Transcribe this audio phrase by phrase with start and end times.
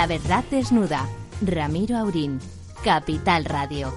[0.00, 1.06] La verdad desnuda.
[1.42, 2.40] Ramiro Aurín.
[2.82, 3.92] Capital Radio.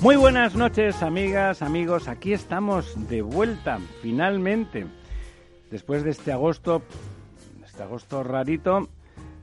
[0.00, 2.08] Muy buenas noches, amigas, amigos.
[2.08, 4.88] Aquí estamos de vuelta, finalmente.
[5.70, 6.82] Después de este agosto,
[7.64, 8.87] este agosto rarito,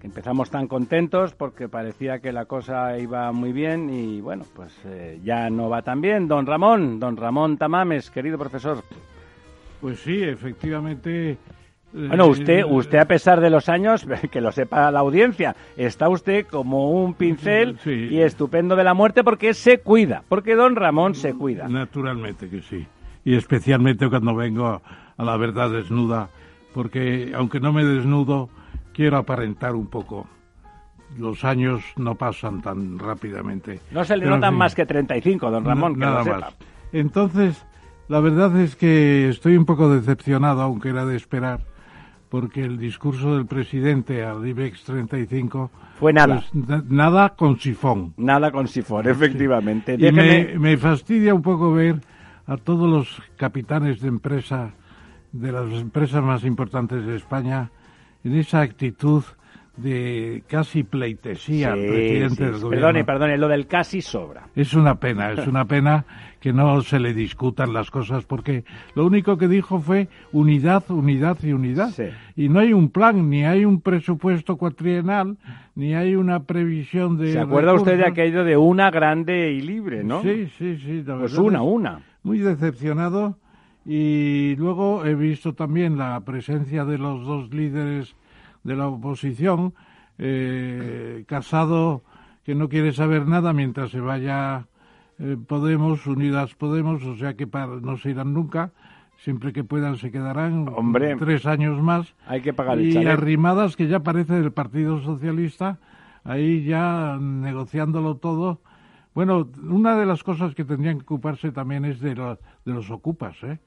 [0.05, 5.19] empezamos tan contentos porque parecía que la cosa iba muy bien y bueno, pues eh,
[5.23, 6.27] ya no va tan bien.
[6.27, 8.83] Don Ramón, don Ramón Tamames, querido profesor.
[9.81, 11.37] Pues sí, efectivamente
[11.95, 16.45] bueno, usted, usted a pesar de los años, que lo sepa la audiencia, está usted
[16.45, 21.33] como un pincel y estupendo de la muerte porque se cuida, porque don Ramón se
[21.33, 21.67] cuida.
[21.69, 22.85] Naturalmente que sí,
[23.23, 24.81] y especialmente cuando vengo
[25.17, 26.29] a la verdad desnuda,
[26.73, 28.49] porque aunque no me desnudo,
[28.95, 30.27] quiero aparentar un poco.
[31.17, 33.79] Los años no pasan tan rápidamente.
[33.91, 36.55] No se le notan más que 35, don Ramón, que nada Más.
[36.91, 37.65] Entonces,
[38.07, 41.61] la verdad es que estoy un poco decepcionado, aunque era de esperar
[42.29, 46.43] porque el discurso del presidente al IBEX 35 fue nada.
[46.51, 48.13] Pues, nada con sifón.
[48.17, 49.95] Nada con sifón, efectivamente.
[49.97, 52.01] Y me, me, fastidia un poco ver
[52.45, 54.71] a todos los capitanes de empresa,
[55.31, 57.69] de las empresas más importantes de España,
[58.25, 59.23] en esa actitud
[59.77, 62.69] de casi pleitesía al presidente del gobierno.
[62.69, 64.47] Perdone, perdone, lo del casi sobra.
[64.55, 66.05] Es una pena, es una pena
[66.39, 68.63] que no se le discutan las cosas porque
[68.95, 71.91] lo único que dijo fue unidad, unidad y unidad.
[72.35, 75.37] Y no hay un plan, ni hay un presupuesto cuatrienal,
[75.75, 77.33] ni hay una previsión de.
[77.33, 80.21] ¿Se acuerda usted de aquello de una grande y libre, no?
[80.21, 81.03] Sí, sí, sí.
[81.05, 82.01] Pues una, una.
[82.23, 83.37] Muy decepcionado.
[83.85, 88.15] Y luego he visto también la presencia de los dos líderes
[88.63, 89.73] de la oposición,
[90.17, 92.01] eh, Casado
[92.43, 94.67] que no quiere saber nada mientras se vaya
[95.19, 97.47] eh, Podemos, Unidas Podemos, o sea que
[97.81, 98.71] no se irán nunca,
[99.17, 102.13] siempre que puedan se quedarán Hombre, tres años más.
[102.27, 105.79] Hay que pagar el Y Arrimadas, que ya parece del Partido Socialista,
[106.23, 108.61] ahí ya negociándolo todo.
[109.15, 113.41] Bueno, una de las cosas que tendrían que ocuparse también es de, de los ocupas,
[113.43, 113.59] ¿eh?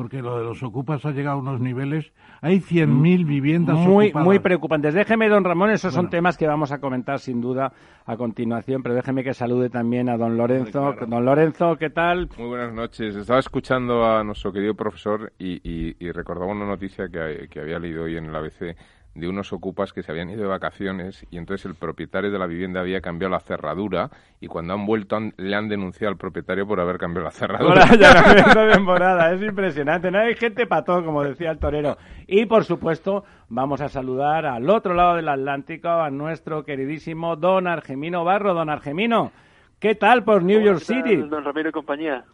[0.00, 2.10] Porque lo de los ocupas ha llegado a unos niveles.
[2.40, 4.24] Hay 100.000 viviendas muy, ocupadas.
[4.24, 4.94] Muy preocupantes.
[4.94, 7.70] Déjeme, don Ramón, esos son temas que vamos a comentar sin duda
[8.06, 10.94] a continuación, pero déjeme que salude también a don Lorenzo.
[11.06, 12.30] Don Lorenzo, ¿qué tal?
[12.38, 13.14] Muy buenas noches.
[13.14, 18.16] Estaba escuchando a nuestro querido profesor y, recordaba una noticia que, que había leído hoy
[18.16, 18.74] en el ABC
[19.14, 22.46] de unos ocupas que se habían ido de vacaciones y entonces el propietario de la
[22.46, 24.10] vivienda había cambiado la cerradura
[24.40, 27.84] y cuando han vuelto le han denunciado al propietario por haber cambiado la cerradura.
[28.72, 30.10] temporada, es impresionante.
[30.10, 31.96] No hay gente patón, como decía el torero.
[32.26, 37.66] Y por supuesto, vamos a saludar al otro lado del Atlántico a nuestro queridísimo don
[37.66, 38.54] Argemino Barro.
[38.54, 39.32] Don Argemino,
[39.80, 41.16] ¿qué tal por New York City?
[41.16, 42.24] Don Ramiro y compañía.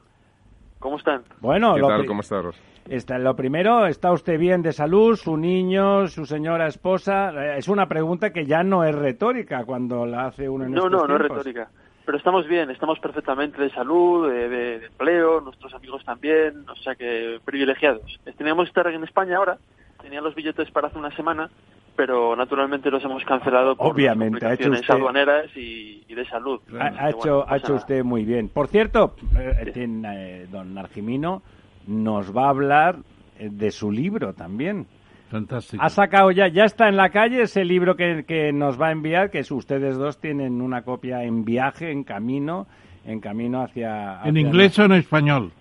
[0.79, 1.23] ¿Cómo están?
[1.41, 2.07] Bueno, ¿Qué tal?
[2.07, 5.17] ¿Cómo estás, Está, lo primero, ¿está usted bien de salud?
[5.17, 7.31] ¿Su niño, su señora esposa?
[7.31, 10.89] Eh, es una pregunta que ya no es retórica cuando la hace uno en No,
[10.89, 11.69] no, no es retórica.
[12.05, 17.41] Pero estamos bien, estamos perfectamente de salud, de, empleo, nuestros amigos también, o sea que
[17.45, 18.21] privilegiados.
[18.39, 19.59] Teníamos que estar en España ahora,
[20.01, 21.51] tenía los billetes para hace una semana,
[21.97, 24.95] pero naturalmente los hemos cancelado por Obviamente, ha hecho usted...
[24.95, 26.61] aduaneras y, de salud.
[26.79, 28.49] Ha, hecho, ha hecho usted muy bien.
[28.49, 31.43] Por cierto, eh, eh, don Argimino
[31.87, 32.99] nos va a hablar
[33.39, 34.87] eh, de su libro también.
[35.31, 35.83] Fantástico.
[35.83, 38.93] Ha sacado ya, ya está en la calle ese libro que, que nos va a
[38.93, 42.67] enviar, que ustedes dos tienen una copia en viaje, en camino,
[43.05, 44.21] en camino hacia...
[44.25, 45.53] ¿En inglés o en español?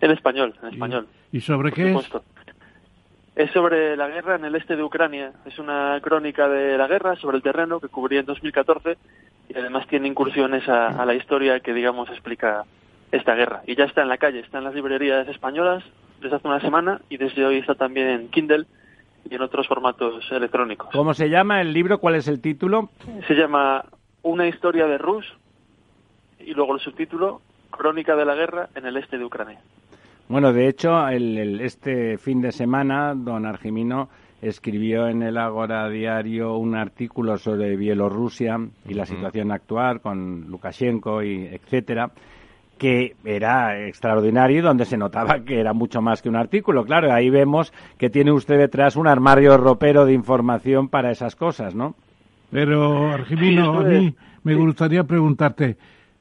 [0.00, 1.06] En español, en español.
[1.32, 2.10] ¿Y, sobre qué es?
[3.36, 5.32] Es sobre la guerra en el este de Ucrania.
[5.46, 8.96] Es una crónica de la guerra sobre el terreno que cubrí en 2014
[9.48, 12.64] y además tiene incursiones a, a la historia que, digamos, explica
[13.12, 13.62] esta guerra.
[13.66, 15.84] Y ya está en la calle, está en las librerías españolas
[16.20, 18.66] desde hace una semana y desde hoy está también en Kindle
[19.28, 20.88] y en otros formatos electrónicos.
[20.92, 21.98] ¿Cómo se llama el libro?
[21.98, 22.88] ¿Cuál es el título?
[23.28, 23.84] Se llama
[24.22, 25.26] Una historia de Rus
[26.40, 29.60] y luego el subtítulo Crónica de la guerra en el este de Ucrania.
[30.28, 34.08] Bueno, de hecho, el, este fin de semana, don Argimino
[34.40, 38.58] escribió en el Agora Diario un artículo sobre Bielorrusia
[38.88, 42.10] y la situación actual con Lukashenko y etcétera
[42.82, 46.84] que era extraordinario y donde se notaba que era mucho más que un artículo.
[46.84, 51.76] Claro, ahí vemos que tiene usted detrás un armario ropero de información para esas cosas,
[51.76, 51.94] ¿no?
[52.50, 55.76] Pero, Argimino, a mí me gustaría preguntarte,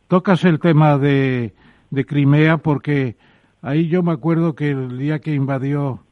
[0.08, 1.52] tocas el tema de,
[1.90, 3.16] de Crimea porque
[3.64, 6.04] ahí yo me acuerdo que el día que invadió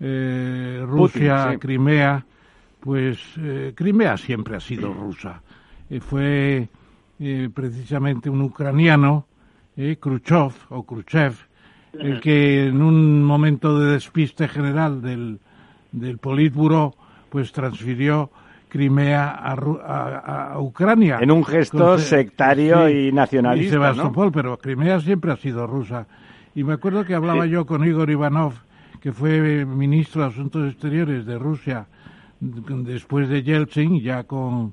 [0.00, 2.26] eh, Rusia Crimea,
[2.80, 5.42] Pues eh, Crimea siempre ha sido rusa.
[5.88, 6.68] Eh, fue
[7.20, 9.26] eh, precisamente un ucraniano,
[9.76, 11.34] Khrushchev o Khrushchev,
[11.94, 15.40] el que en un momento de despiste general del,
[15.92, 16.94] del Politburo,
[17.30, 18.30] pues transfirió
[18.68, 21.18] Crimea a, Ucrania.
[21.20, 23.68] En un gesto sectario y nacionalista.
[23.68, 26.06] Y Sebastopol, pero Crimea siempre ha sido rusa.
[26.54, 28.54] Y me acuerdo que hablaba yo con Igor Ivanov,
[29.00, 31.86] que fue ministro de Asuntos Exteriores de Rusia
[32.40, 34.72] después de Yeltsin, ya con,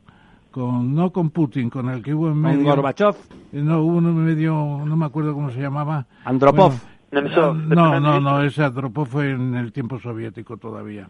[0.51, 2.57] con no con Putin, con el que hubo en medio.
[2.57, 3.15] ¿Con Gorbachev?
[3.51, 4.53] No, hubo uno en medio,
[4.85, 6.05] no me acuerdo cómo se llamaba.
[6.25, 6.73] Andropov.
[7.11, 11.09] no, no, no, ese Andropov fue en el tiempo soviético todavía.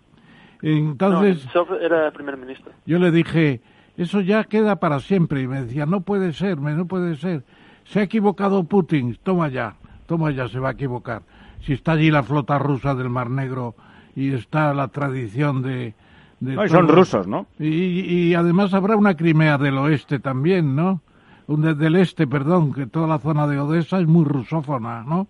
[0.62, 1.48] Entonces,
[1.82, 2.72] era primer ministro.
[2.86, 3.62] Yo le dije,
[3.98, 5.42] eso ya queda para siempre.
[5.42, 7.44] Y me decía, no puede ser, no puede ser.
[7.86, 9.76] Se ha equivocado Putin, toma ya,
[10.06, 11.24] toma ya, se va a equivocar.
[11.62, 13.76] Si está allí la flota rusa del Mar Negro
[14.16, 15.96] y está la tradición de...
[16.40, 17.48] de son rusos, ¿no?
[17.60, 21.02] Y, además habrá una Crimea del oeste también, ¿no?
[21.48, 25.28] Un del este, perdón, que toda la zona de Odessa es muy rusófona, ¿no?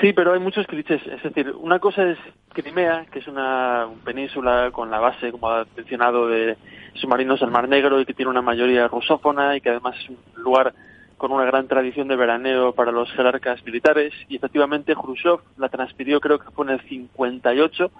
[0.00, 1.00] Sí, pero hay muchos clichés.
[1.06, 2.18] Es decir, una cosa es
[2.52, 6.56] Crimea, que es una península con la base, como ha mencionado, de
[6.94, 10.18] submarinos al Mar Negro y que tiene una mayoría rusófona y que además es un
[10.42, 10.74] lugar
[11.16, 14.12] con una gran tradición de veraneo para los jerarcas militares.
[14.28, 17.90] Y efectivamente Khrushchev la transfirió, creo que fue en el 58,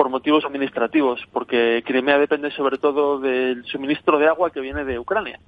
[0.00, 4.98] por motivos administrativos, porque Crimea depende sobre todo del suministro de agua que viene de
[4.98, 5.38] Ucrania.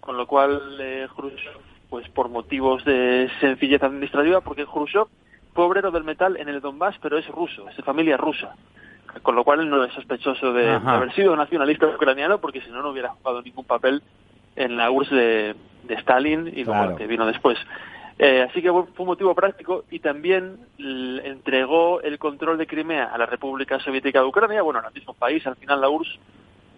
[0.00, 5.06] Con lo cual, eh, Khrushchev, pues por motivos de sencillez administrativa, porque Khrushchev
[5.52, 8.56] fue obrero del metal en el Donbass, pero es ruso, es de familia rusa.
[9.22, 12.82] Con lo cual él no es sospechoso de, haber sido nacionalista ucraniano, porque si no,
[12.82, 14.02] no hubiera jugado ningún papel
[14.56, 15.54] en la URSS de,
[16.00, 17.58] Stalin y lo que vino después.
[18.18, 23.18] Eh, así que fue un motivo práctico y también entregó el control de Crimea a
[23.18, 26.18] la República Soviética de Ucrania, bueno, al mismo país, al final la URSS,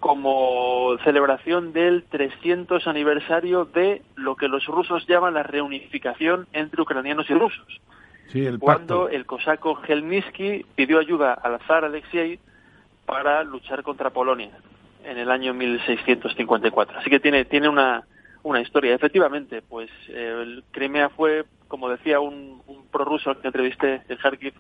[0.01, 7.29] como celebración del 300 aniversario de lo que los rusos llaman la reunificación entre ucranianos
[7.29, 7.81] y rusos
[8.59, 12.39] cuando el cosaco Helminsky pidió ayuda al zar Alexei
[13.05, 14.51] para luchar contra Polonia
[15.05, 16.99] en el año 1654.
[16.99, 18.05] Así que tiene, tiene una,
[18.47, 18.95] una historia.
[18.95, 24.55] Efectivamente, pues el Crimea fue, como decía un, un prorruso que entrevisté en Kharkiv,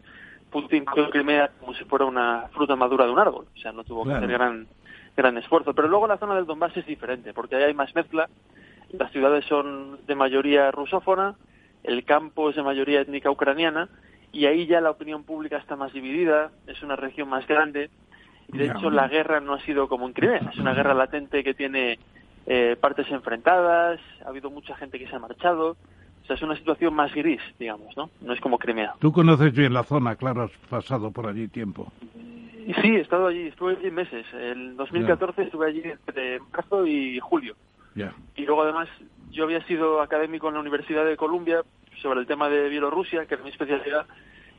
[0.50, 3.46] Putin cogió Crimea como si fuera una fruta madura de un árbol.
[3.54, 4.66] O sea, no tuvo que hacer gran,
[5.16, 5.72] gran esfuerzo.
[5.72, 8.28] Pero luego la zona del Donbass es diferente, porque ahí hay más mezcla.
[8.90, 11.36] Las ciudades son de mayoría rusófona,
[11.84, 13.88] el campo es de mayoría étnica ucraniana
[14.32, 17.90] y ahí ya la opinión pública está más dividida, es una región más grande
[18.52, 21.42] y de hecho la guerra no ha sido como en Crimea, es una guerra latente
[21.42, 21.98] que tiene
[22.46, 25.76] eh, partes enfrentadas, ha habido mucha gente que se ha marchado,
[26.22, 28.10] o sea, es una situación más gris, digamos, ¿no?
[28.20, 28.94] No es como Crimea.
[28.98, 31.92] Tú conoces bien la zona, claro, has pasado por allí tiempo.
[32.82, 34.26] Sí, he estado allí, estuve allí meses.
[34.32, 37.54] En 2014 estuve allí entre marzo y julio.
[38.34, 38.88] Y luego además
[39.30, 41.62] yo había sido académico en la Universidad de Columbia
[42.02, 44.06] sobre el tema de Bielorrusia, que era mi especialidad,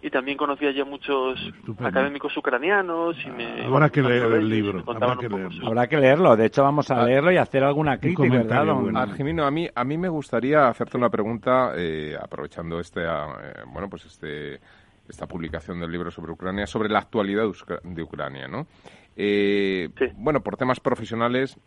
[0.01, 1.39] y también conocía ya muchos
[1.79, 6.35] académicos ucranianos y me habrá que leer el libro habrá que, leerlo.
[6.35, 9.83] de hecho vamos a ah, leerlo y hacer alguna crítica ¿verdad, Argimino a mí a
[9.83, 14.59] mí me gustaría hacerte una pregunta eh, aprovechando este ah, eh, bueno pues este
[15.07, 17.43] esta publicación del libro sobre Ucrania sobre la actualidad
[17.83, 18.67] de Ucrania no
[19.15, 21.57] eh, bueno por temas profesionales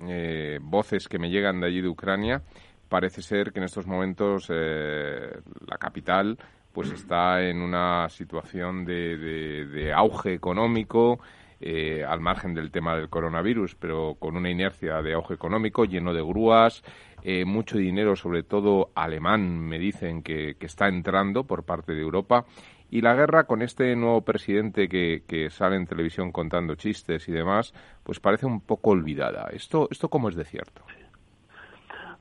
[0.60, 2.42] voces que me llegan de allí de Ucrania
[2.90, 6.36] parece ser que en estos momentos eh, la capital
[6.72, 11.20] pues está en una situación de, auge económico
[11.60, 16.14] eh, al margen del tema del coronavirus, pero con una inercia de auge económico lleno
[16.14, 16.82] de grúas,
[17.22, 22.46] eh, mucho dinero, sobre todo alemán, me dicen que, está entrando por parte de Europa.
[22.92, 27.32] Y la guerra con este nuevo presidente que, que, sale en televisión contando chistes y
[27.32, 27.72] demás,
[28.02, 29.48] pues parece un poco olvidada.
[29.52, 30.82] ¿Esto, esto cómo es de cierto?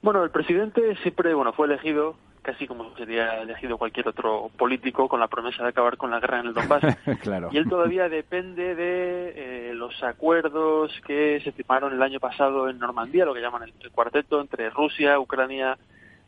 [0.02, 5.20] Bueno, el presidente siempre, bueno, fue elegido casi como sería elegido cualquier otro político con
[5.20, 6.84] la promesa de acabar con la guerra en el Donbass.
[7.22, 7.50] claro.
[7.52, 9.34] Y él todavía depende de
[9.70, 13.92] eh, los acuerdos que se firmaron el año pasado en Normandía, lo que llaman el,
[13.92, 15.78] cuarteto entre Rusia, Ucrania,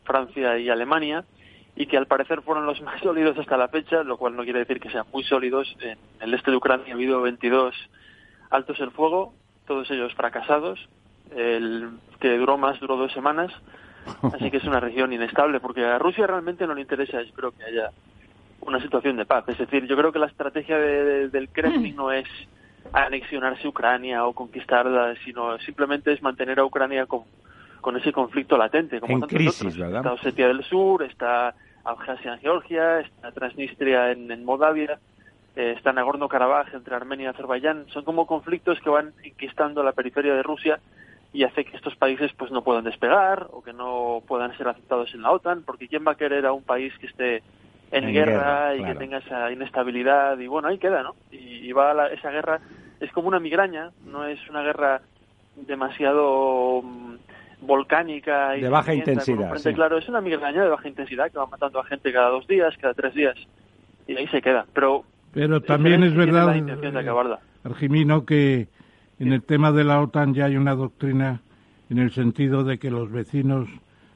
[0.03, 1.24] Francia y Alemania,
[1.75, 4.60] y que al parecer fueron los más sólidos hasta la fecha, lo cual no quiere
[4.60, 5.75] decir que sean muy sólidos.
[5.80, 7.75] En el este de Ucrania ha habido 22
[8.50, 9.34] altos el fuego,
[9.65, 10.80] todos ellos fracasados,
[11.36, 11.89] el
[12.20, 13.51] que duró más duró dos semanas,
[14.34, 17.63] así que es una región inestable, porque a Rusia realmente no le interesa, espero que
[17.63, 17.91] haya
[18.62, 19.46] una situación de paz.
[19.48, 22.27] Es decir, yo creo que la estrategia del Kremlin no es
[22.93, 27.22] anexionarse Ucrania o conquistarla, sino simplemente es mantener a Ucrania con,
[27.79, 29.77] con ese conflicto latente, como en crisis, otros.
[29.77, 35.00] Está Osetia del Sur, está Abjasia en Georgia, está Transnistria en, en Moldavia.
[35.55, 37.86] eh, está Nagorno-Karabaj entre Armenia y Azerbaiyán.
[37.89, 40.79] Son como conflictos que van inquistando la periferia de Rusia
[41.33, 45.13] y hace que estos países pues no puedan despegar o que no puedan ser aceptados
[45.13, 47.43] en la OTAN, porque ¿quién va a querer a un país que esté
[47.91, 50.38] en, guerra, y que tenga esa inestabilidad?
[50.39, 51.15] Y bueno, ahí queda, ¿no?
[51.31, 52.59] Y, va esa guerra,
[53.00, 55.01] es como una migraña, no es una guerra
[55.55, 57.15] demasiado mm,
[57.61, 59.53] volcánica y de baja intensidad.
[59.73, 62.75] Claro, es una migraña de baja intensidad que va matando a gente cada dos días,
[62.77, 63.38] cada tres días,
[64.05, 64.65] y ahí se queda.
[64.73, 66.53] Pero, Pero también es verdad,
[67.63, 68.67] Argimino, que
[69.21, 71.41] en el tema de la OTAN ya hay una doctrina
[71.91, 73.69] en el sentido de que los vecinos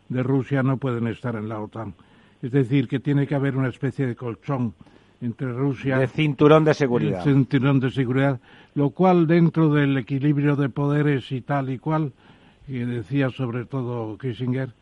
[0.09, 1.93] de Rusia no pueden estar en la OTAN.
[2.41, 4.73] Es decir, que tiene que haber una especie de colchón
[5.21, 5.99] entre Rusia.
[5.99, 7.23] De cinturón de seguridad.
[7.23, 8.39] cinturón de seguridad,
[8.73, 12.11] lo cual dentro del equilibrio de poderes y tal y cual,
[12.65, 14.73] que decía sobre todo Kissinger,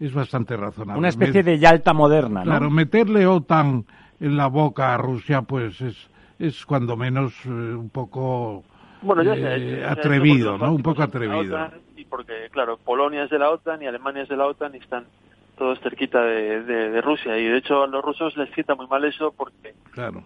[0.00, 0.98] es bastante razonable.
[0.98, 2.50] Una especie de Yalta moderna, ¿no?
[2.50, 3.84] Claro, meterle OTAN
[4.18, 8.64] en la boca a Rusia, pues es, es cuando menos eh, un poco
[9.02, 10.72] bueno, ya eh, atrevido, ¿no?
[10.72, 11.70] Un poco atrevido.
[11.96, 14.78] y porque, claro, Polonia es de la OTAN y Alemania es de la OTAN y
[14.78, 15.06] están
[15.56, 17.36] todos cerquita de, de, Rusia.
[17.36, 19.74] Y de hecho a los rusos les sienta muy mal eso porque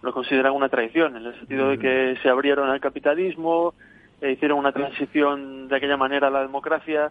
[0.03, 3.75] lo consideran una traición, en el sentido de que se abrieron al capitalismo,
[4.21, 7.11] e hicieron una transición de aquella manera a la democracia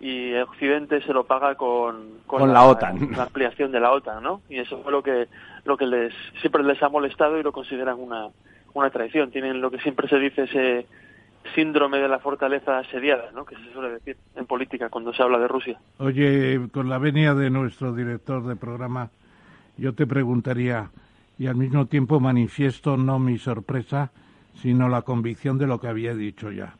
[0.00, 3.12] y Occidente se lo paga con, con, la, OTAN.
[3.16, 4.40] La ampliación de la OTAN, ¿no?
[4.48, 5.28] Y eso fue lo que,
[5.64, 8.28] lo que les, siempre les ha molestado y lo consideran una,
[8.74, 9.30] una traición.
[9.30, 10.86] Tienen lo que siempre se dice ese
[11.54, 13.44] síndrome de la fortaleza asediada, ¿no?
[13.44, 15.78] que se suele decir en política cuando se habla de Rusia.
[15.98, 19.10] Oye, con la venia de nuestro director de programa,
[19.76, 20.90] yo te preguntaría,
[21.38, 24.12] y al mismo tiempo manifiesto no mi sorpresa,
[24.54, 26.74] sino la convicción de lo que había dicho ya.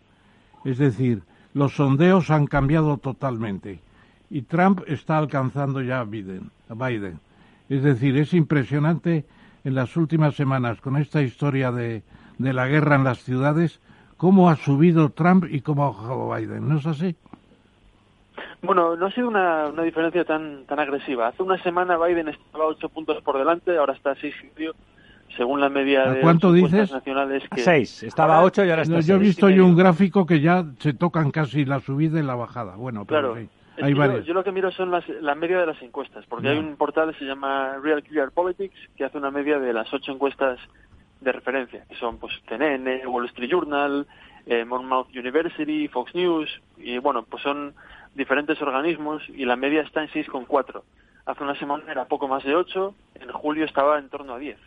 [0.65, 1.23] Es decir,
[1.55, 3.81] los sondeos han cambiado totalmente
[4.29, 6.51] y Trump está alcanzando ya a Biden.
[6.69, 7.19] A Biden.
[7.69, 9.25] Es decir, es impresionante
[9.65, 12.03] en las últimas semanas con esta historia de,
[12.39, 13.81] de la guerra en las ciudades,
[14.17, 17.17] cómo ha subido Trump y cómo ha bajado Biden, ¿no es así?
[18.63, 21.29] Bueno, no ha sido una, una diferencia tan, tan agresiva.
[21.29, 24.75] Hace una semana Biden estaba ocho puntos por delante, ahora está a seis y medio,
[25.37, 26.93] según la media de cuánto dices?
[26.93, 27.43] nacionales.
[27.55, 27.63] Que...
[27.63, 30.65] seis, estaba a ocho y ahora está Yo he visto yo un gráfico que ya
[30.79, 32.77] se tocan casi la subida y la bajada.
[32.77, 33.49] Bueno, pero claro.
[34.25, 37.13] Yo, lo que miro son las, la media de las encuestas, porque hay un portal
[37.13, 40.59] que se llama Real Clear Politics que hace una media de las ocho encuestas
[41.21, 44.07] de referencia, que son pues CNN, Wall Street Journal,
[44.47, 47.75] eh, Monmouth University, Fox News, y bueno, pues son
[48.15, 50.83] diferentes organismos y la media está en 6,4.
[51.27, 54.59] Hace una semana era poco más de 8, en julio estaba en torno a 10.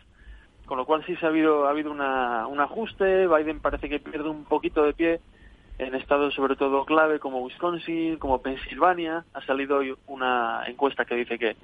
[0.66, 4.00] Con lo cual sí se ha habido, ha habido una, un ajuste, Biden parece que
[4.00, 5.20] pierde un poquito de pie,
[5.78, 9.24] en estados sobre todo clave como Wisconsin, como Pensilvania.
[9.34, 11.56] Ha salido hoy una encuesta que dice que,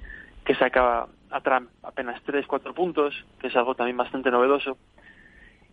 [0.43, 4.77] que sacaba a Trump apenas 3, 4 puntos, que es algo también bastante novedoso.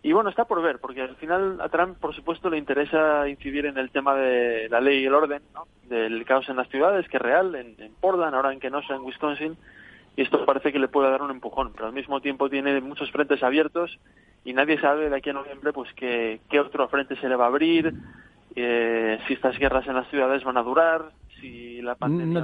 [0.01, 3.65] Y bueno, está por ver, porque al final a Trump, por supuesto, le interesa incidir
[3.65, 5.41] en el tema de la ley y el orden,
[5.89, 9.57] del caos en las ciudades, que es real, en, Portland, ahora en Kenosha, en Wisconsin,
[10.15, 13.11] y esto parece que le puede dar un empujón, pero al mismo tiempo tiene muchos
[13.11, 13.99] frentes abiertos
[14.45, 17.45] y nadie sabe de aquí a noviembre pues qué, qué otro frente se le va
[17.45, 17.93] a abrir,
[18.55, 21.05] eh, si estas guerras en las ciudades van a durar,
[21.39, 22.41] si la pandemia...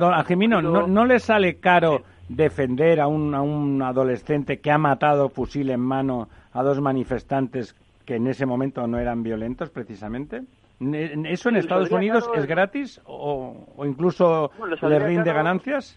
[0.48, 5.30] No, no, ¿no le sale caro defender a un, a un adolescente que ha matado
[5.30, 10.42] fusil en mano a dos manifestantes que en ese momento no eran violentos precisamente?
[10.80, 15.96] ¿Eso en Estados Unidos es gratis o, incluso le rinde ganancias?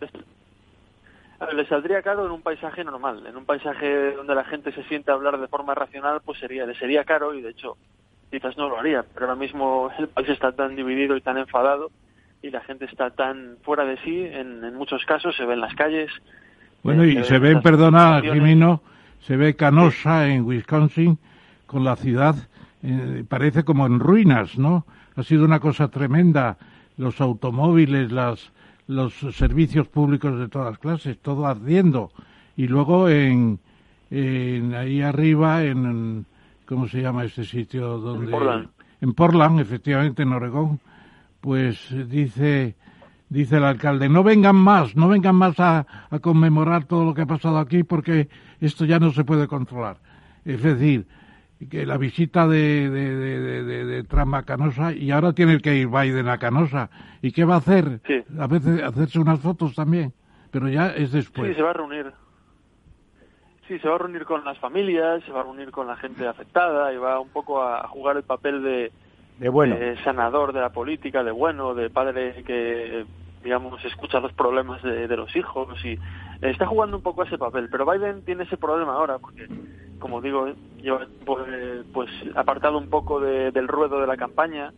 [1.52, 5.10] le saldría caro en un paisaje normal, en un paisaje donde la gente se siente
[5.12, 7.76] a hablar de forma racional, pues sería, le sería caro y de hecho
[8.30, 11.90] quizás no lo haría, pero ahora mismo el país está tan dividido y tan enfadado
[12.42, 15.74] y la gente está tan fuera de sí, en, muchos casos se ve en las
[15.74, 16.10] calles.
[16.82, 18.82] Bueno, y se, ve, perdona, Jimino,
[19.20, 21.18] se ve Canosa en Wisconsin
[21.66, 22.36] con la ciudad,
[22.82, 24.86] eh, parece como en ruinas, ¿no?
[25.16, 26.56] Ha sido una cosa tremenda,
[26.96, 28.52] los automóviles, las,
[28.86, 32.12] los servicios públicos de todas clases, todo ardiendo.
[32.56, 33.58] Y luego en,
[34.10, 36.24] en ahí arriba, en
[36.68, 37.98] ¿cómo se llama este sitio?
[37.98, 38.68] donde En Portland.
[39.00, 40.80] En Portland, efectivamente, en Oregón,
[41.40, 42.76] pues dice,
[43.28, 45.86] dice el alcalde, no vengan más, no vengan más a,
[46.20, 48.28] conmemorar todo lo que ha pasado aquí porque
[48.60, 49.98] esto ya no se puede controlar.
[50.44, 51.06] Es decir,
[51.70, 56.28] que la visita de, de, de, Trump a Canosa y ahora tiene que ir Biden
[56.28, 56.90] a Canosa.
[57.22, 58.00] ¿Y qué va a hacer?
[58.38, 60.12] A veces hacerse unas fotos también,
[60.50, 61.50] pero ya es después.
[61.50, 62.12] Sí, se va a reunir.
[63.68, 66.26] Sí, se va a reunir con las familias, se va a reunir con la gente
[66.26, 68.90] afectada y va un poco a jugar el papel de,
[69.38, 69.76] de bueno.
[70.04, 73.04] sanador de la política, de bueno, de padre que,
[73.44, 75.98] digamos, escucha los problemas de, los hijos y
[76.40, 77.68] está jugando un poco ese papel.
[77.70, 79.46] Pero Biden tiene ese problema ahora porque,
[79.98, 80.48] como digo,
[80.80, 84.72] lleva pues, pues apartado un poco del ruedo de la campaña,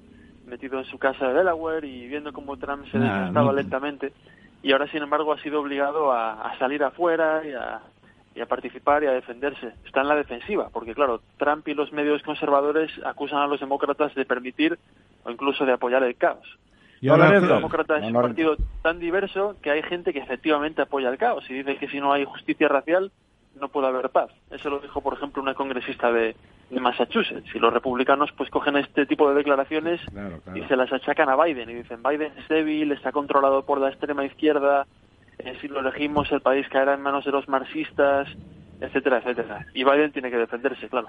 [0.47, 4.13] metido en su casa de Delaware y viendo cómo Trump se desgastaba lentamente.
[4.63, 7.81] Y ahora, sin embargo, ha sido obligado a, salir afuera y a,
[8.41, 9.75] y a participar y a defenderse.
[9.85, 14.15] Está en la defensiva, porque claro, Trump y los medios conservadores acusan a los demócratas
[14.15, 14.79] de permitir
[15.25, 16.59] o incluso de apoyar el caos.
[17.03, 21.11] Y ahora los demócratas es un partido tan diverso que hay gente que efectivamente apoya
[21.11, 23.13] el caos y dice que si no hay justicia racial
[23.61, 24.31] no puede haber paz.
[24.51, 26.35] Eso lo dijo, por ejemplo, una congresista de,
[26.71, 27.53] Massachusetts.
[27.55, 30.01] Y los republicanos pues cogen este tipo de declaraciones
[30.55, 33.91] y se las achacan a Biden y dicen Biden es débil, está controlado por la
[33.91, 34.87] extrema izquierda,
[35.45, 38.29] eh, si lo elegimos el país caerá en manos de los marxistas,
[38.81, 39.67] etcétera, etcétera.
[39.75, 41.09] Y Biden tiene que defenderse, claro.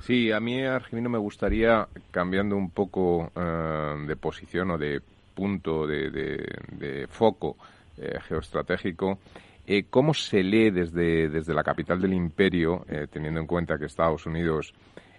[0.00, 5.00] Sí, a mí, Argimino, me gustaría, cambiando un poco eh, de posición o de
[5.34, 7.56] punto de, foco
[7.98, 9.18] eh, geoestratégico,
[9.66, 14.26] eh, ¿cómo se lee desde, desde la capital del imperio, teniendo en cuenta que Estados
[14.26, 14.72] Unidos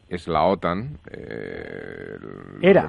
[0.08, 0.98] es la OTAN?
[2.62, 2.88] Era.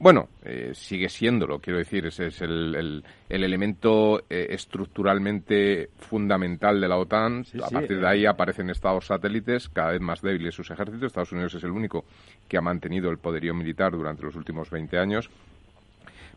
[0.00, 6.88] Bueno, eh, sigue siéndolo, quiero decir, ese es el, el, elemento eh, estructuralmente fundamental de
[6.88, 7.44] la OTAN.
[7.62, 11.64] a partir de ahí aparecen estados satélites, cada vez más débiles sus ejércitos.Estados Unidos es
[11.64, 12.06] el único
[12.48, 15.28] que ha mantenido el poderío militar durante los últimos 20 años.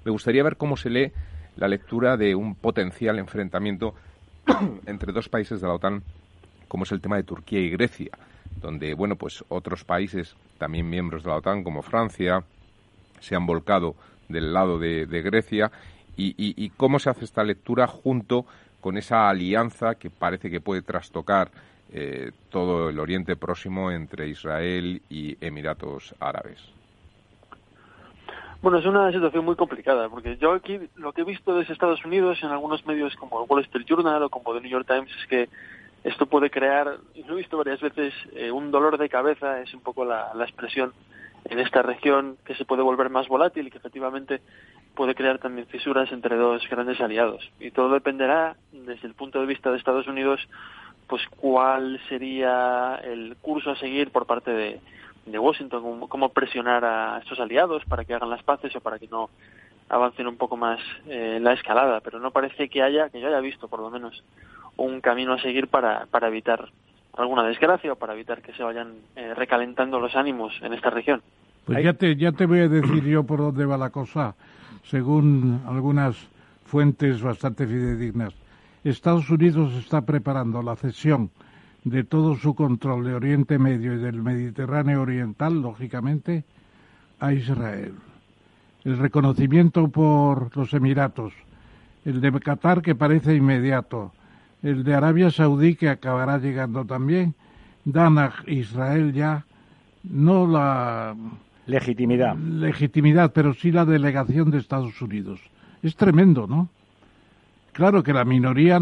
[0.04, 1.14] Me gustaría ver cómo se lee
[1.56, 3.96] la lectura de un potencial enfrentamiento
[4.86, 6.04] entre dos países de la OTAN,
[6.68, 8.12] como es el tema de Turquía y Grecia,
[8.62, 12.44] donde, bueno, pues otros países, también miembros de la OTAN, como Francia,
[13.20, 13.96] se han volcado
[14.30, 15.72] del lado de, Grecia
[16.16, 18.46] y, cómo se hace esta lectura junto
[18.82, 21.50] con esa alianza que parece que puede trastocar
[21.92, 26.60] eh, todo el Oriente Próximo entre Israel y Emiratos Árabes.
[28.62, 32.04] Bueno, es una situación muy complicada, porque yo aquí lo que he visto desde Estados
[32.06, 35.12] Unidos en algunos medios como el Wall Street Journal o como The New York Times
[35.22, 35.50] es que
[36.04, 36.98] esto puede crear,
[37.28, 40.94] lo he visto varias veces, eh, un dolor de cabeza, es un poco la expresión
[41.46, 44.42] en esta región que se puede volver más volátil y que efectivamente
[44.96, 47.50] puede crear también fisuras entre dos grandes aliados.
[47.60, 50.40] Y todo dependerá, desde el punto de vista de Estados Unidos,
[51.08, 54.80] pues cuál sería el curso a seguir por parte de,
[55.40, 59.30] Washington, cómo, presionar a estos aliados para que hagan las paces o para que no
[59.90, 62.02] avancen un poco más eh, la escalada.
[62.02, 64.24] Pero no parece que haya, que yo haya visto por lo menos,
[64.78, 66.70] un camino a seguir para, para evitar
[67.18, 71.22] alguna desgracia o para evitar que se vayan eh, recalentando los ánimos en esta región.
[71.66, 74.36] Pues ya te, ya te voy a decir yo por dónde va la cosa,
[74.84, 76.18] según algunas
[76.66, 78.34] fuentes bastante fidedignas.
[78.84, 81.30] Estados Unidos está preparando la cesión
[81.84, 86.44] de todo su control de Oriente Medio y del Mediterráneo Oriental, lógicamente,
[87.20, 87.94] a Israel.
[88.84, 91.34] El reconocimiento por los Emiratos,
[92.04, 94.12] el de Qatar que parece inmediato,
[94.64, 97.36] el de Arabia Saudí que acabará llegando también,
[97.86, 99.46] dan a Israel ya
[100.04, 101.16] no la
[101.66, 105.40] legitimidad, legitimidad, pero sí la delegación de Estados Unidos.
[105.82, 106.70] Es tremendo, ¿no?
[107.74, 108.80] Claro que la minoría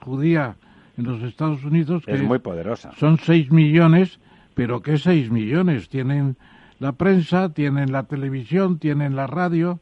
[0.00, 0.56] judía
[0.96, 2.92] en los Estados Unidos es muy poderosa.
[2.98, 4.20] Son seis millones,
[4.54, 5.88] pero ¿qué seis millones?
[5.88, 6.36] Tienen
[6.78, 9.80] la prensa, tienen la televisión, tienen la radio,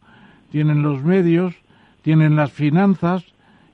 [0.51, 1.55] tienen los medios,
[2.03, 3.25] tienen las finanzas,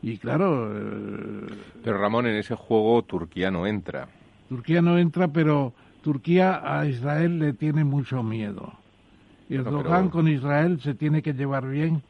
[0.02, 0.70] y claro...
[0.74, 1.46] Eh,
[1.82, 4.08] pero Ramón, en ese juego Turquía no entra.
[4.48, 8.72] Turquía no entra, pero Turquía a Israel le tiene mucho miedo.
[9.48, 12.02] Y Erdogan con Israel se tiene que llevar bien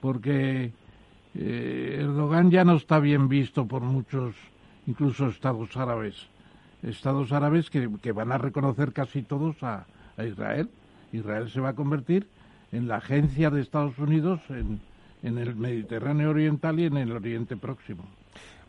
[0.00, 0.72] porque
[1.34, 4.34] eh, Erdogan ya no está bien visto por muchos,
[4.86, 6.26] incluso estados árabes.
[6.82, 10.68] Estados árabes que, van a reconocer casi todos a, a Israel.
[11.12, 12.26] Israel se va a convertir
[12.72, 14.80] en la agencia de Estados Unidos en,
[15.22, 18.04] en el Mediterráneo Oriental y en el Oriente Próximo.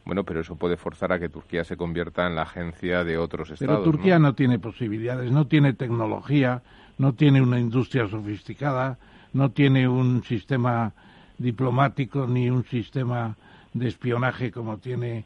[0.05, 3.51] Bueno, pero eso puede forzar a que Turquía se convierta en la agencia de otros
[3.51, 3.81] estados.
[3.81, 4.33] Pero Turquía ¿no?
[4.33, 6.63] tiene posibilidades, no tiene tecnología,
[6.97, 8.97] no tiene una industria sofisticada,
[9.33, 10.91] no tiene un sistema
[11.37, 13.35] diplomático ni un sistema
[13.73, 15.25] de espionaje como tiene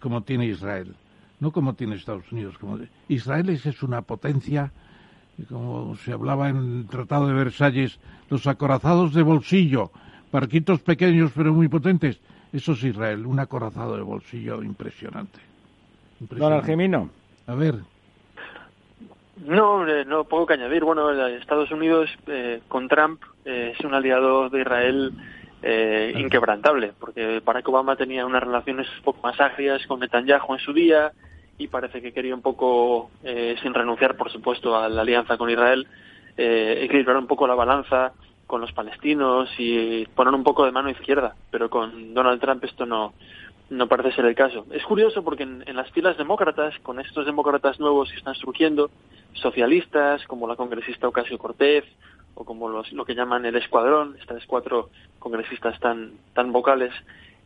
[0.00, 0.94] como tiene Israel,
[1.40, 2.58] no como tiene Estados Unidos.
[2.58, 4.72] Como Israel es una potencia,
[5.48, 7.98] como se hablaba en el Tratado de Versalles,
[8.28, 9.90] los acorazados de bolsillo
[10.32, 12.18] barquitos pequeños pero muy potentes.
[12.52, 15.38] Eso es Israel, un acorazado de bolsillo impresionante.
[16.20, 17.08] Don Algemino.
[17.46, 17.76] A ver.
[19.46, 20.84] No, no poco que añadir.
[20.84, 25.12] Bueno, Estados Unidos eh, con Trump eh, es un aliado de Israel
[25.62, 30.60] eh, inquebrantable, porque Barack Obama tenía unas relaciones un poco más agrias con Netanyahu en
[30.60, 31.12] su día
[31.58, 33.10] y parece que quería un poco,
[33.62, 35.86] sin renunciar, por supuesto, a la alianza con Israel,
[36.36, 38.12] equilibrar un poco la balanza
[38.52, 42.84] con los palestinos y poner un poco de mano izquierda, pero con Donald Trump esto
[42.84, 43.14] no,
[43.70, 44.66] no parece ser el caso.
[44.72, 48.90] Es curioso porque en, las filas demócratas, con estos demócratas nuevos que están surgiendo,
[49.32, 51.86] socialistas como la congresista Ocasio Cortez
[52.34, 56.92] o como los, lo que llaman el escuadrón, estas cuatro congresistas tan, tan vocales,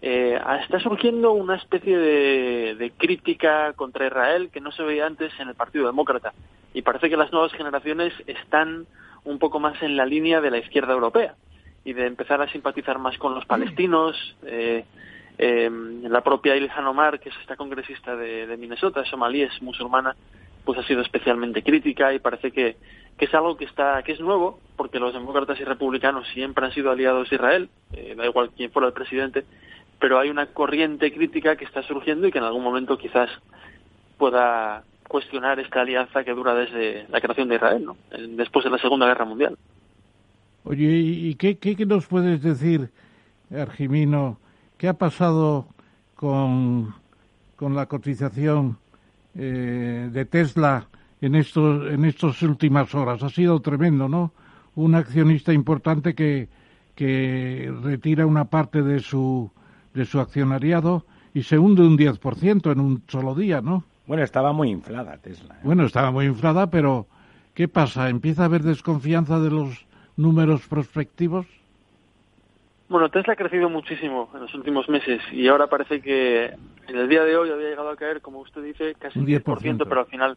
[0.03, 5.47] eh, está surgiendo una especie de, crítica contra Israel que no se veía antes en
[5.51, 6.33] el Partido Demócrata.
[6.75, 8.88] Y parece que las nuevas generaciones están
[9.27, 11.35] un poco más en la línea de la izquierda europea
[11.85, 14.17] y de empezar a simpatizar más con los palestinos.
[14.47, 14.85] Eh,
[15.39, 15.71] eh,
[16.03, 20.17] la propia Ilhan Omar, que es esta congresista de, de, Minnesota, somalí, es musulmana,
[20.65, 22.77] pues ha sido especialmente crítica y parece que,
[23.19, 26.73] que, es algo que está que es nuevo, porque los demócratas y republicanos siempre han
[26.73, 29.45] sido aliados de Israel, eh, da igual quién fuera el presidente,
[30.01, 33.31] pero hay una corriente crítica que está surgiendo y que en algún momento quizás
[34.19, 37.97] pueda cuestionar esta alianza que dura desde la creación de Israel, ¿no?
[38.37, 39.57] después de la Segunda Guerra Mundial.
[40.64, 42.90] Oye, ¿y qué, qué, nos puedes decir,
[43.57, 44.38] Argimino?
[44.77, 45.69] ¿Qué ha pasado
[46.16, 46.92] con,
[47.55, 48.77] con la cotización
[49.37, 50.88] eh, de Tesla
[51.21, 53.23] en estos en estas últimas horas?
[53.23, 54.33] Ha sido tremendo, ¿no?
[54.75, 56.49] Un accionista importante que,
[56.97, 59.49] que retira una parte de su,
[59.95, 63.85] de su accionariado y se hunde un 10% en un solo día, ¿no?
[64.07, 65.55] Bueno, estaba muy inflada Tesla.
[65.55, 65.61] ¿eh?
[65.64, 67.07] Bueno, estaba muy inflada, pero
[67.55, 68.09] ¿qué pasa?
[68.09, 71.47] ¿Empieza a haber desconfianza de los números prospectivos?
[72.88, 76.47] Bueno, Tesla ha crecido muchísimo en los últimos meses y ahora parece que
[76.87, 79.85] en el día de hoy había llegado a caer, como usted dice, casi un 10%,
[79.88, 80.37] pero al final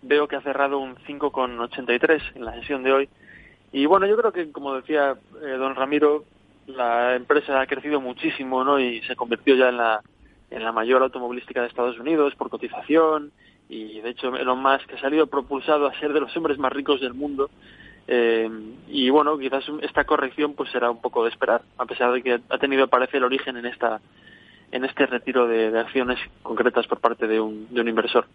[0.00, 3.08] veo que ha cerrado un 5,83 en la sesión de hoy.
[3.72, 6.24] Y bueno, yo creo que, como decía eh, don Ramiro,
[6.66, 8.80] la empresa ha crecido muchísimo ¿no?
[8.80, 10.00] y se convirtió ya en la,
[10.50, 13.32] en la mayor automovilística de Estados Unidos por cotización
[13.68, 17.00] y de hecho Elon Musk ha salido propulsado a ser de los hombres más ricos
[17.00, 17.50] del mundo
[18.12, 18.50] eh,
[18.88, 22.40] y bueno, quizás esta corrección pues será un poco de esperar, a pesar de que
[22.48, 24.00] ha tenido, parece, el origen en esta
[24.72, 28.26] en este retiro de, acciones concretas por parte de un, de un inversor.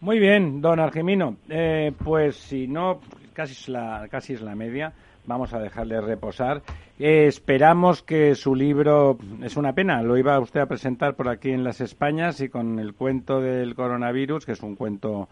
[0.00, 1.36] Muy bien, don Argemino.
[1.48, 3.00] Eh, pues si no,
[3.32, 4.92] casi es la, casi es la media.
[5.26, 6.62] Vamos a dejarle reposar.
[6.98, 11.50] Eh, esperamos que su libro, es una pena, lo iba usted a presentar por aquí
[11.50, 15.28] en las Españas y con el cuento del coronavirus, que es un cuento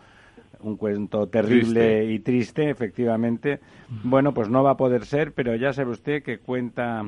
[0.61, 3.61] un cuento terrible y triste, efectivamente.
[4.05, 7.05] Bueno, pues no va a poder ser, pero ya sabe usted que cuenta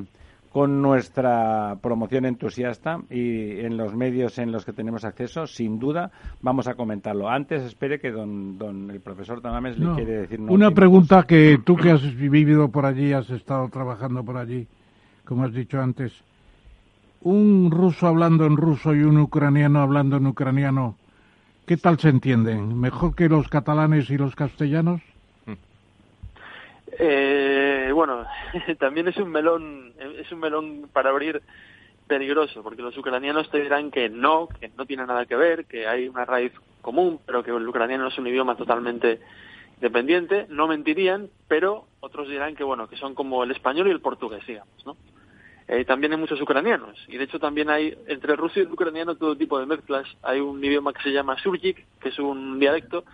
[0.52, 6.10] con nuestra promoción entusiasta y en los medios en los que tenemos acceso, sin duda,
[6.40, 7.28] vamos a comentarlo.
[7.28, 11.76] Antes espere que don, don el profesor Tamames le quiere decir una pregunta que tú
[11.76, 14.66] que has vivido por allí, has estado trabajando por allí,
[15.24, 16.12] como has dicho antes.
[17.20, 20.96] Un ruso hablando en ruso y un ucraniano hablando en ucraniano,
[21.68, 22.80] ¿Qué tal se entienden?
[22.80, 25.02] ¿Mejor que los catalanes y los castellanos?
[26.98, 28.26] Eh, bueno,
[28.78, 31.42] también es un melón, es un melón para abrir
[32.06, 35.86] peligroso, porque los ucranianos te dirán que no, que no tiene nada que ver, que
[35.86, 39.20] hay una raíz común, pero que el ucraniano es un idioma totalmente
[39.80, 40.46] dependiente.
[40.48, 44.44] No mentirían, pero otros dirán que bueno, que son como el español y el portugués,
[44.46, 44.96] digamos, ¿no?
[45.68, 46.98] Eh, también hay muchos ucranianos.
[47.08, 50.06] Y de hecho también hay entre el ruso y el ucraniano todo tipo de mezclas.
[50.22, 53.04] Hay un idioma que se llama Surjik, que es un dialecto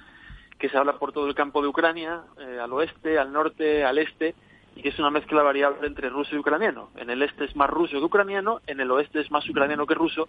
[0.58, 3.98] que se habla por todo el campo de Ucrania, eh, al oeste, al norte, al
[3.98, 4.34] este,
[4.76, 6.88] y que es una mezcla variable entre ruso y ucraniano.
[6.96, 9.94] En el este es más ruso que ucraniano, en el oeste es más ucraniano que
[9.94, 10.28] ruso.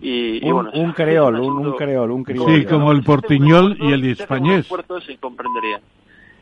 [0.00, 2.56] Y, un, bueno, un creol, un, creol, un criollo.
[2.56, 4.64] Sí, como el portiñol y el español.
[4.64, 5.80] se comprendería.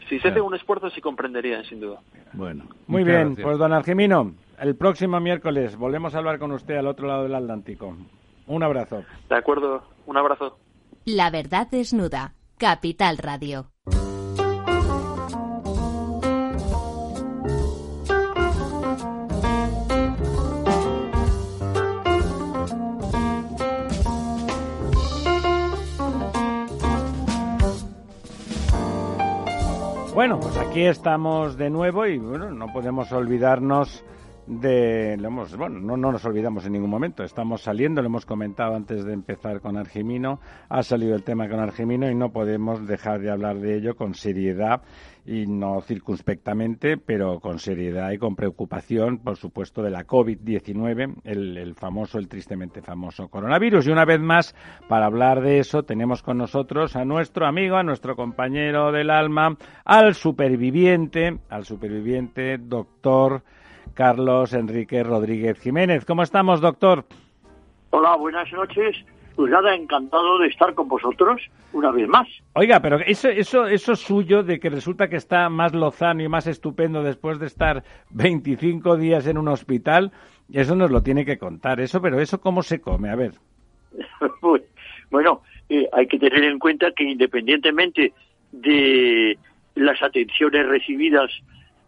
[0.08, 2.00] Si se hace un esfuerzo, se comprenderían, sin duda.
[2.32, 3.34] Bueno, muy bien.
[3.34, 7.34] Pues, don Argemino, el próximo miércoles volvemos a hablar con usted al otro lado del
[7.34, 7.96] Atlántico.
[8.46, 9.02] Un abrazo.
[9.28, 10.56] De acuerdo, un abrazo.
[11.04, 12.34] La verdad desnuda.
[12.58, 13.70] Capital Radio.
[30.14, 34.02] Bueno, pues aquí estamos de nuevo y bueno, no podemos olvidarnos
[34.46, 35.16] de
[35.56, 37.24] bueno no, no nos olvidamos en ningún momento.
[37.24, 40.40] Estamos saliendo lo hemos comentado antes de empezar con Argimino.
[40.68, 44.14] Ha salido el tema con Argimino y no podemos dejar de hablar de ello con
[44.14, 44.82] seriedad
[45.24, 51.56] y no circunspectamente pero con seriedad y con preocupación por supuesto de la COVID-19 el,
[51.56, 53.86] el famoso el tristemente famoso coronavirus.
[53.86, 54.54] Y una vez más
[54.88, 59.56] para hablar de eso tenemos con nosotros a nuestro amigo a nuestro compañero del alma
[59.84, 63.42] al superviviente al superviviente doctor
[63.94, 66.04] Carlos Enrique Rodríguez Jiménez.
[66.04, 67.04] ¿Cómo estamos, doctor?
[67.90, 68.96] Hola, buenas noches.
[69.36, 71.42] Pues nada, encantado de estar con vosotros
[71.74, 72.26] una vez más.
[72.54, 76.46] Oiga, pero eso, eso, eso suyo de que resulta que está más lozano y más
[76.46, 80.12] estupendo después de estar 25 días en un hospital,
[80.50, 81.80] eso nos lo tiene que contar.
[81.80, 83.32] Eso, pero eso cómo se come, a ver.
[85.10, 88.14] bueno, eh, hay que tener en cuenta que independientemente
[88.52, 89.38] de
[89.74, 91.30] las atenciones recibidas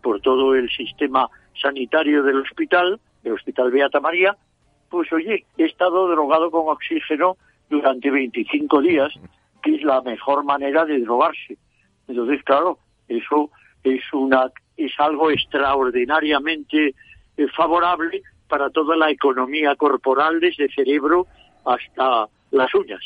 [0.02, 1.28] por todo el sistema
[1.60, 4.36] sanitario del hospital, el Hospital Beata María,
[4.88, 7.36] pues oye, he estado drogado con oxígeno
[7.68, 9.12] durante 25 días,
[9.62, 11.58] que es la mejor manera de drogarse.
[12.06, 13.50] Entonces, claro, eso
[13.84, 16.94] es una es algo extraordinariamente
[17.36, 21.26] eh, favorable para toda la economía corporal, desde cerebro
[21.64, 23.00] hasta las uñas.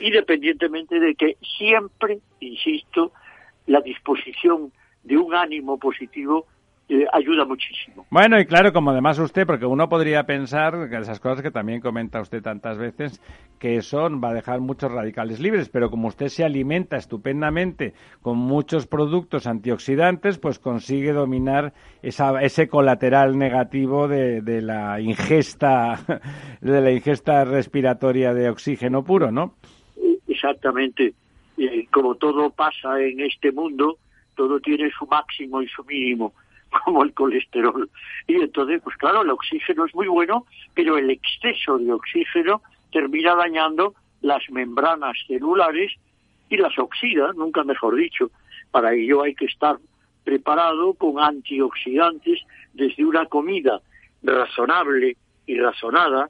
[0.00, 3.12] Independientemente de que siempre, insisto,
[3.66, 6.46] la disposición de un ánimo positivo
[6.90, 8.06] eh, ayuda muchísimo.
[8.08, 11.82] Bueno, y claro, como además usted, porque uno podría pensar que esas cosas que también
[11.82, 13.20] comenta usted tantas veces,
[13.58, 18.38] que son, va a dejar muchos radicales libres, pero como usted se alimenta estupendamente con
[18.38, 25.98] muchos productos antioxidantes, pues consigue dominar esa, ese colateral negativo de, de la ingesta,
[26.62, 29.56] de la ingesta respiratoria de oxígeno puro, ¿no?
[30.26, 31.12] Exactamente.
[31.90, 33.98] como todo pasa en este mundo,
[34.34, 36.32] todo tiene su máximo y su mínimo
[36.84, 37.88] como el colesterol.
[38.26, 43.34] Y entonces, pues claro, el oxígeno es muy bueno, pero el exceso de oxígeno termina
[43.34, 45.92] dañando las membranas celulares
[46.48, 48.30] y las oxida, nunca mejor dicho.
[48.70, 49.78] Para ello hay que estar
[50.24, 52.40] preparado con antioxidantes
[52.74, 53.80] desde una comida
[54.22, 56.28] razonable y razonada,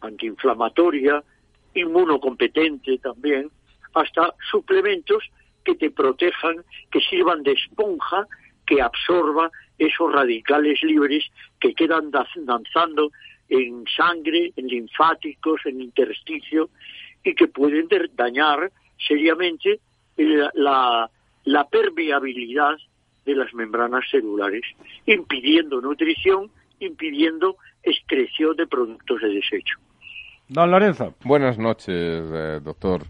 [0.00, 1.22] antiinflamatoria,
[1.74, 3.50] inmunocompetente también,
[3.94, 5.24] hasta suplementos
[5.64, 6.56] que te protejan,
[6.90, 8.26] que sirvan de esponja,
[8.66, 11.24] que absorba esos radicales libres
[11.60, 13.10] que quedan danzando
[13.48, 16.70] en sangre, en linfáticos, en intersticio
[17.22, 18.70] y que pueden dañar
[19.06, 19.80] seriamente
[20.16, 21.10] la,
[21.44, 22.76] la permeabilidad
[23.24, 24.62] de las membranas celulares,
[25.06, 29.78] impidiendo nutrición, impidiendo excreción de productos de desecho.
[30.48, 31.14] Don Lorenzo.
[31.24, 33.02] Buenas noches, eh, doctor.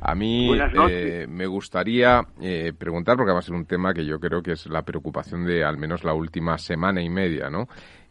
[0.00, 0.50] A mí
[0.88, 4.52] eh, me gustaría eh, preguntar, porque va a ser un tema que yo creo que
[4.52, 7.68] es la preocupación de al menos la última semana y media, ¿no?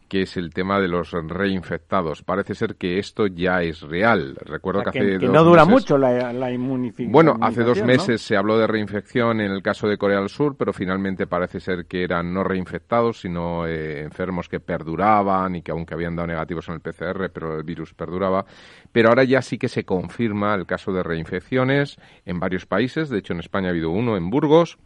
[0.08, 2.22] Que es el tema de los reinfectados.
[2.22, 4.36] Parece ser que esto ya es real.
[4.40, 7.12] Recuerdo que, hace que no dura mucho la, la inmunificación.
[7.12, 10.56] Bueno, hace dos meses se habló de reinfección en el caso de Corea del Sur,
[10.56, 15.72] pero finalmente parece ser que eran no reinfectados, sino eh, enfermos que perduraban y que
[15.72, 18.46] aunque habían dado negativos en el PCR, pero el virus perduraba.
[18.90, 23.10] Pero ahora ya sí que se confirma el caso de reinfecciones en varios países.
[23.10, 24.78] De hecho, en España ha habido uno en Burgos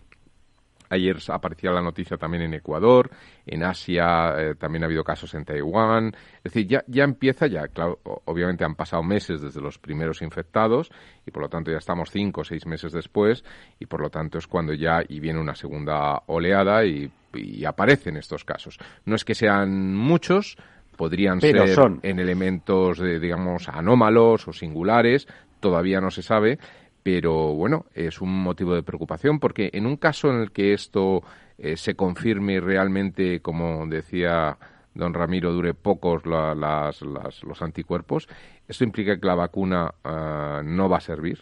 [0.93, 3.11] Ayer aparecía la noticia también en Ecuador,
[3.47, 6.15] en Asia eh, también ha habido casos en Taiwán.
[6.45, 10.91] Es decir, ya, ya empieza, ya, claro, obviamente han pasado meses desde los primeros infectados
[11.27, 13.43] y por lo tanto ya estamos cinco o seis meses después
[13.81, 17.11] y por lo tanto es cuando ya y viene una segunda oleada y,
[17.67, 18.79] aparecen estos casos.
[19.07, 20.59] No es que sean muchos,
[20.99, 21.57] podrían ser
[22.03, 25.27] en elementos, de, digamos, anómalos o singulares,
[25.59, 26.59] todavía no se sabe,
[27.03, 31.23] pero bueno, es un motivo de preocupación porque en un caso en el que esto
[31.59, 34.57] eh, se confirme realmente, como decía
[34.95, 38.29] don Ramiro, dure pocos los anticuerpos,
[38.69, 41.41] ¿esto implica que la vacuna ah, no va a servir?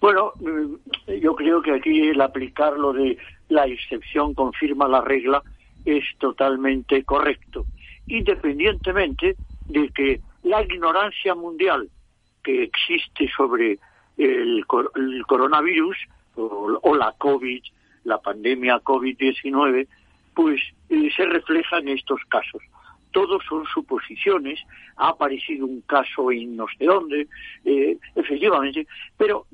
[0.00, 3.18] Bueno, mm, yo creo que aquí el aplicar lo de
[3.48, 5.42] la excepción confirma la regla
[5.84, 7.66] es totalmente correcto,
[8.06, 11.88] independientemente de que la ignorancia mundial
[12.44, 13.78] que existe sobre
[14.16, 14.64] el,
[15.26, 15.96] coronavirus
[16.36, 17.62] o, la COVID,
[18.04, 19.88] la pandemia COVID-19,
[20.34, 22.62] pues eh, se refleja en estos casos.
[23.10, 24.60] Todos son suposiciones,
[24.96, 27.28] ha aparecido un caso en no sé dónde,
[27.64, 29.46] eh, efectivamente, pero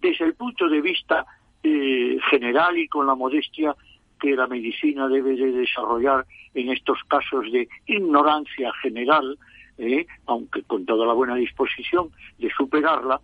[0.00, 1.26] desde el punto de vista
[1.62, 3.74] eh, general y con la modestia
[4.20, 9.38] que la medicina debe de desarrollar en estos casos de ignorancia general,
[9.78, 10.06] ¿eh?
[10.26, 13.20] aunque con toda la buena disposición de superarla,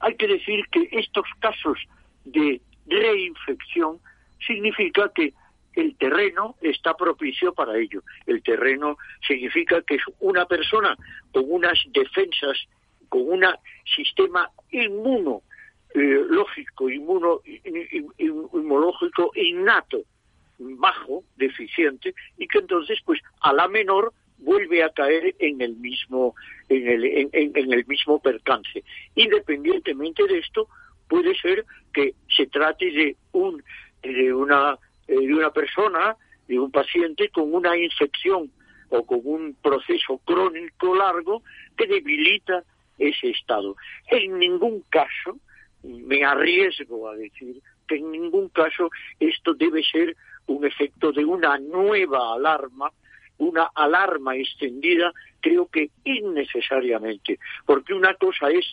[0.00, 1.78] hay que decir que estos casos
[2.24, 3.98] de reinfección
[4.46, 5.32] significa que
[5.74, 8.02] el terreno está propicio para ello.
[8.26, 10.96] El terreno significa que es una persona
[11.32, 12.58] con unas defensas,
[13.08, 13.44] con un
[13.96, 15.42] sistema inmuno,
[15.94, 17.40] eh, lógico, inmuno,
[18.18, 20.02] inmunológico innato,
[20.58, 26.34] bajo, deficiente, y que entonces, pues, a la menor vuelve a caer en el mismo
[26.68, 28.82] en el, en, el mismo percance.
[29.14, 30.68] Independientemente de esto,
[31.08, 33.62] puede ser que se trate de un
[34.02, 34.78] de una
[35.08, 36.16] eh, de una persona,
[36.48, 38.50] de un paciente con una infección
[38.90, 41.42] o con un proceso crónico largo
[41.76, 42.62] que debilita
[42.98, 43.76] ese estado.
[44.08, 45.38] En ningún caso,
[45.82, 51.58] me arriesgo a decir que en ningún caso esto debe ser un efecto de una
[51.58, 52.90] nueva alarma,
[53.42, 58.64] una alarma extendida, creo que innecesariamente, porque una cosa es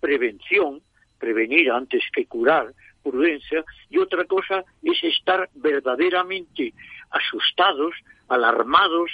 [0.00, 0.80] prevención,
[1.18, 6.72] prevenir antes que curar, prudencia, y otra cosa es estar verdaderamente
[7.10, 7.94] asustados,
[8.28, 9.10] alarmados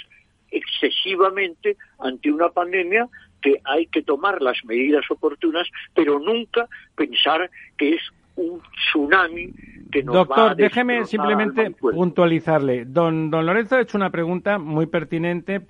[0.51, 3.07] excesivamente ante una pandemia
[3.41, 8.01] que hay que tomar las medidas oportunas, pero nunca pensar que es
[8.35, 9.51] un tsunami
[9.91, 12.85] que nos Doctor, va a déjeme simplemente puntualizarle.
[12.85, 15.61] Don, don Lorenzo ha hecho una pregunta muy pertinente.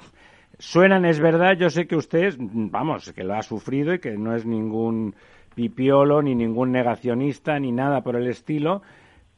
[0.57, 4.35] Suenan, es verdad, yo sé que usted, vamos, que lo ha sufrido y que no
[4.35, 5.15] es ningún
[5.55, 8.81] pipiolo, ni ningún negacionista, ni nada por el estilo,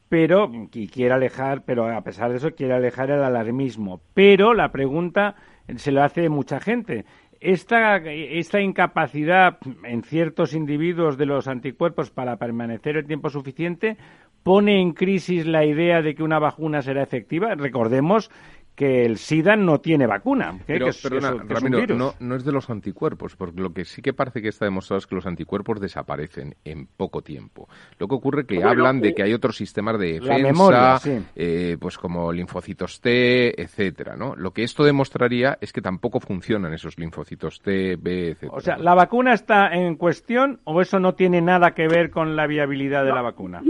[0.08, 4.00] pero, y quiere alejar, pero a pesar de eso quiere alejar el alarmismo.
[4.14, 5.36] Pero la pregunta
[5.76, 7.04] se lo hace mucha gente.
[7.40, 13.96] Esta, esta incapacidad en ciertos individuos de los anticuerpos para permanecer el tiempo suficiente
[14.42, 17.54] pone en crisis la idea de que una vacuna será efectiva.
[17.54, 18.30] Recordemos
[18.74, 20.54] que el SIDA no tiene vacuna.
[20.60, 20.62] ¿eh?
[20.66, 21.98] Pero, que es, perdona, que es- que es un Ramiro, virus.
[21.98, 24.98] no, no es de los anticuerpos, porque lo que sí que parece que está demostrado
[24.98, 27.68] es que los anticuerpos desaparecen en poco tiempo.
[27.98, 31.18] Lo que ocurre que Bueno, hablan de que hay otros sistemas de defensa, memoria, sí.
[31.36, 34.34] eh, pues como linfocitos T, etcétera, ¿no?
[34.36, 38.52] Lo que esto demostraría es que tampoco funcionan esos linfocitos T, B, etcétera.
[38.56, 42.36] O sea, ¿la vacuna está en cuestión o eso no tiene nada que ver con
[42.36, 43.62] la viabilidad de la vacuna?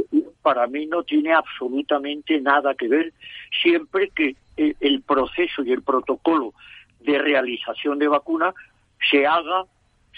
[0.42, 3.12] Para mí no tiene absolutamente nada que ver
[3.62, 6.52] siempre que el, el proceso y el protocolo
[7.00, 8.52] de realización de vacuna
[9.10, 9.64] se haga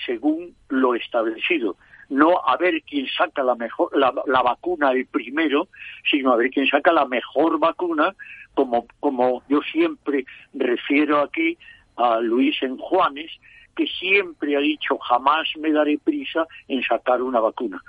[0.06, 1.76] según lo establecido.
[2.08, 5.68] No a ver quién saca la mejor la, la vacuna el primero,
[6.10, 8.14] sino a ver quién saca la mejor vacuna,
[8.54, 11.56] como, como yo siempre refiero aquí
[11.96, 13.30] a Luis en Juanes,
[13.74, 17.82] que siempre ha dicho jamás me daré prisa en sacar una vacuna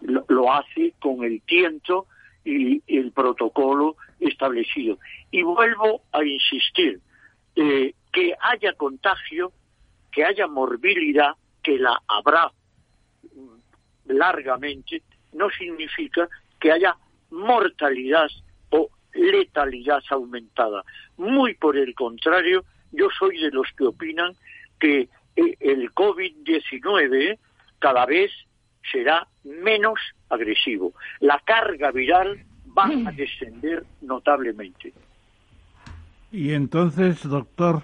[0.00, 2.06] lo, hace con el tiento
[2.44, 4.98] y el protocolo establecido.
[5.30, 7.00] Y vuelvo a insistir,
[7.56, 9.52] eh, que haya contagio,
[10.12, 11.32] que haya morbilidad,
[11.62, 12.50] que la habrá
[14.06, 16.28] largamente, no significa
[16.60, 16.96] que haya
[17.30, 18.28] mortalidad
[18.70, 20.84] o letalidad aumentada.
[21.16, 24.34] Muy por el contrario, yo soy de los que opinan
[24.78, 27.38] que eh, el COVID-19
[27.78, 28.30] cada vez
[28.90, 30.92] será menos agresivo.
[31.20, 32.44] La carga viral
[32.76, 34.92] va a descender notablemente.
[36.32, 37.82] Y entonces, doctor,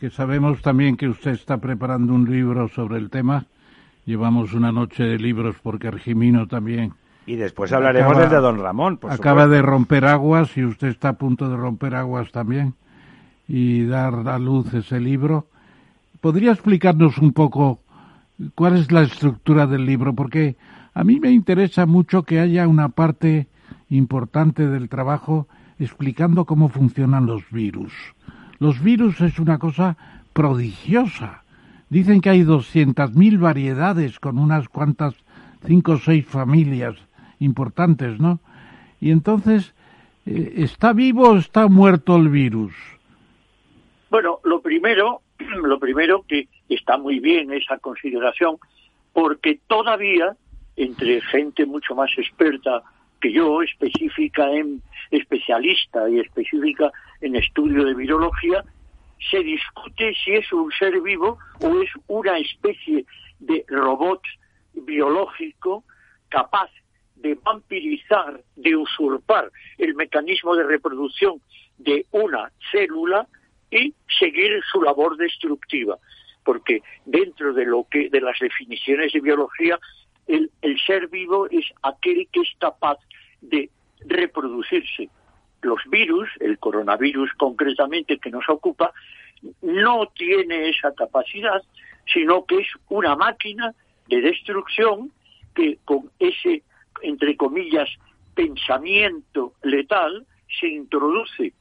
[0.00, 3.46] que sabemos también que usted está preparando un libro sobre el tema,
[4.04, 6.92] llevamos una noche de libros porque Argimino también
[7.26, 9.50] Y después hablaremos Acaba- del de don Ramón, por acaba supuesto.
[9.50, 12.74] de romper aguas y usted está a punto de romper aguas también
[13.48, 15.46] y dar a luz ese libro.
[16.20, 17.80] ¿Podría explicarnos un poco
[18.54, 20.14] cuál es la estructura del libro?
[20.14, 20.56] Porque
[20.92, 23.48] a mí me interesa mucho que haya una parte
[23.90, 27.92] importante del trabajo explicando cómo funcionan los virus.
[28.58, 29.96] Los virus es una cosa
[30.32, 31.42] prodigiosa.
[31.90, 35.14] Dicen que hay 200.000 variedades con unas cuantas,
[35.66, 36.96] cinco o seis familias
[37.40, 38.40] importantes, ¿no?
[39.00, 39.74] Y entonces,
[40.26, 42.72] eh, ¿está vivo o está muerto el virus?
[44.10, 45.22] Bueno, lo primero,
[45.62, 48.56] lo primero que está muy bien esa consideración,
[49.12, 50.36] porque todavía
[50.76, 52.82] entre gente mucho más experta
[53.20, 56.90] que yo, específica en especialista y específica
[57.20, 58.64] en estudio de virología,
[59.30, 63.06] se discute si es un ser vivo o es una especie
[63.38, 64.20] de robot
[64.74, 65.84] biológico
[66.28, 66.70] capaz
[67.16, 71.40] de vampirizar, de usurpar el mecanismo de reproducción
[71.78, 73.26] de una célula
[73.70, 75.98] y seguir su labor destructiva,
[76.44, 79.78] porque dentro de lo que de las definiciones de biología
[80.26, 82.98] el, el ser vivo es aquel que es capaz
[83.40, 83.70] de
[84.00, 85.08] reproducirse.
[85.62, 88.92] Los virus, el coronavirus concretamente que nos ocupa,
[89.62, 91.62] no tiene esa capacidad,
[92.12, 93.74] sino que es una máquina
[94.08, 95.10] de destrucción
[95.54, 96.62] que con ese,
[97.02, 97.88] entre comillas,
[98.34, 100.26] pensamiento letal
[100.60, 101.52] se introduce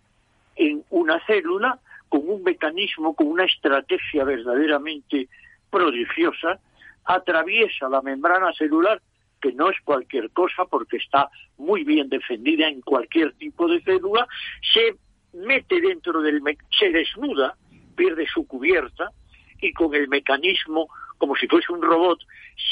[0.55, 1.79] en una célula
[2.13, 5.29] con un mecanismo, con una estrategia verdaderamente
[5.71, 6.59] prodigiosa,
[7.05, 9.01] atraviesa la membrana celular,
[9.41, 14.27] que no es cualquier cosa porque está muy bien defendida en cualquier tipo de célula,
[14.61, 14.95] se
[15.33, 16.39] mete dentro del,
[16.77, 17.57] se desnuda,
[17.95, 19.09] pierde su cubierta
[19.59, 22.19] y con el mecanismo, como si fuese un robot,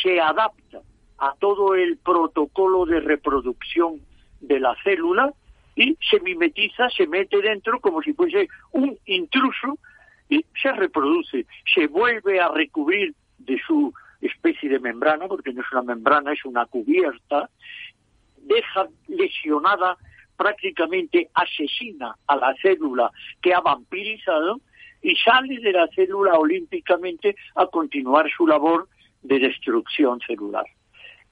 [0.03, 0.81] se adapta
[1.17, 4.01] a todo el protocolo de reproducción
[4.39, 5.33] de la célula
[5.75, 9.77] y se mimetiza, se mete dentro como si fuese un intruso
[10.29, 15.71] y se reproduce, se vuelve a recubrir de su especie de membrana, porque no es
[15.71, 17.49] una membrana, es una cubierta,
[18.37, 19.97] deja lesionada,
[20.37, 23.11] prácticamente asesina a la célula
[23.41, 24.59] que ha vampirizado
[25.01, 28.87] y sale de la célula olímpicamente a continuar su labor
[29.21, 30.65] de destrucción celular.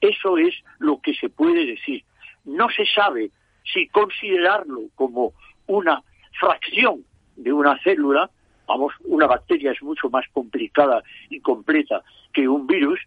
[0.02, 2.04] Eso es lo que se puede decir.
[2.46, 3.32] No se sabe
[3.74, 5.34] si considerarlo como
[5.67, 6.03] una
[6.39, 7.03] fracción
[7.36, 8.30] de una célula,
[8.67, 12.03] vamos, una bacteria es mucho más complicada y completa
[12.34, 12.99] que un virus,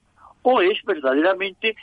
[0.43, 1.77] o es verdaderamente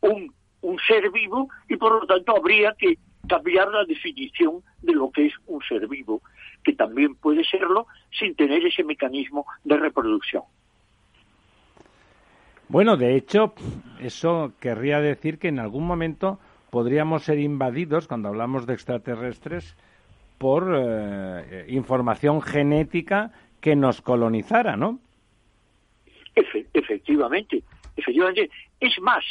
[0.00, 5.10] un, un ser vivo y por lo tanto habría que cambiar la definición de lo
[5.10, 6.22] que es un ser vivo,
[6.64, 7.86] que también puede serlo
[8.18, 10.42] sin tener ese mecanismo de reproducción.
[12.68, 13.52] Bueno, de hecho,
[14.00, 16.38] eso querría decir que en algún momento
[16.70, 19.76] podríamos ser invadidos, cuando hablamos de extraterrestres,
[20.38, 24.98] por eh, información genética que nos colonizara, ¿no?
[26.72, 27.62] efectivamente,
[27.96, 28.50] efectivamente.
[28.80, 29.24] Es más,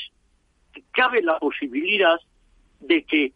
[0.91, 2.19] cabe la posibilidad
[2.79, 3.33] de que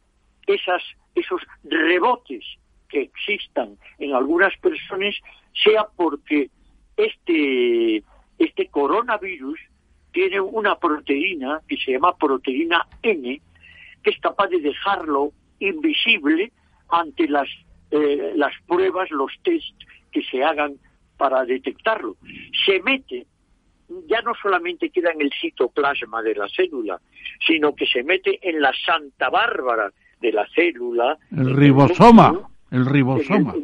[0.48, 0.84] esas,
[1.16, 2.44] esos rebotes
[2.90, 5.16] que existan en algunas personas
[5.64, 6.50] sea porque
[6.98, 8.04] este,
[8.38, 9.60] este coronavirus
[10.12, 13.42] tiene una proteína que se llama proteína N,
[14.04, 16.52] que es capaz de dejarlo invisible
[16.90, 17.48] ante las,
[17.92, 19.76] eh, las pruebas, los test
[20.12, 20.76] que se hagan
[21.18, 22.18] para detectarlo.
[22.66, 23.26] Se mete,
[24.08, 27.00] ya no solamente queda en el citoplasma de la célula,
[27.46, 31.18] sino que se mete en la Santa Bárbara de la célula.
[31.36, 33.56] El ribosoma, el, ribosoma.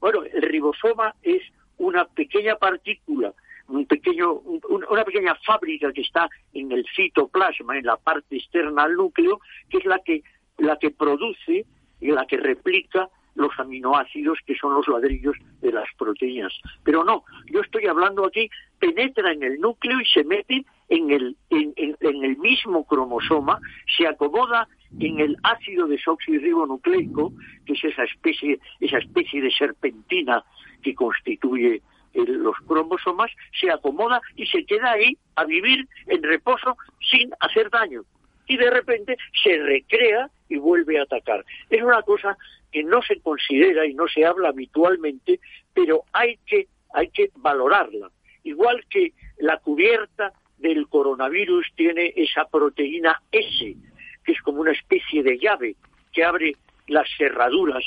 [0.00, 1.42] bueno, el ribosoma es
[1.78, 3.32] una pequeña partícula
[3.68, 8.94] un pequeño, una pequeña fábrica que está en el citoplasma, en la parte externa al
[8.94, 10.22] núcleo, que es la que,
[10.58, 11.66] la que produce
[12.00, 16.52] y la que replica los aminoácidos que son los ladrillos de las proteínas.
[16.82, 18.48] Pero no, yo estoy hablando aquí,
[18.78, 23.60] penetra en el núcleo y se mete en el, en, en el mismo cromosoma,
[23.96, 27.32] se acomoda en el ácido desoxirribonucleico,
[27.66, 30.42] que es esa especie, esa especie de serpentina
[30.82, 31.82] que constituye
[32.24, 36.76] los cromosomas, se acomoda y se queda ahí a vivir en reposo
[37.10, 38.02] sin hacer daño.
[38.46, 41.44] Y de repente se recrea y vuelve a atacar.
[41.68, 42.36] Es una cosa
[42.70, 45.40] que no se considera y no se habla habitualmente,
[45.74, 48.10] pero hay que, hay que valorarla.
[48.44, 53.76] Igual que la cubierta del coronavirus tiene esa proteína S,
[54.24, 55.76] que es como una especie de llave
[56.12, 56.56] que abre
[56.86, 57.84] las cerraduras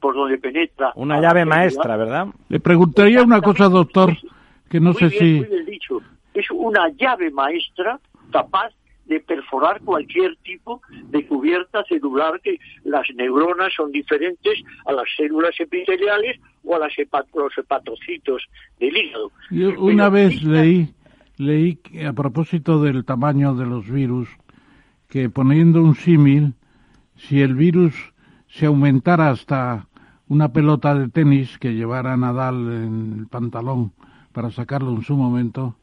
[0.00, 0.92] por donde penetra.
[0.96, 2.28] Una llave maestra, ¿verdad?
[2.48, 4.16] Le preguntaría una cosa, doctor,
[4.68, 5.44] que no sé si...
[5.66, 6.00] dicho.
[6.34, 7.98] Es una llave maestra
[8.32, 8.72] capaz
[9.10, 15.52] de perforar cualquier tipo de cubierta celular que las neuronas son diferentes a las células
[15.58, 16.92] epiteliales o a las
[17.34, 18.44] los hepatocitos
[18.78, 19.32] del hígado.
[19.50, 20.94] Yo una vez leí,
[21.38, 24.28] leí a propósito del tamaño de los virus
[25.08, 26.54] que poniendo un símil,
[27.16, 27.94] si el virus
[28.46, 29.88] se aumentara hasta
[30.30, 33.92] una pelota de tenis que llevara Nadal en el pantalón
[34.32, 35.74] para sacarlo en su momento,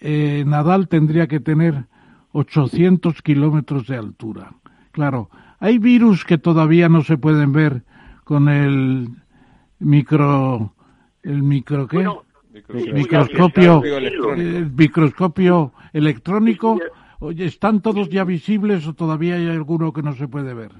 [0.00, 1.84] eh, Nadal tendría que tener
[2.32, 4.52] 800 kilómetros de altura.
[4.90, 5.30] Claro,
[5.60, 7.84] hay virus que todavía no se pueden ver
[8.24, 9.10] con el
[9.78, 10.74] micro,
[11.22, 12.04] el micro qué?
[12.92, 16.78] microscopio, el microscopio electrónico
[17.18, 20.72] Oye, ¿están todos ya visibles o todavía hay alguno que no se puede ver?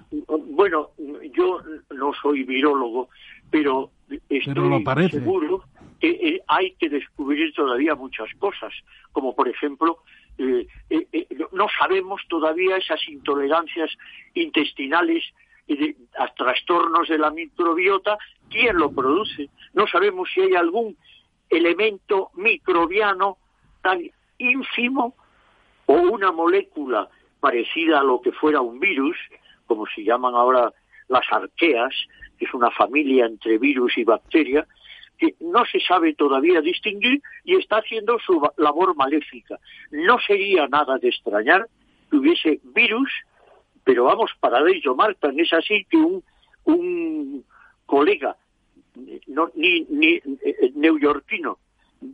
[0.51, 0.91] Bueno,
[1.37, 1.61] yo
[1.91, 3.09] no soy virólogo,
[3.51, 3.91] pero
[4.29, 5.65] estoy seguro
[6.01, 8.73] que eh, hay que descubrir todavía muchas cosas,
[9.13, 9.99] como por ejemplo,
[10.39, 13.91] eh, eh, no sabemos todavía esas intolerancias
[14.35, 15.25] intestinales
[16.19, 18.19] a trastornos de la microbiota,
[18.49, 19.51] quién lo produce.
[19.75, 20.97] No sabemos si hay algún
[21.51, 23.39] elemento microbiano
[23.83, 24.01] tan
[24.39, 25.15] ínfimo
[25.87, 27.09] o una molécula
[27.41, 29.17] parecida a lo que fuera un virus,
[29.67, 30.73] como se llaman ahora
[31.09, 31.95] las arqueas,
[32.39, 34.67] que es una familia entre virus y bacteria,
[35.19, 39.59] que no se sabe todavía distinguir y está haciendo su labor maléfica.
[39.91, 41.67] No sería nada de extrañar
[42.11, 43.11] que hubiese virus,
[43.83, 46.23] pero vamos, para ello, Marta, es así que un,
[46.65, 47.45] un
[47.87, 48.37] colega
[49.27, 51.59] no, ni, ni eh, neoyorquino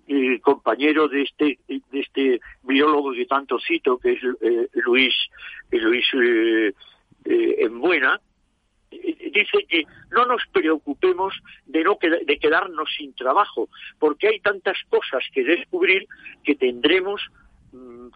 [0.07, 5.14] el compañero de este de este biólogo que tanto cito que es eh, Luis
[5.70, 6.72] Luis eh,
[7.24, 8.20] eh, en buena
[9.32, 11.34] dice que no nos preocupemos
[11.66, 13.68] de no de quedarnos sin trabajo
[13.99, 16.07] porque hay tantas cosas que descubrir
[16.45, 17.22] que tendremos
[17.72, 18.09] mm,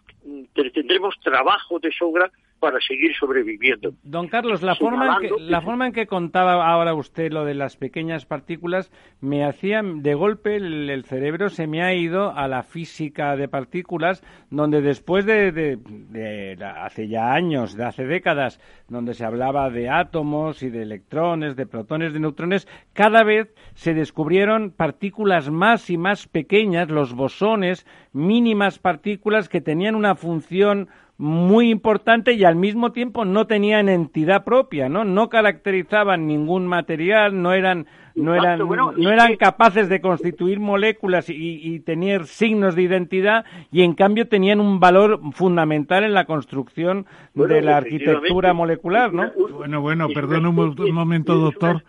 [0.73, 3.93] tendremos trabajo de sobra para seguir sobreviviendo.
[4.03, 7.53] Don Carlos, la forma, en que, la forma en que contaba ahora usted lo de
[7.53, 8.91] las pequeñas partículas
[9.21, 14.23] me hacía de golpe el, cerebro se me ha ido a la física de partículas,
[14.49, 20.63] donde después de, de, hace ya años, de hace décadas, donde se hablaba de átomos
[20.63, 26.27] y de electrones, de protones, de neutrones, cada vez se descubrieron partículas más y más
[26.27, 33.25] pequeñas, los bosones, mínimas partículas que tenían una función muy importante y al mismo tiempo
[33.25, 35.03] no tenían entidad propia, ¿no?
[35.03, 41.79] No caracterizaban ningún material, no eran no eran no eran capaces de constituir moléculas y,
[41.81, 47.61] tener signos de identidad y en cambio tenían un valor fundamental en la construcción de
[47.61, 49.31] la arquitectura molecular, ¿no?
[49.55, 50.55] Bueno, bueno, perdón un,
[50.93, 51.83] momento, doctor.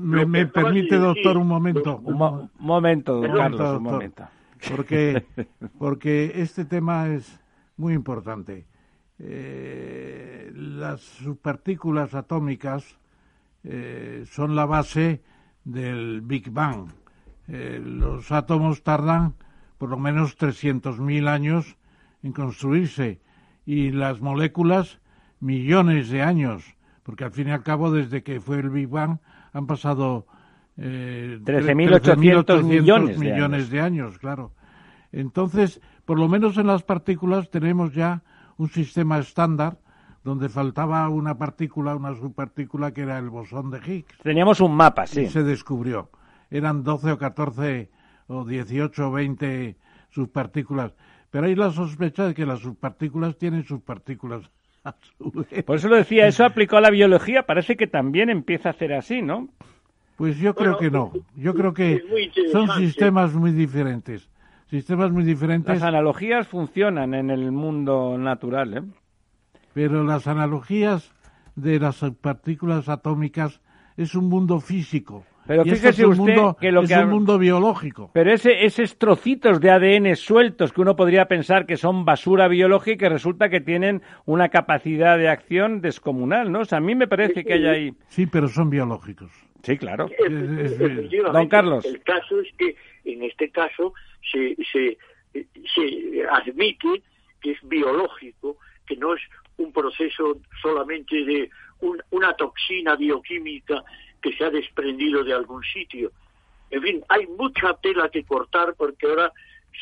[0.00, 2.00] Me, permite, doctor, un momento.
[2.04, 4.24] Un momento, don Carlos, un momento.
[4.68, 5.24] Porque,
[5.78, 7.39] porque este tema es
[7.80, 8.66] muy importante.
[9.18, 12.98] Eh, las subpartículas atómicas
[13.64, 15.22] eh, son la base
[15.64, 16.90] del Big Bang.
[17.48, 19.34] Eh, los átomos tardan
[19.78, 21.76] por lo menos 300.000 años
[22.22, 23.20] en construirse
[23.64, 25.00] y las moléculas
[25.40, 29.18] millones de años, porque al fin y al cabo desde que fue el Big Bang
[29.52, 30.26] han pasado
[30.76, 34.52] eh, 13.800 millones, millones de años, claro.
[35.12, 38.24] Entonces, por lo menos en las partículas tenemos ya
[38.56, 39.78] un sistema estándar
[40.24, 44.18] donde faltaba una partícula, una subpartícula que era el bosón de Higgs.
[44.20, 45.28] Teníamos un mapa, sí.
[45.28, 46.10] se descubrió.
[46.50, 47.90] Eran 12 o 14
[48.26, 49.76] o 18 o 20
[50.10, 50.96] subpartículas.
[51.30, 54.50] Pero hay la sospecha de que las subpartículas tienen subpartículas.
[54.82, 55.62] A su vez.
[55.62, 58.94] Por eso lo decía, eso aplicó a la biología, parece que también empieza a ser
[58.94, 59.48] así, ¿no?
[60.16, 61.12] Pues yo creo que no.
[61.36, 62.02] Yo creo que
[62.50, 64.29] son sistemas muy diferentes
[64.70, 65.74] sistemas muy diferentes.
[65.74, 68.82] Las analogías funcionan en el mundo natural, ¿eh?
[69.74, 71.12] Pero las analogías
[71.56, 73.60] de las partículas atómicas
[73.96, 75.24] es un mundo físico.
[75.50, 78.08] Pero fíjese usted que lo es un mundo biológico.
[78.14, 82.92] Pero ese, esos trocitos de ADN sueltos que uno podría pensar que son basura biológica
[82.92, 86.60] y que resulta que tienen una capacidad de acción descomunal, ¿no?
[86.60, 87.94] O sea, a mí me parece que hay ahí.
[88.06, 89.28] Sí, pero son biológicos.
[89.64, 90.08] Sí, claro.
[91.32, 91.84] Don Carlos.
[91.84, 93.92] El caso es que en este caso
[94.30, 94.98] se, se,
[95.34, 97.02] se admite
[97.40, 99.20] que es biológico, que no es
[99.56, 101.50] un proceso solamente de
[102.10, 103.82] una toxina bioquímica
[104.22, 106.12] que se ha desprendido de algún sitio.
[106.70, 109.32] En fin, hay mucha tela que cortar porque ahora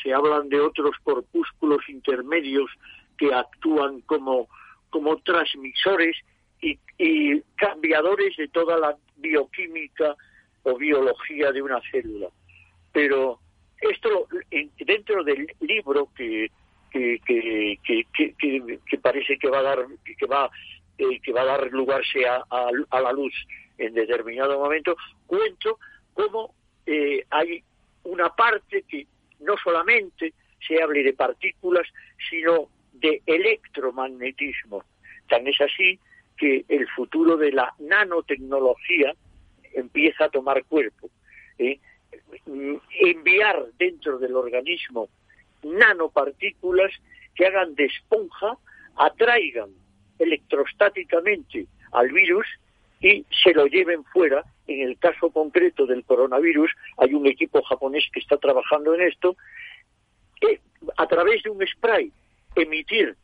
[0.01, 2.69] se hablan de otros corpúsculos intermedios
[3.17, 4.47] que actúan como,
[4.89, 6.17] como transmisores
[6.61, 10.15] y, y cambiadores de toda la bioquímica
[10.63, 12.29] o biología de una célula.
[12.91, 13.39] Pero
[13.81, 14.27] esto
[14.79, 16.49] dentro del libro que
[16.91, 18.05] que, que,
[18.89, 19.85] que, parece que va a dar
[20.17, 20.49] que va
[20.97, 22.01] eh, que va a dar lugar
[22.49, 23.33] a, la luz
[23.79, 25.79] en determinado momento cuento
[26.13, 26.53] cómo
[26.85, 27.63] eh, hay
[28.03, 29.07] una parte que
[29.39, 30.33] no solamente
[30.65, 31.87] se hable de partículas
[32.29, 34.83] sino de electromagnetismo
[35.27, 35.99] tan es así
[36.37, 39.13] que el futuro de la nanotecnología
[39.73, 41.09] empieza a tomar cuerpo
[41.57, 41.79] ¿eh?
[42.45, 45.09] enviar dentro del organismo
[45.63, 46.91] nanopartículas
[47.35, 48.57] que hagan de esponja,
[48.95, 49.69] atraigan
[50.17, 52.45] electrostáticamente al virus
[52.99, 54.43] y se lo lleven fuera.
[54.67, 59.35] En el caso concreto del coronavirus, hay un equipo japonés que está trabajando en esto,
[60.39, 60.59] que
[60.97, 62.11] a través de un spray
[62.55, 63.15] emitir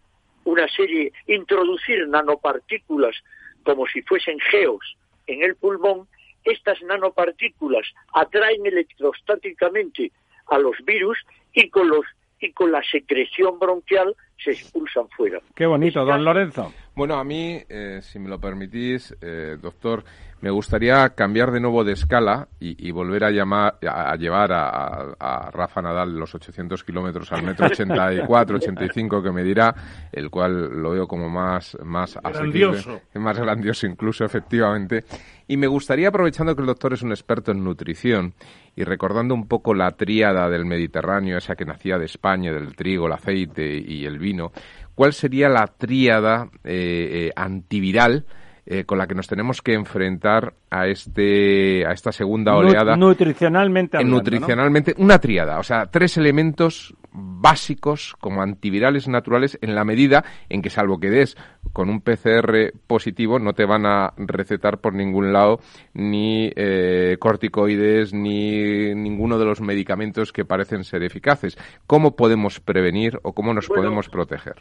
[0.44, 3.16] una serie, introducir nanopartículas
[3.64, 4.96] como si fuesen geos
[5.28, 6.08] en el pulmón
[6.46, 10.12] estas nanopartículas atraen electrostáticamente
[10.48, 11.18] a los virus
[11.54, 12.06] y con los
[12.40, 15.40] y con la secreción bronquial se expulsan fuera.
[15.56, 16.72] Qué bonito, don Lorenzo.
[16.96, 20.06] Bueno, a mí, eh, si me lo permitís, eh, doctor,
[20.40, 25.82] me gustaría cambiar de nuevo de escala y, volver a, llamar, a, llevar a, Rafa
[25.82, 29.74] Nadal los 800 kilómetros al metro 84, 85 que me dirá,
[30.12, 33.02] el cual lo veo como más, más grandioso.
[33.16, 35.04] más grandioso incluso, efectivamente.
[35.48, 38.34] Y me gustaría, aprovechando que el doctor es un experto en nutrición
[38.76, 43.08] y recordando un poco la tríada del Mediterráneo, esa que nacía de España, del trigo,
[43.08, 44.52] el aceite y el vino,
[44.96, 48.26] ¿cuál sería la tríada eh, eh, antiviral?
[48.68, 54.04] Eh, con la que nos tenemos que enfrentar a este a esta segunda oleada nutricionalmente
[54.04, 60.64] nutricionalmente una tríada o sea tres elementos básicos como antivirales naturales en la medida en
[60.64, 61.38] que salvo que des
[61.74, 65.60] con un PCR positivo no te van a recetar por ningún lado
[65.94, 71.58] ni eh, corticoides ni ninguno de los medicamentos que parecen ser eficaces.
[71.86, 74.56] ¿Cómo podemos prevenir o cómo nos podemos proteger?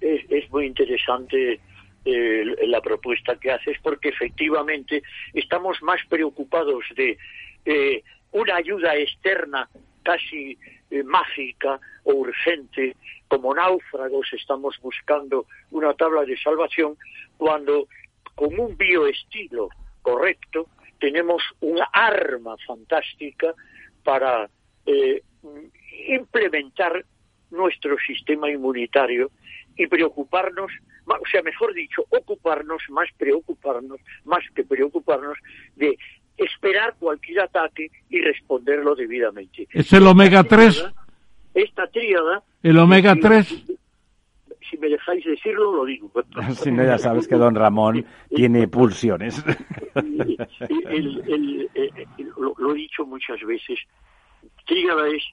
[0.00, 1.60] Es, es muy interesante
[2.66, 5.02] la propuesta que haces porque efectivamente
[5.34, 7.18] estamos más preocupados de
[7.64, 8.02] eh,
[8.32, 9.68] una ayuda externa
[10.02, 10.56] casi
[10.90, 12.96] eh, mágica o urgente,
[13.28, 16.96] como náufragos estamos buscando una tabla de salvación,
[17.36, 17.88] cuando
[18.34, 19.68] con un bioestilo
[20.00, 20.66] correcto
[20.98, 23.52] tenemos una arma fantástica
[24.02, 24.48] para
[24.86, 25.22] eh,
[26.08, 27.04] implementar
[27.50, 29.30] nuestro sistema inmunitario
[29.76, 30.72] y preocuparnos,
[31.14, 35.38] o sea, mejor dicho, ocuparnos, más preocuparnos, más que preocuparnos
[35.76, 35.96] de
[36.36, 39.66] esperar cualquier ataque y responderlo debidamente.
[39.72, 40.86] ¿Es el omega 3?
[41.54, 42.42] Esta tríada...
[42.62, 43.64] ¿El omega 3?
[44.70, 46.10] Si me dejáis decirlo, lo digo.
[46.54, 48.04] Si no, ya sabes que don Ramón
[48.34, 49.42] tiene pulsiones.
[52.36, 53.78] lo, he dicho muchas veces,
[54.66, 55.24] tríada es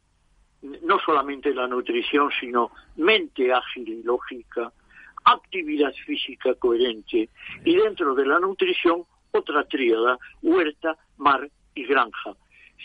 [0.83, 4.71] no solamente la nutrición, sino mente ágil y lógica,
[5.25, 7.29] actividad física coherente
[7.63, 12.33] y dentro de la nutrición otra tríada, huerta, mar y granja,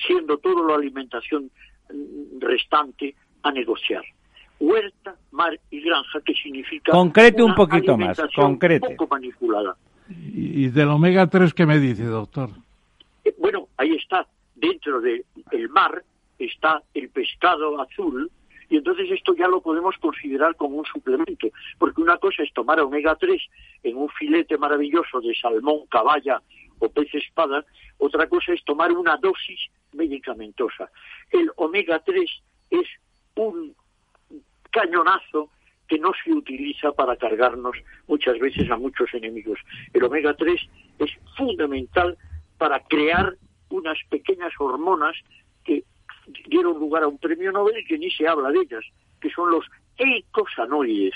[0.06, 1.50] siendo todo la alimentación
[1.92, 4.02] mm, restante a negociar.
[4.58, 6.92] Huerta, mar y granja, que significa...
[6.92, 8.88] Concrete un poquito más, concrete.
[8.90, 9.76] poco manipulada.
[10.08, 12.50] ¿Y del omega 3 qué me dice, doctor?
[13.24, 14.26] Eh, bueno, ahí está.
[14.54, 15.24] Dentro del
[15.70, 16.02] mar
[16.38, 18.30] está el pescado azul,
[18.70, 22.80] y entonces esto ya lo podemos considerar como un suplemento, porque una cosa es tomar
[22.80, 23.42] omega 3
[23.82, 26.40] en un filete maravilloso de salmón, caballa
[26.78, 27.64] o pez espada,
[27.98, 29.60] otra cosa es tomar una dosis
[29.92, 30.88] medicamentosa.
[31.30, 32.30] El omega 3
[32.70, 32.86] es
[33.34, 33.74] un
[34.70, 35.50] cañonazo
[35.88, 39.58] que no se utiliza para cargarnos muchas veces a muchos enemigos.
[39.92, 40.60] El omega 3
[41.00, 42.16] es fundamental
[42.56, 43.36] para crear
[43.70, 45.16] unas pequeñas hormonas
[46.48, 48.84] dieron lugar a un premio Nobel y que ni se habla de ellas,
[49.20, 49.64] que son los
[49.96, 51.14] eicosanoides,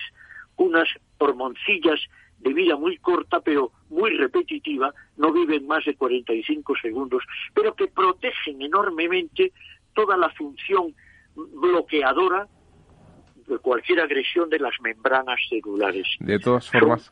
[0.56, 0.88] unas
[1.18, 2.00] hormoncillas
[2.38, 7.22] de vida muy corta pero muy repetitiva, no viven más de 45 segundos,
[7.54, 9.52] pero que protegen enormemente
[9.94, 10.94] toda la función
[11.34, 12.46] bloqueadora
[13.46, 16.06] de cualquier agresión de las membranas celulares.
[16.20, 17.10] De todas formas.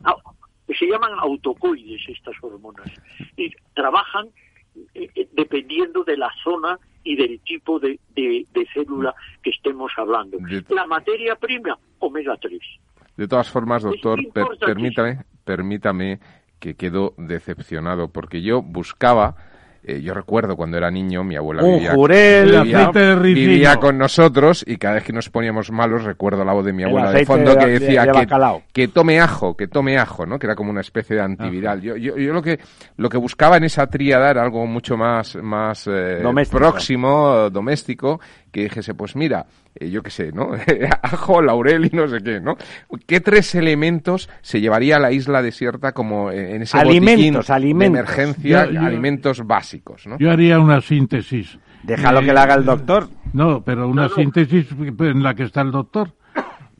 [0.78, 2.90] se llaman autocoides estas hormonas
[3.36, 4.28] y trabajan
[4.94, 10.38] eh, eh, dependiendo de la zona y del tipo de, de, célula que estemos hablando.
[10.68, 12.60] La materia prima, omega 3.
[13.16, 14.18] De todas formas, doctor,
[14.60, 16.20] permítame, permítame
[16.58, 19.36] que quedo decepcionado porque yo buscaba
[19.84, 21.62] eh, yo recuerdo cuando era niño, mi abuela
[23.20, 26.84] vivía, con nosotros y cada vez que nos poníamos malos recuerdo la voz de mi
[26.84, 28.28] abuela de fondo que decía que,
[28.72, 30.38] que, tome ajo, que tome ajo, ¿no?
[30.38, 31.80] Que era como una especie de antiviral.
[31.80, 32.60] Yo, yo, yo, lo que
[32.96, 38.20] lo que buscaba en esa tríada era algo mucho más más eh, próximo, doméstico,
[38.52, 40.50] que dijese, pues mira, eh, yo qué sé, ¿no?
[41.02, 42.56] Ajo, laurel y no sé qué, ¿no?
[43.06, 47.92] ¿Qué tres elementos se llevaría a la isla desierta como eh, en ese alimentos, alimentos.
[47.92, 50.18] de emergencia, alimentos básicos, ¿no?
[50.18, 51.58] Yo haría una síntesis.
[51.82, 53.08] Déjalo que la haga el doctor.
[53.32, 56.12] No, pero una síntesis en la que está el doctor.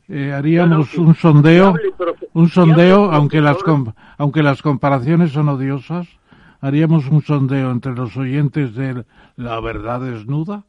[0.07, 1.73] Eh, haríamos un sondeo,
[2.33, 3.57] un sondeo, aunque las
[4.17, 6.07] aunque las comparaciones son odiosas,
[6.61, 9.05] haríamos un sondeo entre los oyentes de
[9.37, 10.65] La Verdad Desnuda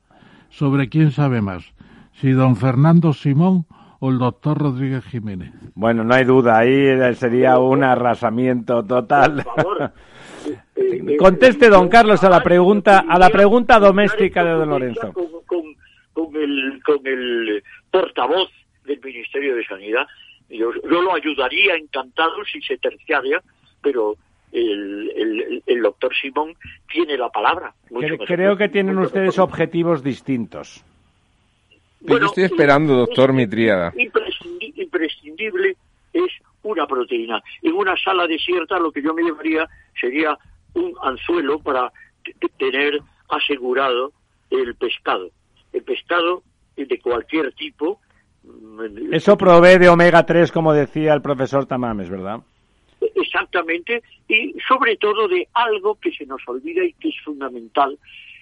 [0.54, 1.74] sobre quién sabe más,
[2.12, 3.66] si don Fernando Simón
[3.98, 5.52] o el doctor Rodríguez Jiménez.
[5.74, 9.44] Bueno, no hay duda, ahí sería un arrasamiento total.
[11.18, 15.12] Conteste, don Carlos, a la pregunta, a la pregunta doméstica de don Lorenzo.
[15.12, 18.48] Con, el, con el portavoz
[18.84, 20.06] del Ministerio de Sanidad,
[20.48, 23.42] yo, lo ayudaría encantado si se terciaria,
[23.82, 24.14] pero
[24.54, 26.54] el, el, doctor Simón
[26.90, 27.74] tiene la palabra.
[28.26, 30.84] Creo que tienen ustedes objetivos distintos.
[32.00, 33.92] Yo estoy esperando, doctor, mi tríada.
[34.76, 35.76] Imprescindible
[36.12, 36.30] es
[36.62, 37.42] una proteína.
[37.62, 39.68] En una sala desierta lo que yo me llevaría
[40.00, 40.38] sería
[40.74, 41.90] un anzuelo para
[42.58, 44.12] tener asegurado
[44.50, 45.30] el pescado.
[45.72, 46.42] El pescado
[46.76, 48.00] de cualquier tipo.
[49.10, 52.40] Eso provee de omega 3, como decía el profesor Tamames, ¿verdad?
[53.14, 57.98] Exactamente, y sobre todo de algo que se nos olvida y que es fundamental,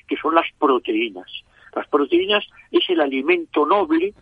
[0.06, 1.30] que son las proteínas.
[1.74, 4.14] Las proteínas es el alimento noble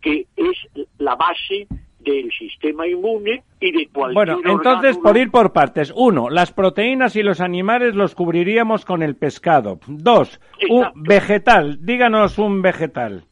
[0.00, 1.66] que es la base
[2.00, 5.92] del sistema inmune y de cualquier Bueno, entonces por ir por partes.
[5.94, 9.78] Uno, las proteínas y los animales los cubriríamos con el pescado.
[9.86, 11.78] Dos, un vegetal.
[11.80, 13.24] Díganos un vegetal.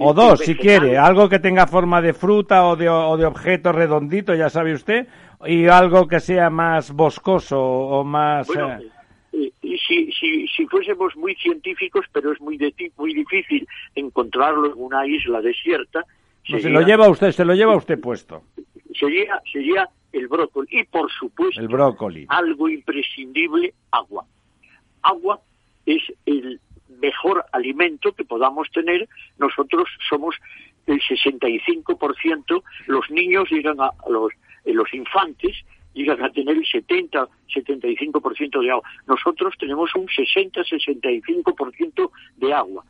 [0.00, 3.72] o dos, si quiere, algo que tenga forma de fruta o de, o de objeto
[3.72, 5.06] redondito, ya sabe usted,
[5.46, 8.46] y algo que sea más boscoso o más...
[8.46, 8.78] Bueno,
[9.32, 12.58] eh, si, si, si, fuésemos muy científicos, pero es muy,
[12.96, 16.04] muy difícil encontrarlo en una isla desierta...
[16.44, 18.42] se lo lleva usted, se lo lleva usted puesto.
[18.94, 20.68] sería, sería el brócoli.
[20.70, 22.26] Y por supuesto, el brócoli.
[22.28, 24.24] algo imprescindible, agua.
[25.02, 25.40] Agua
[25.86, 26.60] es el
[27.00, 29.08] mejor alimento que podamos tener.
[29.38, 30.36] Nosotros somos
[30.86, 34.32] el 65%, los niños llegan a, los,
[34.64, 35.56] eh, los infantes
[35.94, 38.88] llegan a tener el 70, 75% de agua.
[39.06, 42.84] Nosotros tenemos un 60, 65% de agua.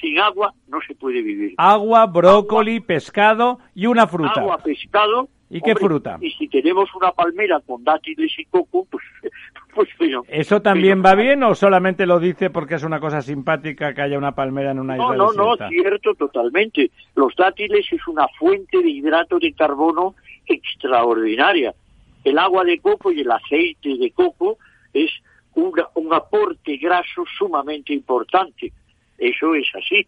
[0.00, 1.54] Sin agua no se puede vivir.
[1.56, 4.40] Agua, brócoli, pescado y una fruta.
[4.40, 5.28] Agua, pescado.
[5.48, 6.18] ¿Y qué fruta?
[6.20, 9.04] Y si tenemos una palmera con dátiles y coco, pues,
[9.74, 9.88] pues
[10.28, 14.18] ¿Eso también va bien o solamente lo dice porque es una cosa simpática que haya
[14.18, 16.90] una palmera en una isla No, no, no, cierto, totalmente.
[17.14, 20.16] Los dátiles es una fuente de hidrato de carbono
[20.46, 21.74] extraordinaria.
[22.24, 24.58] El agua de coco y el aceite de coco
[24.92, 25.10] es
[25.54, 28.72] un aporte graso sumamente importante
[29.18, 30.06] eso es así.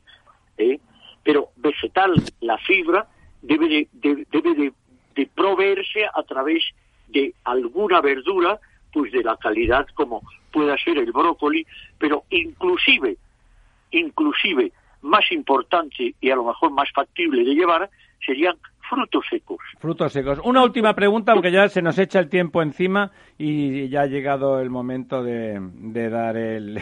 [0.56, 0.78] ¿eh?
[1.22, 3.06] Pero vegetal, la fibra,
[3.42, 4.72] debe, de, debe
[5.14, 6.62] de, proveerse a través
[7.08, 8.58] de alguna verdura,
[8.92, 10.22] pues de la calidad como
[10.52, 11.66] pueda ser el brócoli,
[11.98, 13.16] pero inclusive,
[13.90, 14.72] inclusive,
[15.02, 17.90] más importante y a lo mejor más factible de llevar
[18.24, 18.56] serían
[18.88, 19.58] frutos secos.
[19.78, 20.40] Frutos secos.
[20.44, 24.60] Una última pregunta, porque ya se nos echa el tiempo encima y ya ha llegado
[24.60, 25.60] el momento de,
[26.10, 26.80] dar el,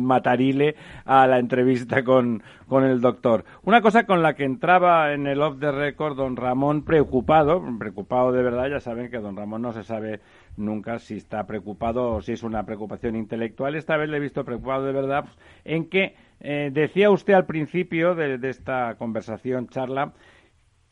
[0.00, 3.44] matarile a la entrevista con, con, el doctor.
[3.62, 8.32] Una cosa con la que entraba en el off the record don Ramón preocupado, preocupado
[8.32, 10.20] de verdad, ya saben que don Ramón no se sabe
[10.56, 13.74] nunca si está preocupado o si es una preocupación intelectual.
[13.74, 15.26] Esta vez le he visto preocupado de verdad
[15.64, 20.12] en que eh, decía usted al principio de esta conversación, charla,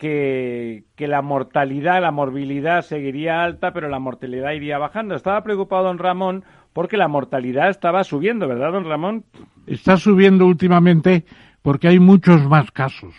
[0.02, 5.14] que, la mortalidad, la morbilidad seguiría alta, pero la mortalidad iría bajando.
[5.14, 9.24] Estaba preocupado don Ramón porque la mortalidad estaba subiendo, ¿verdad, don Ramón?
[9.66, 11.24] Está subiendo últimamente
[11.62, 13.14] porque hay muchos más casos.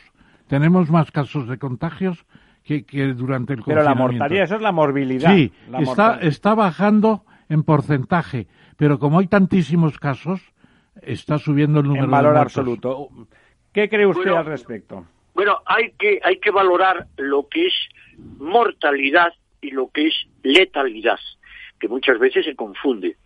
[0.48, 2.26] Tenemos más casos de contagios
[2.64, 2.84] que,
[3.16, 3.66] durante el confinamiento.
[3.66, 5.34] Pero la mortalidad, eso es la morbilidad.
[5.34, 10.42] Sí, está, está bajando en porcentaje, pero como hay tantísimos casos,
[11.02, 13.08] está subiendo el número en valor absoluto.
[13.72, 15.06] ¿Qué cree usted al respecto?
[15.34, 17.74] Bueno, hay que, hay que valorar lo que es
[18.38, 21.20] mortalidad y lo que es letalidad,
[21.80, 23.18] que muchas veces se confunde.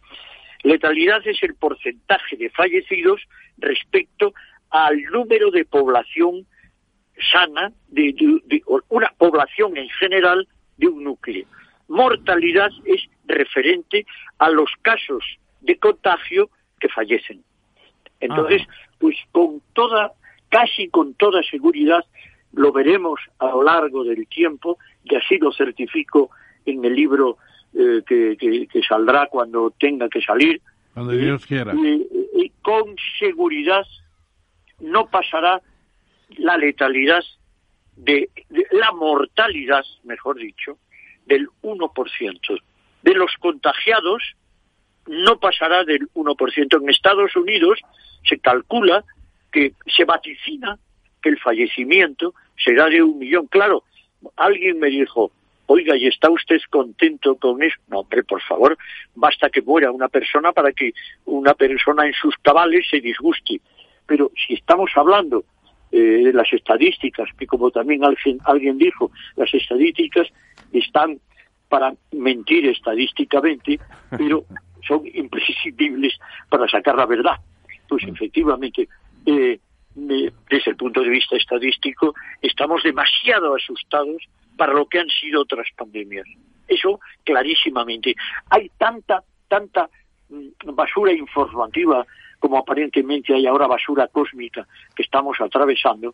[0.63, 3.21] Letalidad es el porcentaje de fallecidos
[3.57, 4.33] respecto
[4.69, 6.45] al número de población
[7.31, 8.13] sana, de,
[8.89, 10.47] una población en general
[10.77, 11.45] de un núcleo.
[11.87, 14.05] Mortalidad es referente
[14.39, 15.23] a los casos
[15.61, 16.49] de contagio
[16.79, 17.43] que fallecen.
[18.19, 18.61] Entonces,
[18.99, 20.11] pues con toda
[20.49, 22.03] casi con toda seguridad
[22.53, 26.31] lo veremos a lo largo del tiempo y así lo certifico
[26.65, 27.37] en el libro
[27.73, 30.61] eh, que, saldrá cuando tenga que salir.
[30.93, 31.73] Cuando Dios quiera.
[31.75, 33.85] Y, con seguridad
[34.79, 35.61] no pasará
[36.37, 37.23] la letalidad
[37.95, 38.29] de,
[38.71, 40.77] la mortalidad, mejor dicho,
[41.25, 42.61] del 1%.
[43.03, 44.21] De los contagiados
[45.07, 46.81] no pasará del 1%.
[46.81, 47.79] En Estados Unidos
[48.27, 49.05] se calcula
[49.51, 50.77] que se vaticina
[51.21, 53.47] que el fallecimiento será de un millón.
[53.47, 53.83] Claro,
[54.35, 55.31] alguien me dijo,
[55.67, 57.77] oiga, ¿y está usted contento con eso?
[57.87, 58.77] No, hombre, por favor,
[59.15, 60.93] basta que muera una persona para que
[61.25, 63.61] una persona en sus cabales se disguste.
[64.05, 65.43] Pero si estamos hablando
[65.91, 70.27] eh, de las estadísticas, que como también alguien, alguien dijo, las estadísticas
[70.71, 71.19] están
[71.69, 73.79] para mentir estadísticamente,
[74.17, 74.45] pero
[74.87, 76.17] son imprescindibles
[76.49, 77.35] para sacar la verdad.
[77.89, 78.87] Pues efectivamente,
[79.27, 79.59] eh,
[79.93, 84.23] desde el punto de vista estadístico, estamos demasiado asustados
[84.55, 86.25] para lo que han sido otras pandemias.
[86.67, 88.15] Eso clarísimamente.
[88.49, 89.89] Hay tanta, tanta
[90.29, 92.05] mm, basura informativa
[92.39, 96.13] como aparentemente hay ahora basura cósmica que estamos atravesando,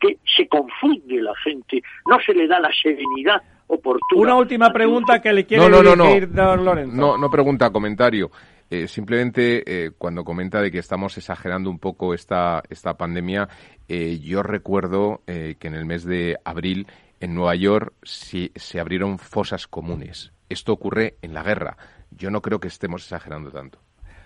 [0.00, 4.20] que se confunde la gente, no se le da la serenidad oportuna.
[4.20, 6.96] Una última pregunta que le quiero no, no, no, don Lorenzo.
[6.96, 8.30] No, no pregunta, comentario.
[8.70, 13.48] Eh, simplemente eh, cuando comenta de que estamos exagerando un poco esta, esta pandemia,
[13.88, 16.86] eh, yo recuerdo que en el mes de abril
[17.18, 20.32] en Nueva York se abrieron fosas comunes.
[20.48, 21.76] Esto ocurre en la guerra.
[22.10, 23.80] Yo no creo que estemos exagerando tanto.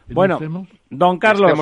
[0.09, 0.38] Bueno,
[0.90, 1.52] don Carlos,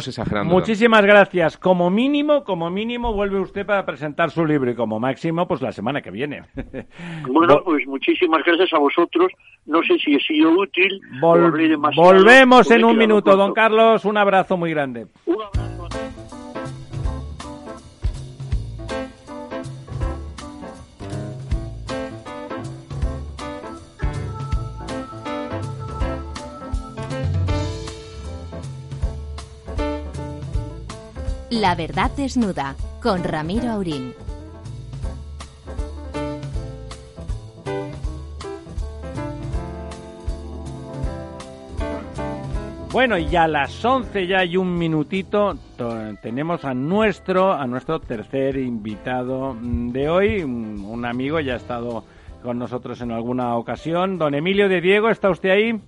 [0.44, 1.56] muchísimas gracias.
[1.56, 5.72] Como mínimo, como mínimo, vuelve usted para presentar su libro y como máximo, pues la
[5.72, 6.42] semana que viene.
[7.28, 9.32] bueno, pues muchísimas gracias a vosotros.
[9.66, 11.00] No sé si he sido útil.
[11.20, 14.04] volvemos en un minuto, don Carlos.
[14.04, 15.06] Un abrazo muy grande.
[15.26, 15.71] Un abrazo.
[31.52, 34.14] La verdad desnuda con Ramiro Aurín.
[42.90, 45.58] Bueno, y a las 11 ya hay un minutito
[46.22, 52.04] tenemos a nuestro a nuestro tercer invitado de hoy, un amigo ya ha estado
[52.42, 55.80] con nosotros en alguna ocasión, don Emilio de Diego, ¿está usted ahí?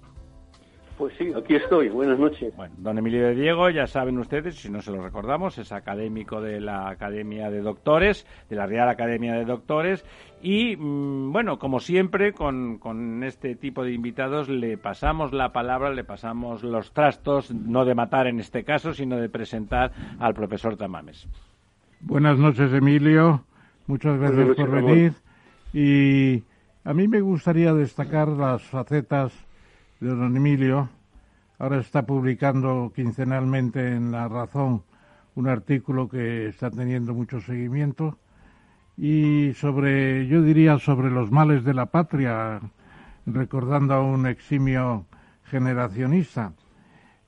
[0.97, 1.89] Pues sí, aquí estoy.
[1.89, 2.55] Buenas noches.
[2.57, 6.41] Bueno, don Emilio de Diego, ya saben ustedes, si no se lo recordamos, es académico
[6.41, 10.05] de la Academia de Doctores, de la Real Academia de Doctores,
[10.41, 15.93] y mm, bueno, como siempre, con, con este tipo de invitados le pasamos la palabra,
[15.93, 19.91] le pasamos los trastos, no de matar en este caso, sino de presentar
[20.21, 21.27] al profesor Tamames.
[22.01, 23.45] Buenas noches, Emilio.
[23.89, 25.13] Muchas gracias por venir.
[25.73, 26.45] Y
[26.85, 29.44] a mí me gustaría destacar las facetas
[30.05, 30.91] de don Emilio.
[31.59, 34.83] Ahora está publicando quincenalmente en La Razón
[35.35, 38.19] un artículo que está teniendo mucho seguimiento
[38.99, 42.61] y sobre, yo diría, sobre los males de la patria,
[43.25, 45.07] recordando a un eximio
[45.45, 46.53] generacionista.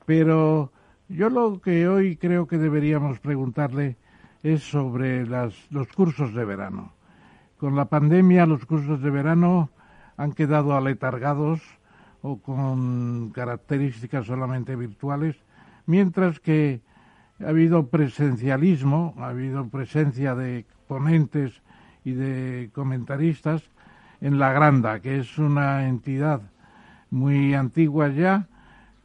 [0.05, 0.71] Pero
[1.09, 3.97] yo lo que hoy creo que deberíamos preguntarle
[4.43, 6.93] es sobre las, los cursos de verano.
[7.57, 9.71] Con la pandemia los cursos de verano
[10.15, 11.76] han quedado aletargados
[12.27, 15.37] o con características solamente virtuales,
[15.85, 16.81] mientras que
[17.39, 21.61] ha habido presencialismo, ha habido presencia de ponentes
[22.03, 23.63] y de comentaristas
[24.19, 26.41] en La Granda, que es una entidad
[27.09, 28.47] muy antigua ya,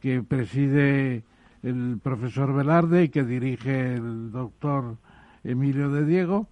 [0.01, 1.23] que preside
[1.61, 4.97] el profesor Velarde y que dirige el doctor
[5.45, 6.49] Emilio de Diego,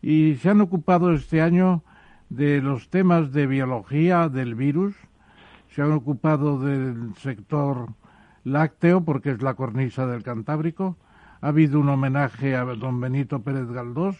[0.00, 1.82] y se han ocupado este año
[2.28, 4.94] de los temas de biología del virus,
[5.74, 7.94] se han ocupado del sector
[8.44, 10.98] lácteo porque es la cornisa del Cantábrico,
[11.40, 14.16] ha habido un homenaje a don Benito Pérez Galdós,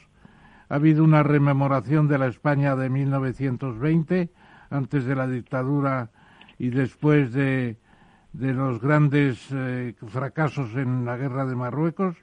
[0.69, 4.31] ha habido una rememoración de la España de 1920,
[4.71, 6.11] antes de la dictadura
[6.59, 7.77] y después de,
[8.33, 12.17] los grandes eh, fracasos en la guerra de Marruecos,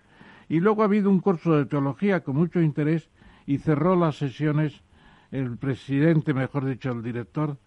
[0.47, 3.11] y luego ha habido un curso de teología con mucho interés
[3.45, 4.81] y cerró las sesiones
[5.29, 7.57] el presidente, mejor dicho, el director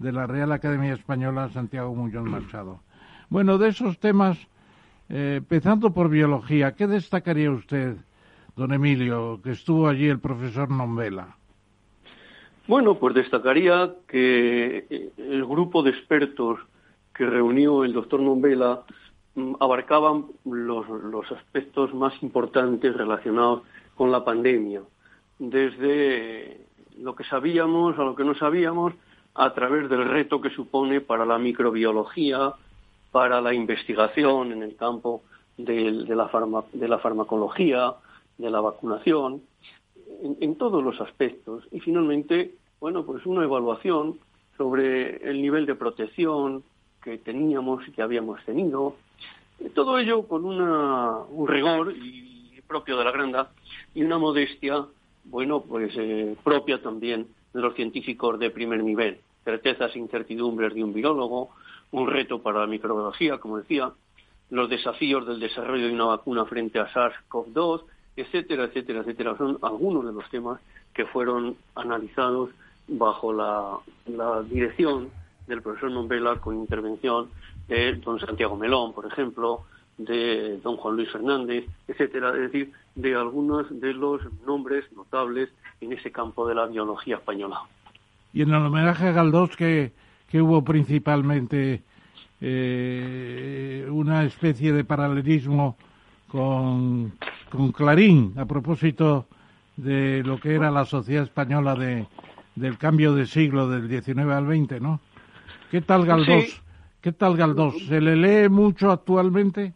[0.00, 2.80] de la Real Academia Española, Santiago Muñoz Machado.
[3.28, 4.38] Bueno, de esos temas,
[5.10, 7.96] eh, empezando por biología, ¿qué destacaría usted,
[8.56, 11.36] don Emilio, que estuvo allí el profesor Nombela?
[12.66, 16.58] Bueno, pues destacaría que eh, el grupo de expertos
[17.14, 18.84] que reunió el doctor Nombela
[19.34, 23.62] mm, abarcaban los, los aspectos más importantes relacionados
[23.96, 24.80] con la pandemia,
[25.38, 26.64] desde
[26.98, 28.94] lo que sabíamos a lo que no sabíamos,
[29.34, 32.52] a través del reto que supone para la microbiología,
[33.12, 35.22] para la investigación en el campo
[35.56, 36.30] de, la,
[36.72, 37.94] de la, farmacología,
[38.38, 39.42] de la vacunación,
[40.40, 41.64] en, todos los aspectos.
[41.70, 44.18] Y finalmente, bueno, pues una evaluación
[44.56, 46.62] sobre el nivel de protección
[47.02, 48.96] que teníamos y que habíamos tenido.
[49.74, 53.50] Todo ello con una, un rigor y propio de la granda
[53.94, 54.86] y una modestia,
[55.24, 59.20] bueno, pues eh, propia también de los científicos de primer nivel.
[59.44, 61.50] Certezas e incertidumbres de un biólogo,
[61.92, 63.92] un reto para la microbiología, como decía,
[64.50, 67.82] los desafíos del desarrollo de una vacuna frente a SARS-CoV-2,
[68.16, 69.36] etcétera, etcétera, etcétera.
[69.36, 70.60] Son algunos de los temas
[70.92, 72.50] que fueron analizados
[72.88, 73.78] bajo la,
[74.48, 75.10] dirección
[75.46, 77.30] del profesor Nombela con intervención
[77.68, 79.62] de don Santiago Melón, por ejemplo,
[79.96, 85.92] de don Juan Luis Fernández, etcétera, es decir, de algunos de los nombres notables en
[85.92, 87.62] ese campo de la biología española.
[88.32, 89.92] Y en el homenaje a Galdós, que,
[90.28, 91.82] que hubo principalmente
[92.40, 95.76] eh, una especie de paralelismo
[96.28, 97.12] con,
[97.50, 99.26] con Clarín, a propósito
[99.76, 102.06] de lo que era la sociedad española de,
[102.54, 105.00] del cambio de siglo del 19 al 20, ¿no?
[105.70, 106.62] ¿Qué tal Galdós?
[107.00, 107.74] ¿Qué tal Galdós?
[107.86, 109.72] ¿Se le lee mucho actualmente?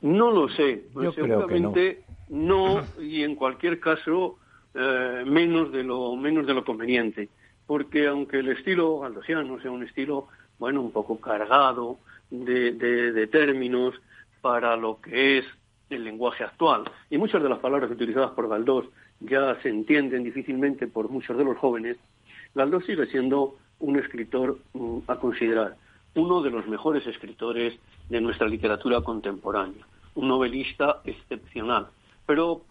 [0.00, 0.86] No lo sé.
[0.94, 2.82] Yo Seguramente no.
[3.00, 4.38] y en cualquier caso
[4.74, 7.28] eh, menos de lo menos de lo conveniente,
[7.66, 11.98] porque aunque el estilo galdosiano sea un estilo bueno un poco cargado
[12.30, 13.94] de, de, términos
[14.40, 15.44] para lo que es
[15.88, 16.84] el lenguaje actual.
[17.10, 18.86] Y muchas de las palabras utilizadas por Galdós
[19.20, 21.96] ya se entienden difícilmente por muchos de los jóvenes,
[22.54, 25.76] Galdós sigue siendo un escritor mm, a considerar,
[26.14, 29.86] uno de los mejores escritores de nuestra literatura contemporánea.
[30.14, 31.88] Un novelista excepcional.
[32.26, 32.62] Pero,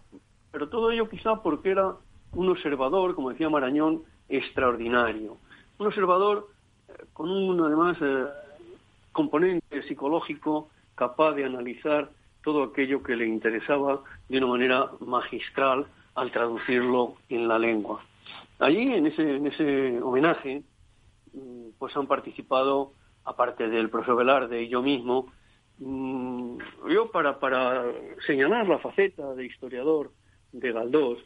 [0.50, 1.94] pero todo ello quizá porque era
[2.32, 5.36] un observador, como decía Marañón, extraordinario.
[5.78, 6.48] Un observador
[6.88, 8.26] eh, con un, además, eh,
[9.12, 12.10] componente psicológico capaz de analizar
[12.42, 18.02] todo aquello que le interesaba de una manera magistral al traducirlo en la lengua.
[18.58, 20.62] Allí, en ese, en ese homenaje,
[21.32, 22.92] mm, pues han participado,
[23.24, 25.32] aparte del profesor Velarde y yo mismo,
[25.78, 26.58] mm,
[26.90, 27.84] yo para, para
[28.26, 30.10] señalar la faceta de historiador
[30.52, 31.18] de Galdós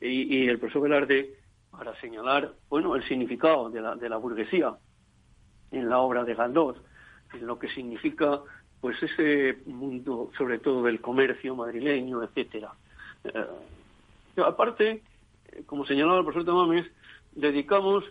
[0.00, 1.34] y, el profesor Velarde
[1.70, 4.76] para señalar bueno el significado de la, de la burguesía
[5.70, 6.76] en la obra de Galdós,
[7.32, 8.40] en lo que significa
[8.80, 12.72] pues ese mundo sobre todo del comercio madrileño, etcétera.
[13.24, 13.46] Eh,
[14.44, 15.02] aparte,
[15.66, 16.86] como señalaba el profesor Tamames,
[17.32, 18.04] dedicamos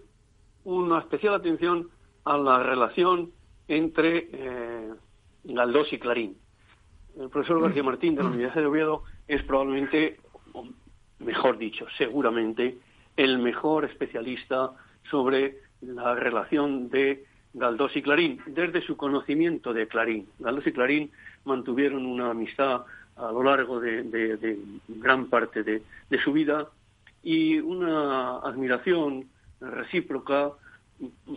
[0.63, 1.89] una especial atención
[2.25, 3.31] a la relación
[3.67, 4.93] entre eh,
[5.43, 6.37] Galdós y Clarín.
[7.19, 10.19] El profesor García Martín de la Universidad de Oviedo es probablemente,
[11.19, 12.77] mejor dicho, seguramente,
[13.15, 14.71] el mejor especialista
[15.09, 20.27] sobre la relación de Galdós y Clarín, desde su conocimiento de Clarín.
[20.39, 21.11] Galdós y Clarín
[21.45, 22.81] mantuvieron una amistad
[23.15, 25.81] a lo largo de, gran parte de,
[26.23, 26.67] su vida
[27.23, 29.29] y una admiración
[29.61, 30.51] recíproca,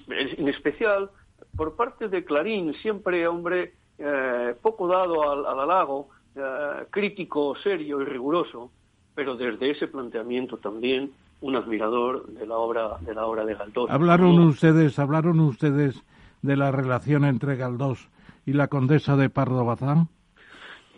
[0.09, 1.11] en especial
[1.57, 8.05] por parte de Clarín, siempre hombre eh, poco dado al, halago, eh, crítico, serio y
[8.05, 8.71] riguroso,
[9.19, 11.11] pero desde ese planteamiento también
[11.41, 13.91] un admirador de la obra de la obra de Galdós.
[13.91, 16.01] Hablaron ustedes, hablaron ustedes
[16.43, 18.09] de la relación entre Galdós
[18.47, 20.07] y la condesa de Pardo Bazán.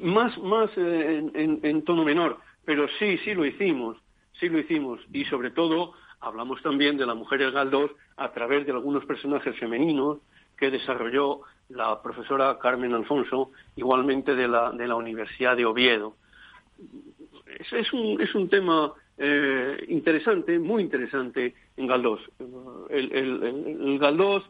[0.02, 3.96] Más, más eh, en, tono menor, pero sí, sí lo hicimos,
[4.38, 8.66] sí lo hicimos y sobre todo hablamos también de la mujer de Galdós a través
[8.66, 10.18] de algunos personajes femeninos
[10.58, 11.40] que desarrolló
[11.70, 16.16] la profesora Carmen Alfonso, igualmente de la, de la Universidad de Oviedo.
[17.58, 22.20] Es, un, es un tema eh, interesante, muy interesante en Galdós.
[22.88, 24.44] El, el, Galdós,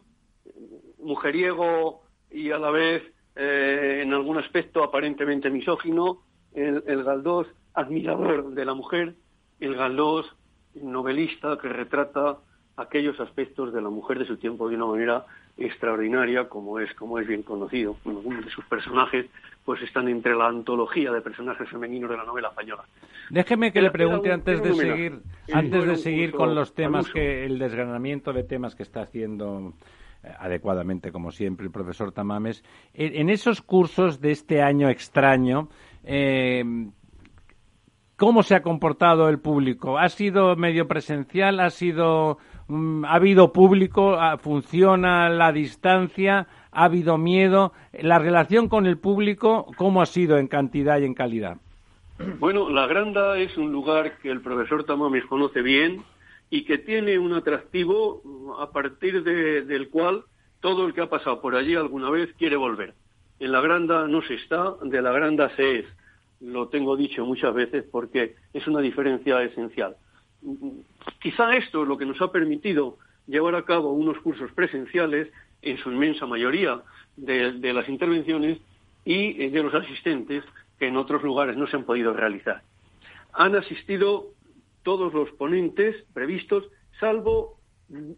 [0.99, 3.03] mujeriego y a la vez
[3.37, 6.23] eh, en algún aspecto aparentemente misógino,
[6.55, 9.15] el, el Galdós admirador de la mujer,
[9.61, 10.27] el Galdós
[10.75, 12.39] novelista que retrata
[12.77, 15.27] aquellos aspectos de la mujer de su tiempo de una manera
[15.57, 17.97] extraordinaria, como es, como es bien conocido.
[18.05, 19.27] Algunos de sus personajes
[19.65, 22.85] pues están entre la antología de personajes femeninos de la novela española.
[23.29, 25.21] Déjeme que le pregunte antes de seguir,
[25.53, 29.75] antes de seguir con los temas que el desgranamiento de temas que está haciendo
[30.23, 32.65] eh, adecuadamente como siempre el profesor Tamames.
[32.95, 35.69] En, esos cursos de este año extraño,
[36.05, 36.65] eh,
[38.17, 39.99] ¿cómo se ha comportado el público?
[39.99, 41.61] ¿Ha sido medio presencial?
[41.61, 42.39] ¿Ha sido
[43.05, 47.73] ha habido público, ah, funciona la distancia, ha habido miedo.
[47.93, 51.57] La relación con el público, ¿cómo ha sido en cantidad y en calidad?
[52.39, 56.03] Bueno, La Granda es un lugar que el profesor Tamames conoce bien
[56.51, 60.25] y que tiene un atractivo a partir del cual
[60.61, 62.95] todo el que ha pasado por allí alguna vez quiere volver.
[63.39, 65.87] En La Granda no se está, de La Granda se es.
[66.41, 69.97] Lo tengo dicho muchas veces porque es una diferencia esencial.
[71.20, 75.28] Quizá esto es lo que nos ha permitido llevar a cabo unos cursos presenciales,
[75.62, 76.82] en su inmensa mayoría,
[77.16, 78.59] de, las intervenciones
[79.05, 80.43] y eh, de los asistentes
[80.78, 82.62] que en otros lugares no se han podido realizar.
[83.34, 84.28] Han asistido
[84.82, 86.64] todos los ponentes previstos,
[86.99, 87.59] salvo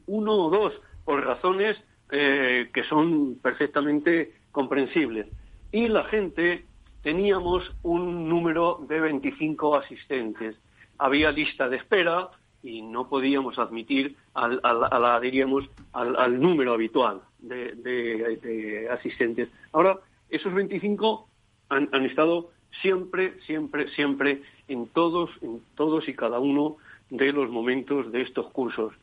[0.07, 0.73] uno o dos,
[1.05, 1.77] por razones
[2.13, 5.27] eh, que son perfectamente comprensibles.
[5.73, 6.65] Y la gente
[7.03, 10.57] teníamos un número de 25 asistentes
[11.03, 12.31] había lista de espera
[12.63, 19.49] y no podíamos admitir al, al, diríamos, al, número habitual de, asistentes.
[19.73, 19.99] Ahora,
[20.31, 21.29] esos 25
[21.71, 22.51] han, han, estado
[22.81, 26.77] siempre, siempre, siempre en todos, en todos y cada uno
[27.11, 28.95] de los momentos de estos cursos.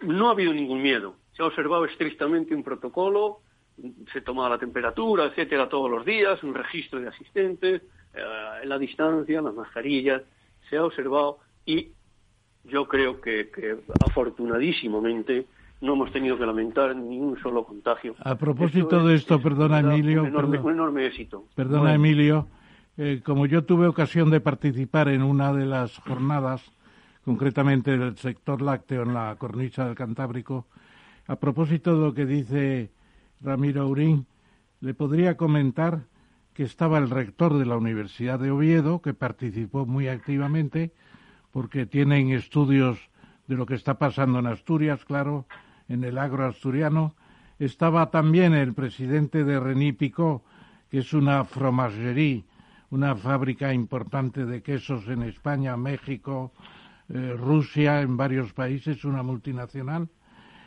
[0.00, 1.16] No ha habido ningún miedo.
[1.36, 3.40] Se ha observado estrictamente un protocolo,
[4.12, 7.82] se tomaba la temperatura, etcétera, todos los días, un registro de asistentes,
[8.14, 10.22] eh, la distancia, las mascarillas,
[10.68, 11.92] se ha observado y
[12.64, 13.50] yo creo que,
[14.06, 15.46] afortunadísimamente
[15.80, 18.14] no hemos tenido que lamentar ni un solo contagio.
[18.24, 20.22] A propósito de esto, perdona Emilio.
[20.22, 20.28] Un
[20.68, 21.44] enorme, éxito.
[21.54, 22.48] Perdona Emilio,
[22.96, 26.62] eh, como yo tuve ocasión de participar en una de las jornadas,
[27.24, 30.66] concretamente del sector lácteo en la cornisa del Cantábrico,
[31.28, 32.90] a propósito de lo que dice
[33.40, 34.26] Ramiro Urín,
[34.80, 36.00] le podría comentar
[36.58, 40.90] que estaba el rector de la Universidad de Oviedo, que participó muy activamente,
[41.52, 42.98] porque tienen estudios
[43.46, 45.46] de lo que está pasando en Asturias, claro,
[45.88, 47.14] en el agro asturiano.
[47.60, 50.42] Estaba también el presidente de René Picot,
[50.90, 52.42] que es una fromagerie,
[52.90, 56.52] una fábrica importante de quesos en España, México,
[57.08, 60.08] eh, Rusia, en varios países, una multinacional.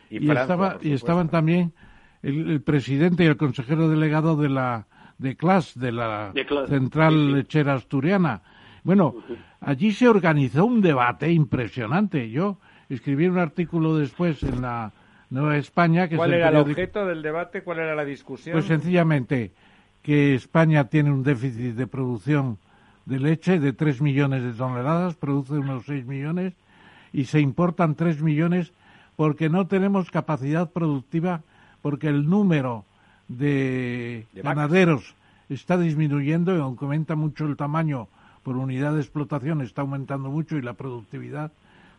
[0.10, 1.74] Y, estaba, y estaban también
[2.22, 4.88] el, presidente y el consejero delegado de la
[5.22, 6.34] de CLAS, de la
[6.68, 8.42] Central Lechera Asturiana.
[8.84, 9.16] Bueno,
[9.60, 12.30] allí se organizó un debate impresionante.
[12.32, 12.58] Yo
[12.90, 14.92] escribí un artículo después en la
[15.30, 16.10] Nueva España.
[16.10, 17.62] Que ¿Cuál era el objeto del debate?
[17.62, 18.54] ¿Cuál era la discusión?
[18.54, 19.52] Pues sencillamente,
[20.02, 22.58] que España tiene un déficit de producción
[23.06, 26.54] de leche de 3 millones de toneladas, produce unos 6 millones,
[27.14, 28.74] y se importan 3 millones
[29.16, 31.42] porque no tenemos capacidad productiva,
[31.84, 32.86] porque el número
[33.38, 35.16] de, ganaderos
[35.50, 38.08] está disminuyendo y aumenta mucho el tamaño
[38.44, 41.52] por unidad de explotación, está aumentando mucho y la productividad.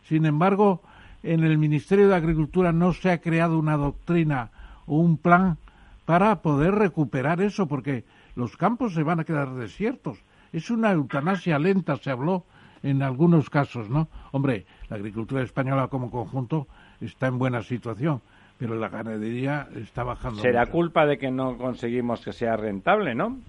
[0.03, 0.81] Sin embargo,
[1.21, 4.51] en el Ministerio de Agricultura no se ha creado una doctrina
[4.85, 5.57] o un plan
[6.05, 8.03] para poder recuperar eso, porque
[8.35, 10.17] los campos se van a quedar desiertos.
[10.51, 12.43] Es una eutanasia lenta, se habló
[12.81, 14.09] en algunos casos, ¿no?
[14.31, 16.67] Hombre, la agricultura española como conjunto
[16.99, 18.21] está en buena situación,
[18.63, 20.41] pero la ganadería está bajando.
[20.41, 23.41] Será culpa de que no conseguimos que sea rentable, ¿no?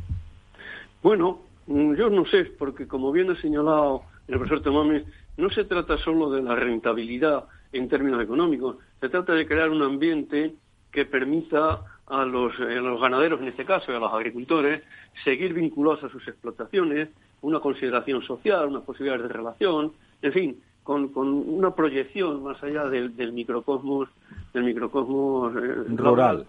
[1.04, 1.38] Bueno,
[1.68, 5.04] mm, yo no sé, porque como bien ha señalado el profesor Tomames,
[5.36, 9.82] no se trata solo de la rentabilidad en términos económicos, se trata de crear un
[9.82, 10.56] ambiente
[10.90, 14.82] que permita a los, a los ganaderos, en este caso, y a los agricultores,
[15.22, 17.08] seguir vinculados a sus explotaciones,
[17.40, 19.92] una consideración social, unas posibilidades de relación,
[20.22, 24.09] en fin, con, con una proyección más allá del, del microcosmos,
[24.53, 26.47] del microcosmos eh, rural,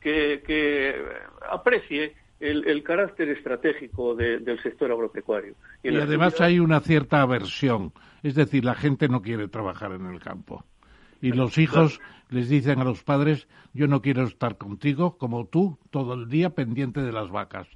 [0.00, 0.96] que, que
[1.48, 5.54] aprecie el, el, carácter estratégico de, del sector agropecuario.
[5.82, 10.06] Y, y además hay una cierta aversión, es decir, la gente no quiere trabajar en
[10.06, 10.64] el campo.
[11.20, 15.78] Y los hijos les dicen a los padres, yo no quiero estar contigo como tú
[15.90, 17.66] todo el día pendiente de las vacas.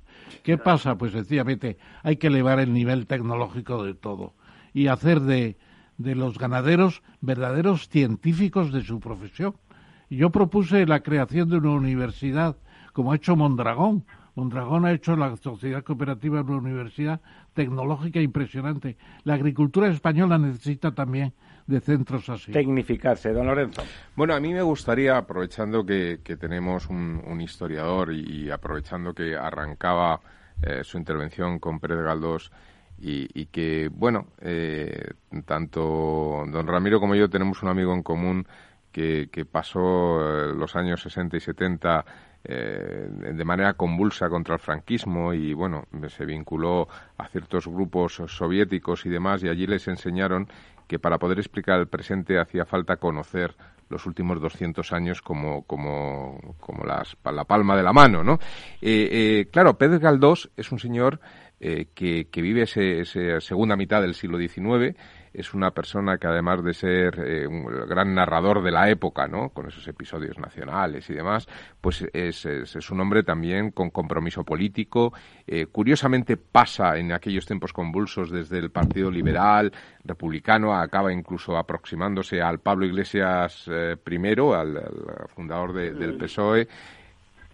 [0.43, 0.97] ¿Qué pasa?
[0.97, 4.35] Pues sencillamente hay que elevar el nivel tecnológico de todo
[4.75, 5.57] y hacer de,
[5.99, 9.55] de los ganaderos verdaderos científicos de su profesión.
[10.09, 12.57] Yo propuse la creación de una universidad,
[12.93, 14.05] como ha hecho Mondragón.
[14.35, 17.21] Mondragón ha hecho la sociedad cooperativa una universidad
[17.53, 18.97] tecnológica impresionante.
[19.25, 21.35] La agricultura española necesita también
[21.67, 22.53] de centros así.
[22.53, 23.83] Tecnificarse, don Lorenzo.
[24.17, 30.21] Bueno, a mí me gustaría, aprovechando que, tenemos un, historiador y, aprovechando que arrancaba
[30.63, 32.51] eh, su intervención con Pérez Galdós,
[33.01, 35.11] y, que, bueno, eh,
[35.47, 38.47] tanto don Ramiro como yo tenemos un amigo en común
[38.91, 42.05] que, que pasó eh, los años 60 y 70
[42.45, 46.89] eh, de manera convulsa contra el franquismo y bueno, se vinculó
[47.19, 50.49] a ciertos grupos soviéticos y demás y allí les enseñaron
[50.87, 53.55] que para poder explicar el presente hacía falta conocer
[53.91, 58.35] los últimos 200 años como, como, como las, la palma de la mano, ¿no?
[58.81, 61.21] Eh, eh, claro, Pedro Galdós es un señor
[61.61, 64.97] eh, que, que, vive esa segunda mitad del siglo XIX
[65.33, 69.51] es una persona que además de ser eh, un gran narrador de la época, ¿no?
[69.51, 71.49] Con esos episodios nacionales y demás,
[71.81, 75.13] pues es, es, un hombre también con compromiso político.
[75.47, 79.73] Eh, curiosamente pasa en aquellos tiempos convulsos desde el Partido Liberal,
[80.05, 83.69] republicano, acaba incluso aproximándose al Pablo Iglesias
[84.03, 84.81] primero, al,
[85.35, 86.69] fundador del PSOE.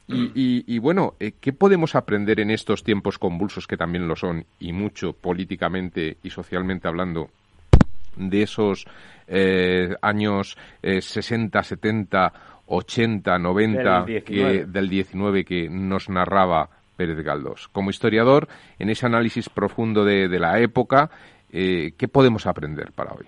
[0.06, 4.72] Y, y, bueno, ¿qué podemos aprender en estos tiempos convulsos que también lo son, y
[4.72, 7.30] mucho políticamente y socialmente hablando,
[8.16, 8.86] de esos
[9.26, 12.32] eh, años eh, 60, 70,
[12.66, 14.22] 80, 90 del 19.
[14.22, 17.68] Que, del 19 que nos narraba Pérez Galdós.
[17.68, 18.48] Como historiador,
[18.78, 21.10] en ese análisis profundo de, de la época,
[21.52, 23.26] eh, ¿qué podemos aprender para hoy?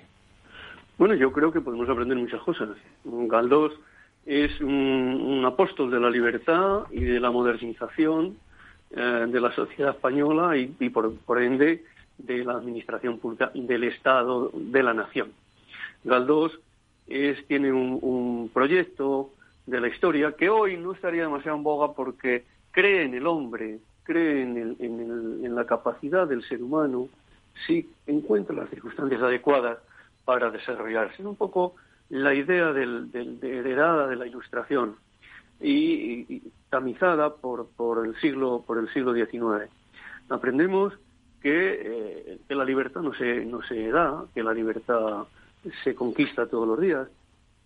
[0.98, 2.70] Bueno, yo creo que podemos aprender muchas cosas.
[3.04, 3.72] Galdós
[4.26, 8.36] es un, un apóstol de la libertad y de la modernización
[8.90, 11.84] eh, de la sociedad española y, y por, por ende
[12.18, 15.32] de la administración pública del Estado, de la nación.
[16.04, 16.58] Galdós
[17.46, 19.30] tiene un, proyecto
[19.66, 23.78] de la historia que hoy no estaría demasiado en boga porque cree en el hombre,
[24.02, 27.08] cree en, el, en, en la capacidad del ser humano
[27.66, 29.78] si encuentra las circunstancias adecuadas
[30.24, 31.22] para desarrollarse.
[31.22, 31.74] Es un poco
[32.10, 34.96] la idea del, del, de heredada de la ilustración
[35.60, 39.70] y, tamizada por, por, el siglo, por el siglo XIX.
[40.28, 40.92] Aprendemos
[41.40, 45.26] que, eh, que la libertad no se, no se da, que la libertad
[45.84, 47.08] se conquista todos los días,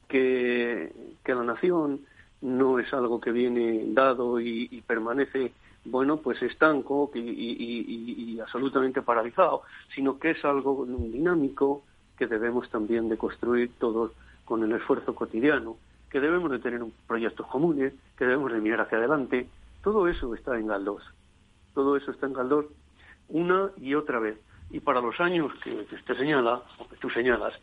[0.09, 0.93] que,
[1.25, 2.01] que la nación
[2.43, 5.53] no es algo que viene dado y, y permanece,
[5.85, 9.63] bueno, pues estanco y, y, y, absolutamente paralizado,
[9.95, 11.83] sino que es algo dinámico
[12.17, 14.13] que debemos también de construir todos
[14.51, 15.77] con el esfuerzo cotidiano,
[16.11, 19.47] que debemos de tener proyectos comunes, que debemos de mirar hacia adelante.
[19.81, 21.05] Todo eso está en Galdós.
[21.73, 22.67] Todo eso está en Galdós
[23.29, 24.37] una y otra vez.
[24.71, 27.55] Y para los años que, usted señala, o que tú señalas,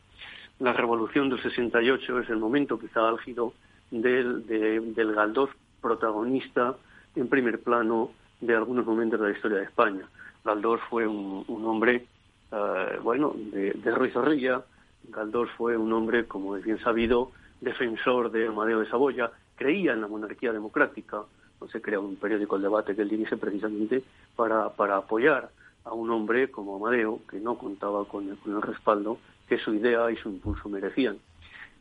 [0.59, 3.51] la revolución del 68 es el momento quizá álgido
[3.91, 5.49] del, de, del Galdós
[5.81, 6.77] protagonista
[7.17, 10.07] en primer plano de algunos momentos de la historia de España.
[10.45, 12.05] Galdós fue un, hombre,
[12.53, 14.63] uh, bueno, de, de Ruiz Zorrilla,
[15.03, 20.01] Galdós fue un hombre, como es bien sabido, defensor de Amadeo de Saboya, creía en
[20.01, 21.23] la monarquía democrática,
[21.71, 24.03] se crea un periódico El Debate que él dirige precisamente
[24.35, 25.49] para, para apoyar
[25.83, 29.17] a un hombre como Amadeo, que no contaba con el, con el respaldo
[29.47, 31.17] que su idea y su impulso merecían.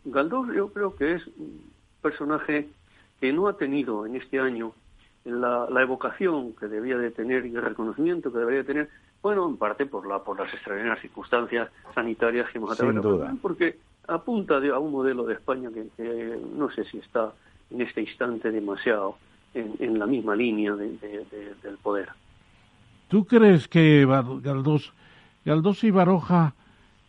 [0.05, 1.71] Galdós yo creo que es un
[2.01, 2.69] personaje
[3.21, 4.73] que no ha tenido en este año
[5.25, 8.89] la, la, evocación que debía de tener y el reconocimiento que debería de tener,
[9.27, 13.77] bueno, en parte por, la, por las extraordinarias circunstancias sanitarias que hemos atravesado, porque
[14.07, 17.33] apunta a un modelo de España que, no sé si está
[17.73, 19.17] en este instante demasiado
[19.53, 20.97] en, la misma línea de,
[21.61, 22.09] del poder.
[23.09, 24.93] ¿Tú crees que Galdós,
[25.45, 26.55] Galdós y Baroja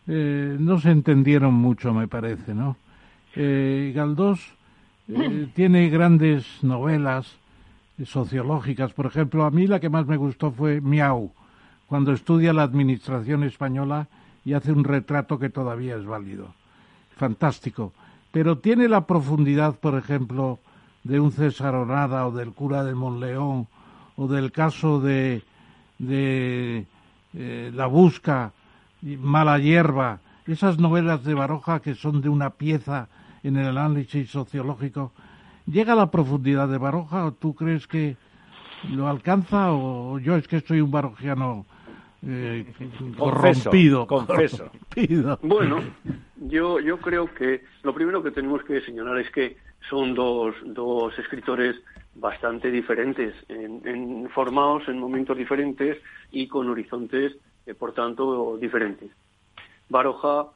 [0.08, 2.76] eh, no se entendieron mucho, me parece, ¿no?
[3.36, 4.40] Eh, Galdós
[5.06, 7.38] eh, tiene grandes novelas
[8.04, 8.92] sociológicas.
[8.92, 11.32] Por ejemplo, a mí la que más me gustó fue Miau,
[11.88, 14.08] cuando estudia la administración española
[14.44, 16.54] y hace un retrato que todavía es válido.
[17.16, 17.92] Fantástico.
[18.30, 20.58] Pero tiene la profundidad, por ejemplo,
[21.02, 23.66] de un César Onada o del cura de Monleón
[24.16, 25.42] o del caso de,
[25.98, 26.86] de
[27.34, 28.52] eh, La Busca,
[29.02, 33.08] Mala Hierba, esas novelas de Baroja que son de una pieza
[33.42, 35.12] en el análisis sociológico,
[35.66, 38.16] ¿llega a la profundidad de Baroja o tú crees que
[38.90, 41.66] lo alcanza o yo es que soy un barojiano
[42.26, 42.66] eh,
[43.16, 44.06] corrompido?
[44.06, 44.70] Confeso.
[45.42, 45.80] Bueno,
[46.36, 49.56] yo, yo creo que lo primero que tenemos que señalar es que
[49.88, 51.76] son dos, dos escritores
[52.14, 55.98] bastante diferentes, en, formados en momentos diferentes
[56.32, 57.36] y con horizontes,
[57.66, 59.10] eh, por tanto, diferentes.
[59.88, 60.48] Baroja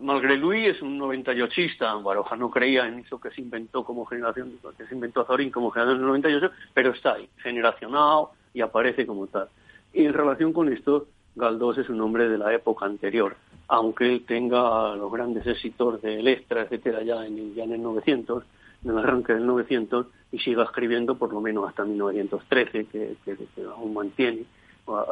[0.00, 4.58] Malgré Luis es un 98ista, Baroja no creía en eso que se inventó como generación,
[4.76, 9.26] que se inventó Zorín como generación del 98, pero está ahí, generacionado y aparece como
[9.28, 9.48] tal.
[9.94, 11.06] Y en relación con esto,
[11.36, 13.36] Galdós es un hombre de la época anterior,
[13.68, 18.44] aunque tenga los grandes éxitos del Extra, etcétera, ya en, ya en el 900,
[18.84, 23.36] en el arranque del 900, y siga escribiendo por lo menos hasta 1913, que, que,
[23.64, 24.44] aún mantiene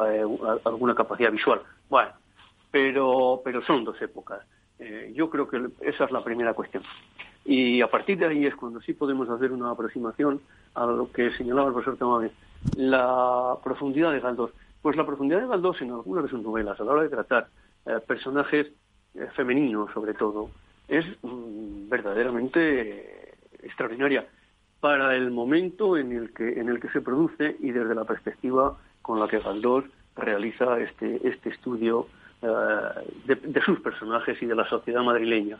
[0.05, 0.25] eh,
[0.65, 1.61] alguna capacidad visual.
[1.89, 2.11] Bueno,
[2.69, 4.41] pero, pero son dos épocas.
[4.79, 6.83] Eh, yo creo que esa es la primera cuestión.
[7.45, 10.41] Y a partir de ahí es cuando sí podemos hacer una aproximación
[10.75, 12.31] a lo que señalaba el profesor Tomás,
[12.75, 14.51] la profundidad de Galdós.
[14.83, 17.47] Pues la profundidad de Galdós en algunas de sus novelas, a la hora de tratar
[17.85, 18.67] eh, personajes
[19.15, 20.49] eh, femeninos sobre todo,
[20.89, 23.33] es mm, verdaderamente
[23.63, 24.27] extraordinaria
[24.81, 28.77] para el momento en el que en el que se produce y desde la perspectiva
[29.01, 29.85] con la que Galdós
[30.17, 32.07] realiza este este estudio
[32.41, 35.59] eh, de, sus personajes y de la sociedad madrileña.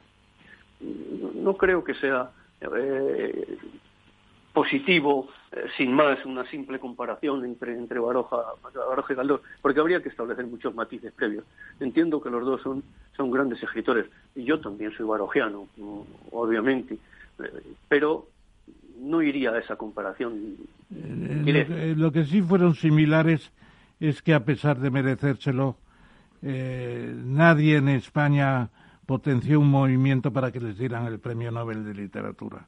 [0.81, 3.57] No creo que sea eh,
[4.53, 8.38] positivo, eh, sin más, una simple comparación entre, entre Baroja,
[8.73, 11.43] Baroja y Galdós, porque habría que establecer muchos matices previos.
[11.80, 12.84] Entiendo que los dos son,
[13.17, 14.05] son grandes escritores,
[14.35, 15.67] y yo también soy barojiano,
[16.31, 16.97] obviamente,
[17.89, 18.27] pero
[18.99, 20.55] no iría a esa comparación.
[20.89, 23.51] lo, que, sí fueron similares
[23.99, 25.77] es que a pesar de merecérselo,
[26.43, 28.69] eh, nadie en España
[29.05, 32.67] potenció un movimiento para que les dieran el premio Nobel de Literatura.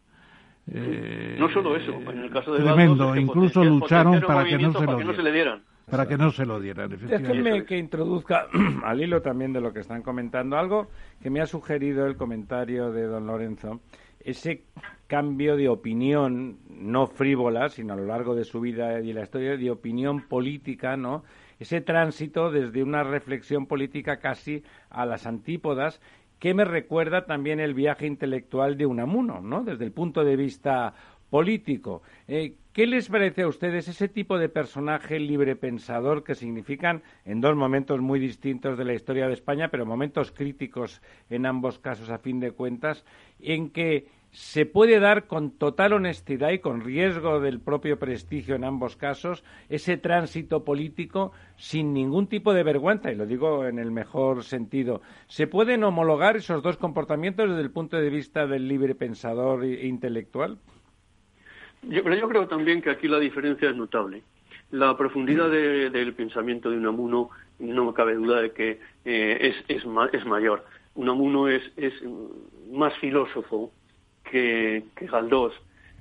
[0.72, 4.86] Eh, no solo eso, en el caso de tremendo, incluso lucharon para que no se
[4.86, 5.34] lo dieran.
[5.34, 5.64] dieran.
[5.90, 8.48] Para que no se lo dieran, Déjenme que introduzca
[8.84, 10.90] al hilo también de lo que están comentando algo
[11.22, 13.82] que me ha sugerido el comentario de don Lorenzo,
[14.20, 14.64] ese
[15.06, 19.58] cambio de opinión, no frívola, sino a lo largo de su vida y la historia,
[19.58, 21.24] de opinión política, ¿no?,
[21.60, 26.02] ese tránsito desde una reflexión política casi a las antípodas
[26.40, 29.64] que me recuerda también el viaje intelectual de Unamuno, ¿no?
[29.64, 30.94] Desde el punto de vista
[31.30, 32.02] político.
[32.28, 37.56] Eh, ¿Qué les parece a ustedes ese tipo de personaje librepensador que significan en dos
[37.56, 42.18] momentos muy distintos de la historia de España, pero momentos críticos en ambos casos a
[42.18, 43.06] fin de cuentas,
[43.40, 48.66] en que se puede dar con total honestidad y con riesgo del propio prestigio en
[48.66, 53.92] ambos casos ese tránsito político sin ningún tipo de vergüenza, y lo digo en el
[53.92, 55.02] mejor sentido.
[55.28, 59.88] ¿Se pueden homologar esos dos comportamientos desde el punto de vista del libre pensador e
[59.88, 60.58] intelectual?
[61.84, 64.22] Yo, pero yo creo también que aquí la diferencia es notable.
[64.72, 67.30] La profundidad del pensamiento de Unamuno
[67.60, 70.66] no me cabe duda de que eh, es, es, es mayor.
[70.96, 71.94] Unamuno es, es
[72.70, 73.72] más filósofo
[74.30, 75.54] que, Galdós,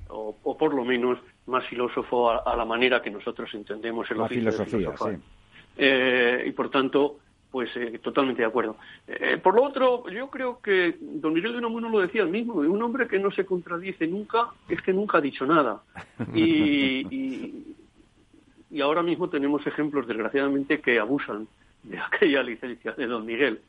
[0.09, 4.95] o, por lo menos más filósofo a, la manera que nosotros entendemos el la filosofía.
[5.77, 7.19] Eh, y por tanto,
[7.51, 8.77] pues eh, totalmente de acuerdo.
[9.07, 12.55] Eh, por lo otro, yo creo que don Miguel de Unamuno lo decía el mismo,
[12.55, 15.83] un hombre que no se contradice nunca es que nunca ha dicho nada.
[16.35, 17.75] Y,
[18.71, 21.47] y ahora mismo tenemos ejemplos, desgraciadamente, que abusan
[21.85, 23.61] de aquella licencia de don Miguel.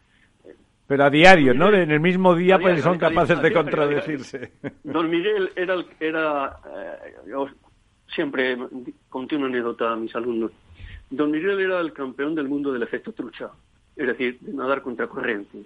[0.87, 1.73] Pero a diario, ¿no?
[1.73, 4.51] En el mismo día pues son capaces de contradecirse.
[4.83, 7.45] Don Miguel era, era eh,
[8.13, 8.57] siempre
[9.09, 10.51] conté una anécdota a mis alumnos.
[11.09, 13.49] Don Miguel era el campeón del mundo del efecto trucha,
[13.95, 15.63] es decir, de nadar contra corriente.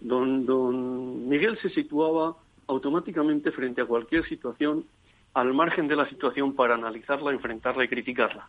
[0.00, 4.84] Don, don Miguel se situaba automáticamente frente a cualquier situación
[5.34, 8.48] al margen de la situación para analizarla, enfrentarla y criticarla.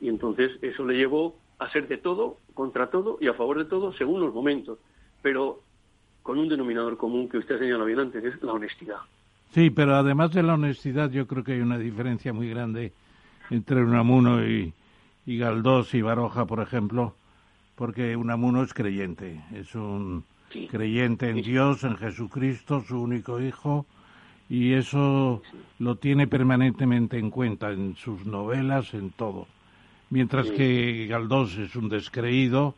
[0.00, 3.66] Y entonces eso le llevó a ser de todo, contra todo y a favor de
[3.66, 4.78] todo según los momentos,
[5.22, 5.62] pero
[6.22, 8.98] con un denominador común que usted señalado bien antes, es la honestidad.
[9.54, 12.92] Sí, pero además de la honestidad, yo creo que hay una diferencia muy grande
[13.50, 14.72] entre Unamuno y,
[15.26, 17.14] y Galdós y Baroja, por ejemplo,
[17.74, 20.24] porque Unamuno es creyente, es un
[20.70, 23.86] creyente en Dios, en Jesucristo, su único hijo,
[24.48, 25.42] y eso
[25.78, 29.46] lo tiene permanentemente en cuenta en sus novelas, en todo.
[30.10, 32.74] Mientras que Galdós es un descreído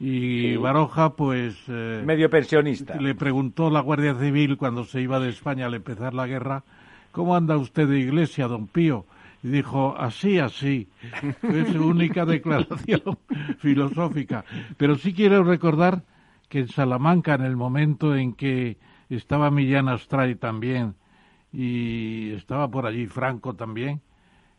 [0.00, 1.56] y Baroja, pues...
[1.68, 2.96] Eh, Medio pensionista.
[3.00, 6.62] Le preguntó la Guardia Civil cuando se iba de España al empezar la guerra,
[7.10, 9.06] ¿cómo anda usted de iglesia, don Pío?
[9.42, 10.88] Y dijo, así, así.
[11.40, 13.18] Fue su única declaración
[13.58, 14.44] filosófica.
[14.76, 16.02] Pero sí quiero recordar
[16.48, 18.78] que en Salamanca, en el momento en que
[19.10, 20.94] estaba Millán Astray también,
[21.52, 24.00] y estaba por allí Franco también,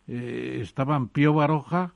[0.08, 1.94] eh, estaban Pío Baroja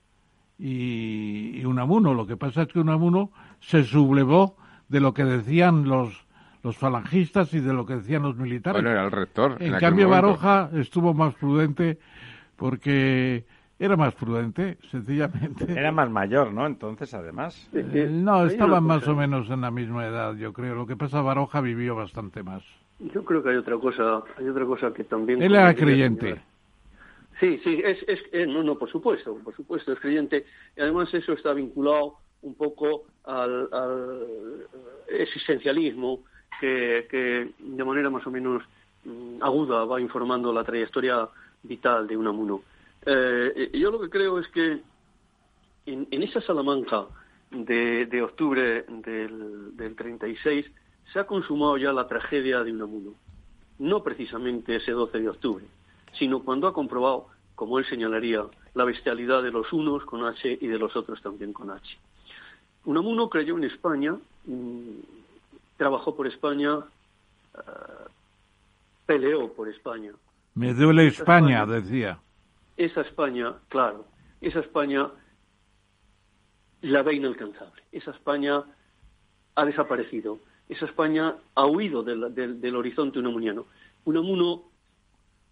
[0.58, 2.14] y, Unamuno.
[2.14, 4.58] Lo que pasa es que Unamuno se sublevó
[4.88, 6.26] de lo que decían los,
[6.64, 8.82] los falangistas y de lo que decían los militares.
[8.82, 9.58] Bueno, era el rector.
[9.60, 12.00] En, cambio, Baroja estuvo más prudente
[12.56, 13.46] porque
[13.80, 15.72] era más prudente, sencillamente.
[15.72, 16.66] Era más mayor, ¿no?
[16.66, 17.70] Entonces, además.
[17.74, 20.76] Eh, no, estaban más o menos en la misma edad, yo creo.
[20.76, 22.64] Lo que pasa, Baroja vivió bastante más.
[23.14, 25.42] Yo creo que hay otra cosa, hay otra cosa que también.
[25.42, 26.42] Él era creyente.
[27.44, 30.46] Sí, sí, es, es, eh, no, no, por supuesto, por supuesto, es creyente.
[30.78, 33.68] Y además eso está vinculado un poco al,
[35.10, 36.24] existencialismo
[36.62, 38.64] que, que, de manera más o menos
[39.04, 41.28] mm, aguda va informando la trayectoria
[41.64, 42.64] vital de Unamuno.
[43.06, 44.80] Eh, yo lo que creo es que
[45.86, 47.08] en, en esa Salamanca
[47.52, 50.66] de, de octubre del, del 36
[51.12, 53.16] se ha consumado ya la tragedia de Unamuno.
[53.80, 55.66] No precisamente ese 12 de octubre,
[56.14, 58.44] sino cuando ha comprobado, como él señalaría,
[58.74, 61.98] la bestialidad de los unos con H y de los otros también con H.
[62.86, 64.16] Unamuno creyó en España,
[64.46, 65.00] mm,
[65.78, 66.80] trabajó por España,
[67.56, 67.60] eh,
[69.06, 70.12] peleó por España.
[70.56, 72.20] Me duele España, decía.
[72.78, 74.06] Esa España, claro,
[74.42, 75.10] esa España
[76.82, 77.82] la ve inalcanzable.
[77.92, 78.64] Esa España
[79.56, 80.40] ha desaparecido
[80.70, 83.66] esa España ha huido del, del, horizonte unamuniano.
[84.06, 84.64] Unamuno,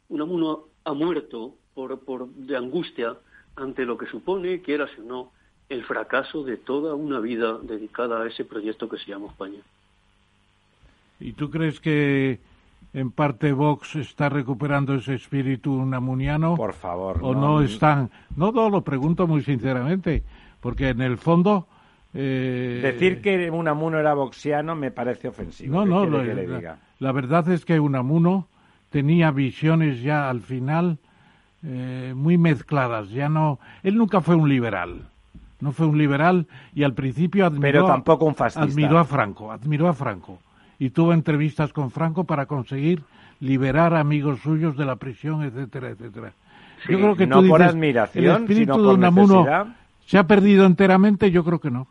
[0.10, 3.16] Unamuno ha muerto por, por, de angustia
[3.56, 5.32] ante lo que supone, quieras o no,
[5.70, 9.60] el fracaso de toda una vida dedicada a ese proyecto que se llama España.
[11.20, 12.40] ¿Y tú crees que
[12.94, 16.56] en parte Vox está recuperando ese espíritu unamuniano?
[16.56, 17.20] Por favor.
[17.22, 18.10] ¿O no, están?
[18.36, 20.24] No, no, lo pregunto muy sinceramente,
[20.60, 21.68] porque en el fondo
[22.14, 25.86] eh, Decir que Unamuno era boxiano me parece ofensivo.
[25.86, 26.24] No, no,
[27.00, 28.48] la, verdad es que Unamuno
[28.90, 30.98] tenía visiones ya al final
[31.64, 33.10] eh, muy mezcladas.
[33.10, 35.08] Ya no, él nunca fue un liberal.
[35.60, 38.64] No fue un liberal y al principio admiró, Pero tampoco un fascista.
[38.64, 40.40] admiró a Franco, admiró a Franco
[40.80, 43.04] y tuvo entrevistas con Franco para conseguir
[43.40, 46.34] liberar amigos suyos de la prisión, etcétera, etcétera.
[46.90, 49.46] yo creo que no por admiración, el espíritu de Unamuno
[50.08, 51.30] se ha perdido enteramente.
[51.30, 51.88] Yo creo que no.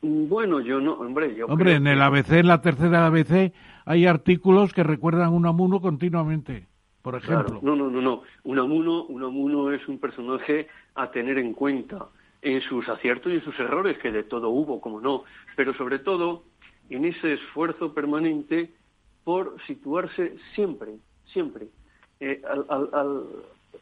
[0.00, 3.52] Bueno, yo no, hombre, yo Hombre, en el ABC, en la tercera ABC,
[3.84, 6.66] hay artículos que recuerdan a Unamuno continuamente,
[7.02, 7.60] por ejemplo.
[7.62, 8.22] No, no, no, no.
[8.44, 12.06] Unamuno, Unamuno es un personaje a tener en cuenta
[12.42, 15.24] en sus aciertos y en sus errores, que de todo hubo, como no,
[15.56, 16.44] pero sobre todo
[16.90, 18.72] en ese esfuerzo permanente
[19.24, 20.96] por situarse siempre,
[21.32, 21.68] siempre,
[22.20, 22.88] eh, al, al,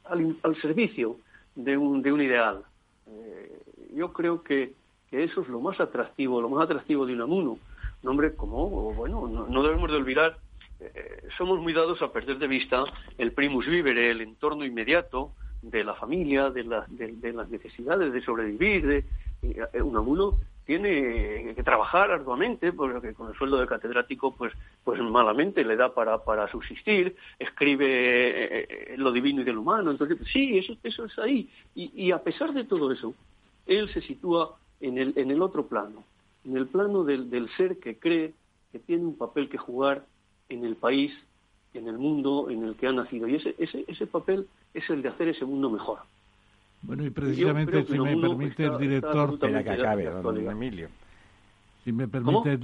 [0.04, 1.18] al, al, servicio
[1.54, 2.62] de un, de un ideal.
[3.06, 3.60] Eh,
[3.94, 4.74] yo creo que
[5.10, 7.58] que eso es lo más atractivo, lo más atractivo de Unamuno.
[8.02, 10.38] Un hombre como, bueno, no, debemos de olvidar,
[10.80, 12.84] eh, somos muy dados a perder de vista
[13.18, 15.32] el primus vivere, el entorno inmediato
[15.62, 18.86] de la familia, de, de, las necesidades de sobrevivir.
[18.86, 19.04] De,
[19.42, 25.64] eh, Unamuno tiene que trabajar arduamente porque con el sueldo de catedrático pues pues malamente
[25.64, 31.04] le da para, subsistir escribe eh, lo divino y del humano entonces sí eso eso
[31.04, 33.14] es ahí y, a pesar de todo eso
[33.66, 36.04] él se sitúa en el, en el otro plano,
[36.44, 38.34] en el plano del ser que cree
[38.72, 40.04] que tiene un papel que jugar
[40.48, 41.12] en el país,
[41.74, 43.28] en el mundo en el que ha nacido.
[43.28, 45.98] Y ese, ese, ese papel es el de hacer ese mundo mejor.
[46.82, 49.34] Bueno, y precisamente, si me permite el director...
[49.34, 50.88] Espera que acabe, don Emilio.
[51.84, 52.58] Si me permite,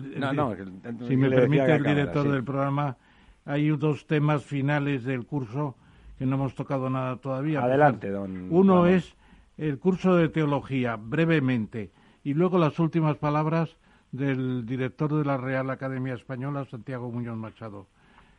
[1.06, 2.96] si me permite el director del programa,
[3.44, 5.74] hay dos temas finales del curso
[6.18, 7.62] que no hemos tocado nada todavía.
[7.62, 8.48] Adelante, don.
[8.50, 9.14] Uno es
[9.59, 11.90] el curso de teología, brevemente,
[12.24, 13.76] y luego las últimas palabras
[14.12, 17.86] del director de la Real Academia Española, Santiago Muñoz Machado.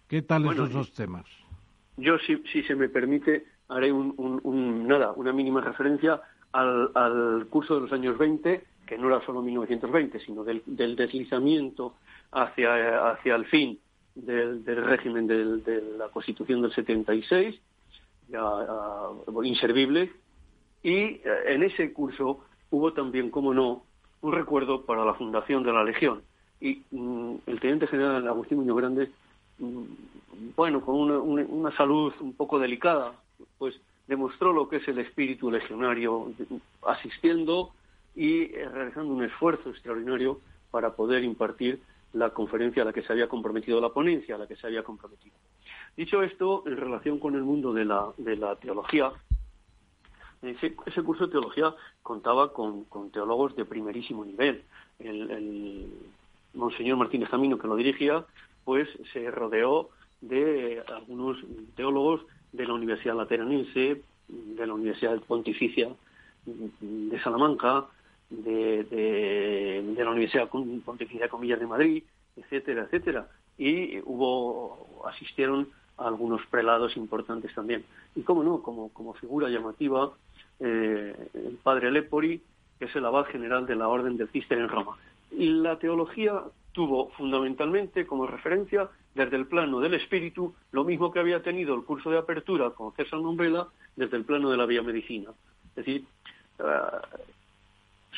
[0.07, 1.25] ¿Qué tal esos dos temas?
[1.97, 6.21] Yo, si, si se me permite, haré un, nada, una mínima referencia
[6.51, 11.95] al, curso de los años 20, que no era solo 1920, sino del, deslizamiento
[12.31, 13.79] hacia, hacia el fin
[14.15, 17.59] del, régimen de la Constitución del 76,
[18.29, 20.11] ya uh, inservible,
[20.81, 23.83] y eh, en ese curso hubo también, como no,
[24.23, 26.23] un recuerdo para la fundación de la Legión.
[26.59, 29.11] Y mm, el teniente general Agustín Muñoz Grande,
[29.59, 29.83] mm,
[30.55, 33.13] bueno, con una, una, salud un poco delicada,
[33.57, 36.31] pues demostró lo que es el espíritu legionario,
[36.87, 37.71] asistiendo
[38.15, 40.39] y eh, realizando un esfuerzo extraordinario
[40.71, 41.81] para poder impartir
[42.13, 44.83] la conferencia a la que se había comprometido, la ponencia a la que se había
[44.83, 45.35] comprometido.
[45.97, 49.11] Dicho esto, en relación con el mundo de la, de la teología,
[50.43, 54.63] ese, curso de teología contaba con, teólogos de primerísimo nivel.
[54.99, 55.89] El,
[56.53, 58.25] Monseñor Martínez Camino, que lo dirigía,
[58.63, 59.89] pues se rodeó
[60.21, 61.37] de algunos
[61.75, 62.21] teólogos
[62.51, 65.89] de la Universidad Lateranense, de la Universidad Pontificia
[66.45, 67.85] de Salamanca,
[68.29, 72.03] de, de, la Universidad Pontificia Comillas de Madrid,
[72.35, 73.27] etcétera, etcétera.
[73.57, 77.83] Y hubo, asistieron a algunos prelados importantes también.
[78.15, 80.13] Y cómo no, como figura llamativa,
[80.59, 82.41] eh, el padre Lepori,
[82.79, 84.97] que es el abad general de la Orden del Cister en Roma.
[85.31, 91.19] Y la teología tuvo fundamentalmente como referencia desde el plano del espíritu lo mismo que
[91.19, 95.29] había tenido el curso de apertura con César Nombela desde el plano de la biomedicina.
[95.69, 96.05] Es decir,
[96.59, 96.63] eh,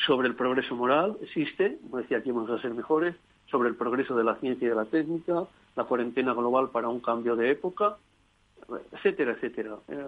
[0.06, 3.14] sobre el progreso moral existe, como decía aquí vamos a ser mejores,
[3.50, 5.44] sobre el progreso de la ciencia y de la técnica,
[5.76, 7.96] la cuarentena global para un cambio de época,
[8.92, 9.76] etcétera, etcétera.
[9.88, 10.04] Eh,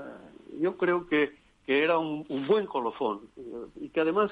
[0.61, 1.35] yo creo que,
[1.69, 4.31] que era un, buen colofón eh, y que además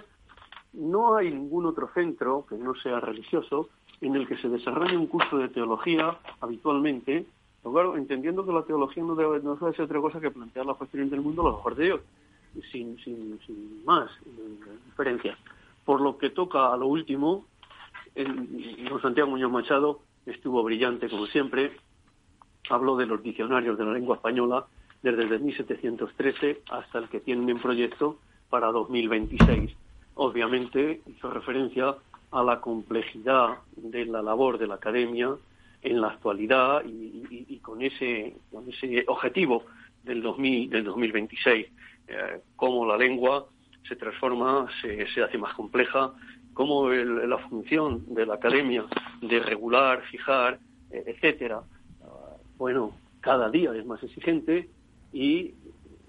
[0.72, 3.68] no hay ningún otro centro que no sea religioso
[4.00, 7.26] en el que se desarrolle un curso de teología habitualmente,
[7.62, 10.72] claro, entendiendo que la teología no debe, no debe ser otra cosa que plantear la
[10.72, 12.00] cuestión del mundo a lo mejor de Dios,
[12.72, 15.36] sin, sin, sin más eh, diferencias.
[15.84, 17.44] Por lo que toca a lo último,
[18.14, 21.76] el, don Santiago Muñoz Machado estuvo brillante como siempre,
[22.70, 24.64] habló de los diccionarios de la lengua española
[25.12, 28.18] desde 1713 hasta el que tienen en proyecto
[28.50, 29.72] para 2026.
[30.14, 31.94] Obviamente hizo referencia
[32.30, 35.36] a la complejidad de la labor de la academia
[35.82, 39.64] en la actualidad y, con, ese, con ese objetivo
[40.02, 41.66] del, 2000, del 2026,
[42.08, 43.46] eh, cómo la lengua
[43.86, 46.12] se transforma, se, se hace más compleja,
[46.54, 48.84] cómo la función de la academia
[49.20, 50.58] de regular, fijar,
[50.90, 51.62] eh, etcétera,
[52.02, 54.68] ah, bueno, cada día es más exigente
[55.16, 55.54] y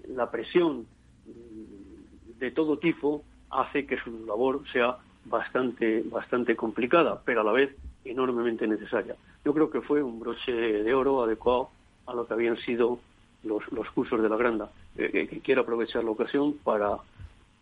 [0.06, 0.86] la presión
[2.38, 7.74] de todo tipo hace que su labor sea bastante, bastante complicada, pero a la vez
[8.04, 9.16] enormemente necesaria.
[9.46, 11.70] Yo creo que fue un broche de oro adecuado
[12.04, 12.98] a lo que habían sido
[13.44, 14.70] los, los cursos de la Granda.
[14.98, 16.98] Eh, quiero aprovechar la ocasión para,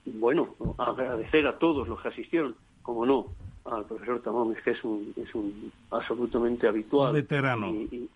[0.05, 3.27] bueno, agradecer a todos los que asistieron, como no,
[3.65, 7.13] al profesor Tamames, que es un, es un absolutamente habitual.
[7.13, 7.69] Veterano.
[7.69, 8.11] Y,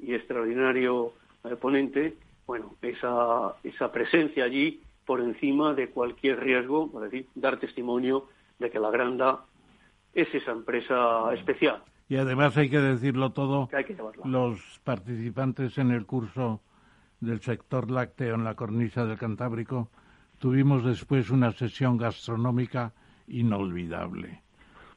[0.00, 1.23] y, extraordinario eh,
[1.60, 2.16] ponente,
[2.46, 8.70] bueno, esa, esa presencia allí por encima de cualquier riesgo, es decir, dar testimonio de
[8.70, 9.44] que la Granda
[10.14, 11.82] es esa empresa especial.
[12.08, 13.68] Y además hay que decirlo todo,
[14.24, 16.60] los participantes en el curso
[17.20, 19.90] del sector lácteo en la cornisa del Cantábrico,
[20.38, 22.92] tuvimos después una sesión gastronómica
[23.26, 24.42] inolvidable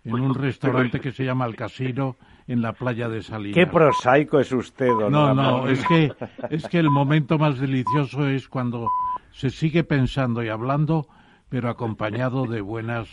[0.04, 2.16] en un restaurante que se llama El Casino
[2.48, 3.56] en la playa de Salinas.
[3.56, 6.14] Qué prosaico es usted, don No, no, es que,
[6.50, 8.88] es que el momento más delicioso es cuando
[9.32, 11.08] se sigue pensando y hablando,
[11.50, 13.10] pero acompañado de buenas,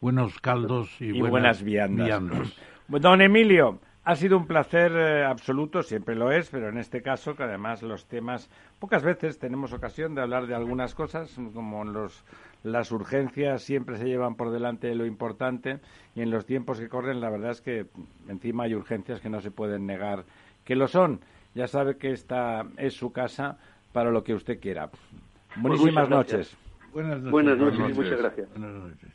[0.00, 2.56] buenos caldos y, buenas, viandas.
[2.88, 7.34] Don Emilio, ha sido un placer eh, absoluto, siempre lo es, pero en este caso,
[7.34, 8.48] que además los temas,
[8.78, 12.24] pocas veces tenemos ocasión de hablar de algunas cosas, como los,
[12.66, 15.78] las urgencias siempre se llevan por delante de lo importante,
[16.14, 17.86] y en los tiempos que corren, la verdad es que
[18.28, 20.24] encima hay urgencias que no se pueden negar
[20.64, 21.20] que lo son.
[21.54, 23.58] Ya sabe que esta es su casa
[23.92, 24.88] para lo que usted quiera.
[24.88, 26.56] Pues Buenísimas noches.
[26.92, 27.30] Buenas noches.
[27.30, 28.48] Buenas noches, y muchas gracias.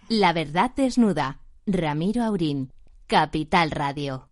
[0.10, 1.40] La verdad desnuda.
[1.68, 2.72] Ramiro Aurín,
[3.06, 4.30] Capital Radio.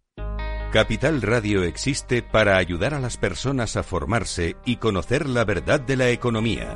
[0.72, 5.98] Capital Radio existe para ayudar a las personas a formarse y conocer la verdad de
[5.98, 6.76] la economía.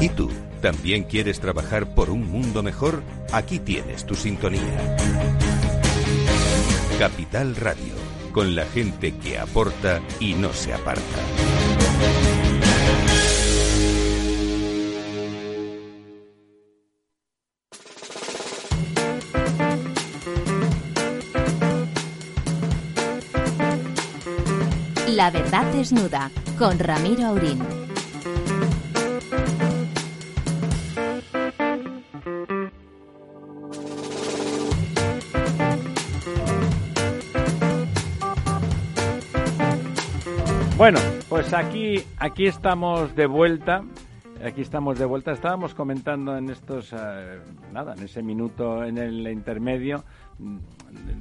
[0.00, 0.30] ¿Y tú?
[0.60, 3.02] ¿También quieres trabajar por un mundo mejor?
[3.32, 4.96] Aquí tienes tu sintonía.
[6.98, 7.94] Capital Radio
[8.32, 11.02] con la gente que aporta y no se aparta.
[25.08, 27.85] La verdad desnuda con Ramiro Aurín.
[40.86, 43.82] Bueno, pues aquí, aquí estamos de vuelta.
[44.44, 45.32] Aquí estamos de vuelta.
[45.32, 47.40] Estábamos comentando en estos, eh,
[47.72, 50.04] nada, en ese minuto en el intermedio,
[50.38, 50.58] mm,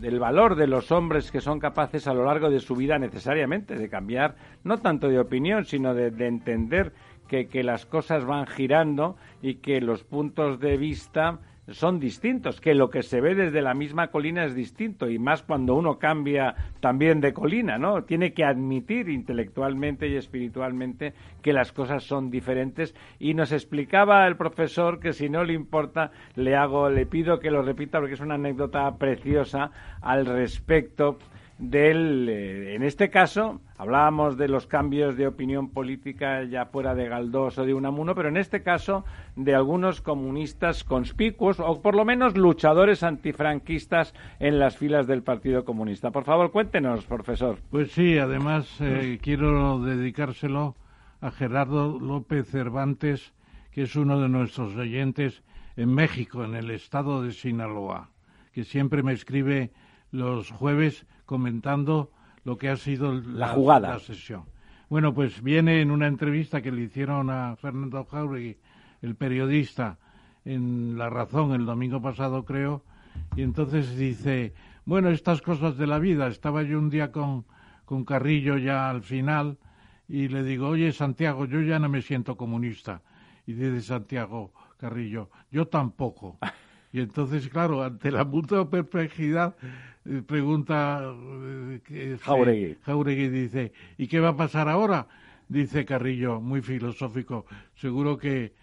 [0.02, 3.76] del valor de los hombres que son capaces a lo largo de su vida necesariamente
[3.76, 6.94] de cambiar, no tanto de opinión, sino de, de entender
[7.28, 11.40] que, que las cosas van girando y que los puntos de vista
[11.72, 15.42] son distintos, que lo que se ve desde la misma colina es distinto y más
[15.42, 18.04] cuando uno cambia también de colina, ¿no?
[18.04, 24.38] Tiene que admitir intelectualmente y espiritualmente que las cosas son diferentes y nos explicaba el
[24.38, 28.20] profesor que si no le importa le hago le pido que lo repita porque es
[28.20, 29.72] una anécdota preciosa
[30.02, 31.18] al respecto
[31.58, 37.08] del, eh, en este caso, hablábamos de los cambios de opinión política ya fuera de
[37.08, 39.06] Galdós o de Unamuno, pero en este caso
[39.36, 45.64] de algunos comunistas conspicuos o por lo menos luchadores antifranquistas en las filas del Partido
[45.64, 46.12] Comunista.
[46.12, 47.58] Por favor, cuéntenos, profesor.
[47.70, 50.76] Pues sí, además eh, quiero dedicárselo
[51.22, 53.34] a Gerardo López Cervantes,
[53.72, 55.42] que es uno de nuestros oyentes
[55.78, 58.10] en México, en el estado de Sinaloa,
[58.52, 59.72] que siempre me escribe
[60.12, 62.12] los jueves comentando
[62.44, 64.44] lo que ha sido la, jugada, la sesión.
[64.90, 68.58] Bueno, pues viene en una entrevista que le hicieron a Fernando Jauregui,
[69.02, 69.98] el periodista,
[70.46, 72.84] en La Razón el domingo pasado, creo,
[73.36, 74.54] y entonces dice,
[74.86, 76.28] bueno, estas cosas de la vida.
[76.28, 77.46] Estaba yo un día con,
[77.86, 79.58] con Carrillo ya al final
[80.08, 83.02] y le digo, oye, Santiago, yo ya no me siento comunista.
[83.48, 86.38] Y dice Santiago Carrillo, yo tampoco.
[86.96, 89.58] Y entonces, claro, ante la mutua perplejidad,
[90.06, 91.04] eh, pregunta
[91.90, 92.78] eh, Jauregui.
[92.84, 95.06] Jauregui dice, ¿y qué va a pasar ahora?
[95.50, 98.54] Dice Carrillo, muy filosófico, seguro que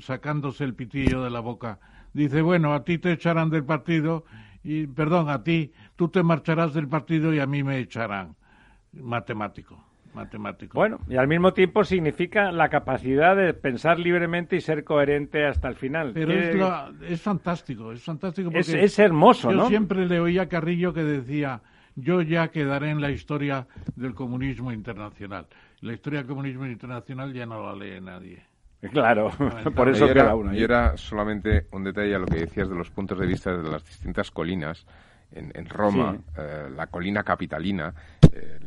[0.00, 1.80] sacándose el pitillo de la boca.
[2.14, 4.24] Dice, bueno, a ti te echarán del partido,
[4.62, 8.36] y perdón, a ti, tú te marcharás del partido y a mí me echarán.
[8.94, 9.84] Matemático
[10.14, 10.78] matemático.
[10.78, 15.68] Bueno, y al mismo tiempo significa la capacidad de pensar libremente y ser coherente hasta
[15.68, 16.12] el final.
[16.14, 16.32] Pero
[17.02, 21.62] es, fantástico, es fantástico porque es, hermoso, yo siempre le oía a Carrillo que decía,
[21.96, 23.66] yo ya quedaré en la historia
[23.96, 25.46] del comunismo internacional.
[25.80, 28.42] La historia del comunismo internacional ya no la lee nadie.
[28.90, 29.30] Claro,
[29.74, 30.54] por eso queda uno.
[30.54, 33.68] Y era solamente un detalle a lo que decías de los puntos de vista de
[33.68, 34.86] las distintas colinas.
[35.36, 37.92] En, Roma, eh, la colina capitalina,
[38.32, 38.60] eh,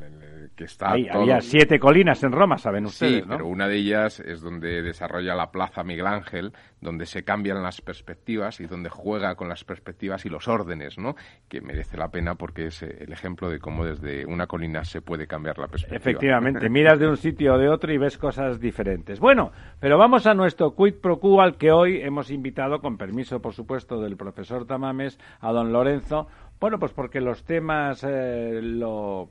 [1.11, 5.35] Había siete colinas en Roma, saben ustedes, sí, pero una de ellas es donde desarrolla
[5.35, 10.25] la Plaza Miguel Ángel, donde se cambian las perspectivas y donde juega con las perspectivas
[10.25, 11.15] y los órdenes, ¿no?
[11.47, 15.01] Que merece la pena porque es eh, el ejemplo de cómo desde una colina se
[15.01, 15.97] puede cambiar la perspectiva.
[15.97, 19.19] Efectivamente, miras de un sitio o de otro y ves cosas diferentes.
[19.19, 23.41] Bueno, pero vamos a nuestro quid pro quo al que hoy hemos invitado, con permiso,
[23.41, 26.27] por supuesto, del profesor Tamames, a don Lorenzo.
[26.59, 29.29] Bueno, pues porque los temas eh, lo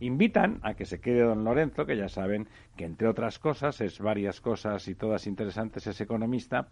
[0.00, 4.00] invitan a que se quede don Lorenzo, que ya saben que entre otras cosas es
[4.00, 6.68] varias cosas y todas interesantes es economista,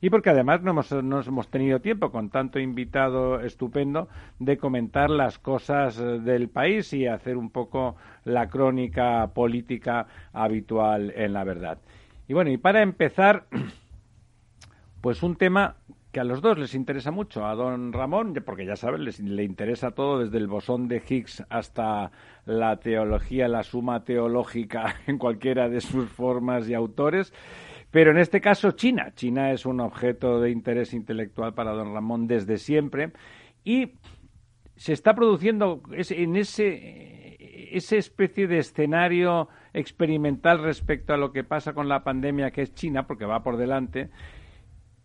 [0.00, 4.08] y porque además no hemos, no hemos tenido tiempo con tanto invitado estupendo
[4.38, 11.32] de comentar las cosas del país y hacer un poco la crónica política habitual en
[11.32, 11.78] la verdad.
[12.28, 13.46] Y bueno, y para empezar,
[15.00, 15.76] pues un tema
[16.12, 19.44] que a los dos les interesa mucho, a don Ramón, porque ya saben, les, le
[19.44, 22.10] interesa todo, desde el bosón de Higgs hasta
[22.46, 27.32] la teología, la suma teológica en cualquiera de sus formas y autores.
[27.90, 29.12] Pero en este caso China.
[29.14, 33.12] China es un objeto de interés intelectual para don Ramón desde siempre
[33.64, 33.94] y
[34.76, 37.36] se está produciendo en ese,
[37.76, 42.74] esa especie de escenario experimental respecto a lo que pasa con la pandemia que es
[42.74, 44.08] China, porque va por delante,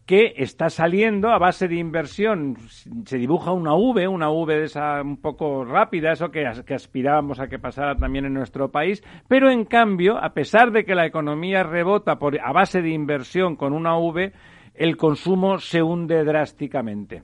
[0.05, 2.57] que está saliendo a base de inversión.
[3.05, 7.47] Se dibuja una V, una V de esa un poco rápida, eso que, aspirábamos a
[7.47, 11.63] que pasara también en nuestro país, pero en cambio, a pesar de que la economía
[11.63, 14.31] rebota por, a base de inversión con una V,
[14.75, 17.23] el consumo se hunde drásticamente.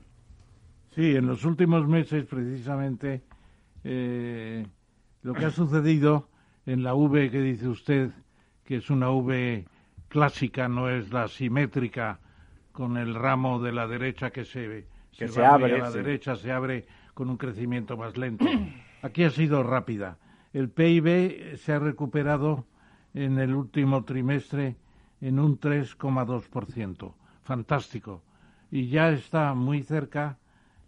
[0.90, 3.22] Sí, en los últimos meses precisamente
[3.84, 4.66] eh,
[5.22, 6.28] lo que ha sucedido
[6.66, 8.10] en la V que dice usted,
[8.64, 9.66] que es una V
[10.08, 12.18] clásica, no es la simétrica
[12.72, 15.76] con el ramo de la derecha que se, se, abre.
[15.76, 18.44] A la derecha se abre con un crecimiento más lento.
[19.02, 20.18] Aquí ha sido rápida.
[20.52, 22.66] El PIB se ha recuperado
[23.14, 24.76] en el último trimestre
[25.20, 27.14] en un 3,2%.
[27.42, 28.22] Fantástico.
[28.70, 30.38] Y ya está muy cerca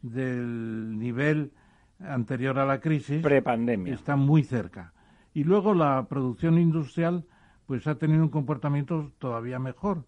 [0.02, 1.52] del nivel
[2.00, 3.22] anterior a la crisis.
[3.22, 3.94] Prepandemia.
[3.94, 4.92] Está muy cerca.
[5.34, 7.24] Y luego la producción industrial
[7.66, 10.04] pues ha tenido un comportamiento todavía mejor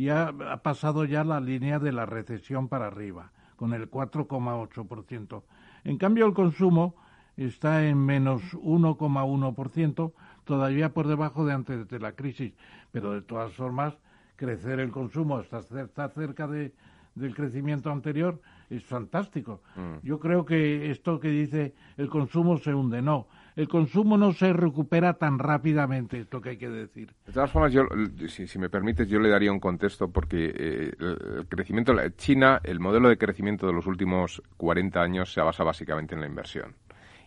[0.00, 0.32] y ha,
[0.62, 5.42] pasado ya la línea de la recesión para arriba, con el 4,8%.
[5.84, 6.94] En cambio, el consumo
[7.36, 10.12] está en menos 1,1%,
[10.44, 12.54] todavía por debajo de antes de la crisis,
[12.90, 13.92] pero de todas formas,
[14.36, 16.72] crecer el consumo hasta estar cerca de,
[17.14, 18.40] del crecimiento anterior
[18.70, 19.60] es fantástico.
[19.76, 20.06] Mm.
[20.06, 24.52] Yo creo que esto que dice el consumo se hunde, no el consumo no se
[24.52, 27.12] recupera tan rápidamente, esto que hay que decir.
[27.26, 27.84] De todas formas, yo,
[28.28, 33.08] si, me permites, yo le daría un contexto porque eh, el crecimiento, China, el modelo
[33.08, 36.74] de crecimiento de los últimos 40 años se basa básicamente en la inversión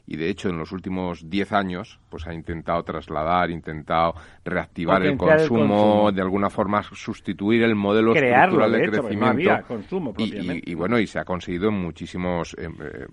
[0.05, 5.17] y de hecho en los últimos 10 años pues ha intentado trasladar, intentado reactivar el
[5.17, 11.19] consumo, de alguna forma sustituir el modelo estructural de, crecimiento consumo, y, bueno y se
[11.19, 13.07] ha conseguido en muchísimos eh, eh,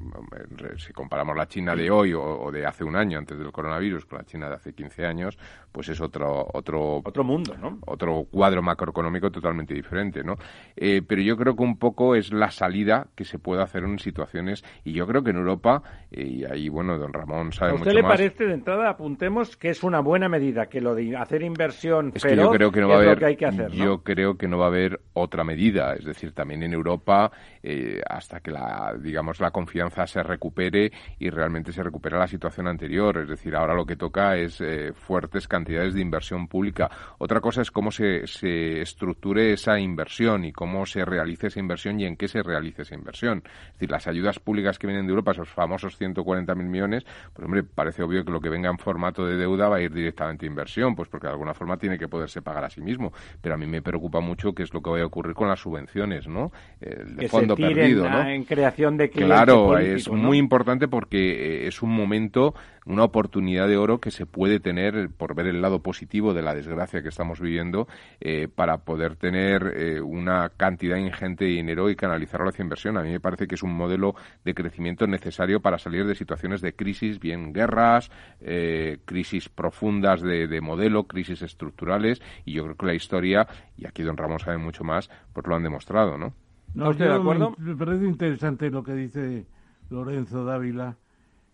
[0.76, 4.18] si comparamos la China de hoy o, de hace un año antes del coronavirus con
[4.18, 5.38] la China de hace 15 años
[5.72, 7.78] pues es otro otro otro mundo, ¿no?
[7.86, 10.36] Otro cuadro macroeconómico totalmente diferente, ¿no?
[10.76, 13.98] Eh, pero yo creo que un poco es la salida que se puede hacer en
[13.98, 17.92] situaciones y yo creo que en Europa y ahí bueno, don Ramón sabe ¿A usted
[17.92, 22.12] le parece, de entrada, apuntemos que es una buena medida, que lo de hacer inversión
[22.14, 24.68] es que yo creo que no va a haber, Yo creo que no va a
[24.68, 27.30] haber otra medida, es decir, también en Europa,
[27.62, 32.66] eh, hasta que la, digamos, la confianza se recupere y realmente se recupera la situación
[32.66, 36.90] anterior, es decir, ahora lo que toca es eh, fuertes cantidades de inversión pública.
[37.18, 42.00] Otra cosa es cómo se, se estructure esa inversión y cómo se realice esa inversión
[42.00, 43.42] y en qué se realice esa inversión.
[43.68, 47.44] Es decir, las ayudas públicas que vienen de Europa, esos famosos 140 40.000 millones, pues
[47.44, 50.46] hombre, parece obvio que lo que venga en formato de deuda va a ir directamente
[50.46, 53.12] a inversión, pues porque de alguna forma tiene que poderse pagar a sí mismo.
[53.40, 55.60] Pero a mí me preocupa mucho qué es lo que vaya a ocurrir con las
[55.60, 56.52] subvenciones, ¿no?
[56.80, 58.28] El de fondo perdido, ¿no?
[58.28, 62.54] En creación de Claro, es muy importante porque eh, es un momento
[62.86, 66.54] una oportunidad de oro que se puede tener por ver el lado positivo de la
[66.54, 67.86] desgracia que estamos viviendo
[68.20, 72.96] eh, para poder tener eh, una cantidad ingente de dinero y canalizarlo hacia inversión.
[72.96, 74.14] A mí me parece que es un modelo
[74.44, 78.10] de crecimiento necesario para salir de situaciones de crisis, bien guerras,
[78.40, 83.46] eh, crisis profundas de, de, modelo, crisis estructurales y yo creo que la historia,
[83.76, 86.32] y aquí don Ramón sabe mucho más, pues lo han demostrado, ¿no?
[86.74, 87.54] No, estoy de acuerdo.
[87.58, 89.46] me parece interesante lo que dice
[89.90, 90.96] Lorenzo Dávila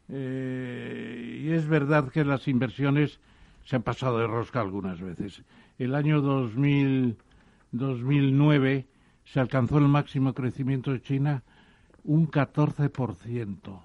[0.09, 3.19] eh, y es verdad que las inversiones
[3.65, 5.43] se han pasado de rosca algunas veces.
[5.79, 7.17] El año 2000,
[7.73, 8.87] 2009
[9.25, 11.43] se alcanzó el máximo crecimiento de China
[12.05, 13.81] un 14%.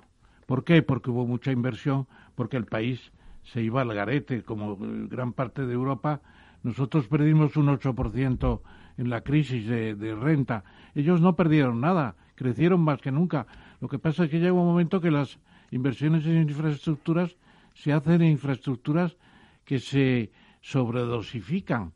[0.52, 0.82] ¿Por qué?
[0.84, 5.72] Porque hubo mucha inversión, porque el país se iba al garete, como gran parte de
[5.72, 6.20] Europa.
[6.62, 8.60] Nosotros perdimos un 8%
[8.98, 10.66] en la crisis de, de, renta.
[10.94, 13.48] Ellos no perdieron nada, crecieron más que nunca.
[13.80, 15.40] Lo que pasa es que llega un momento que las
[15.72, 17.38] inversiones en infraestructuras
[17.74, 19.16] se hacen en infraestructuras
[19.64, 21.94] que se sobredosifican.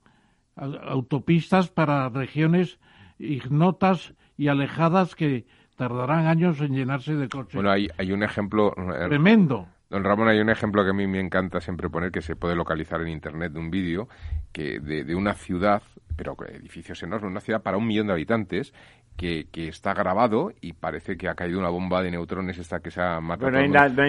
[0.56, 2.80] Autopistas para regiones
[3.20, 5.46] ignotas y alejadas que
[5.76, 7.56] tardarán años en llenarse de coches.
[7.56, 9.68] Bueno, hay, hay un ejemplo eh, tremendo.
[9.90, 12.56] Don Ramón, hay un ejemplo que a mí me encanta siempre poner, que se puede
[12.56, 14.10] localizar en Internet de un vídeo,
[14.52, 15.84] que de, de, una ciudad,
[16.16, 18.74] pero edificios enormes, una ciudad para un millón de habitantes,
[19.16, 22.92] que, que, está grabado y parece que ha caído una bomba de neutrones esta que
[22.92, 23.52] se ha matado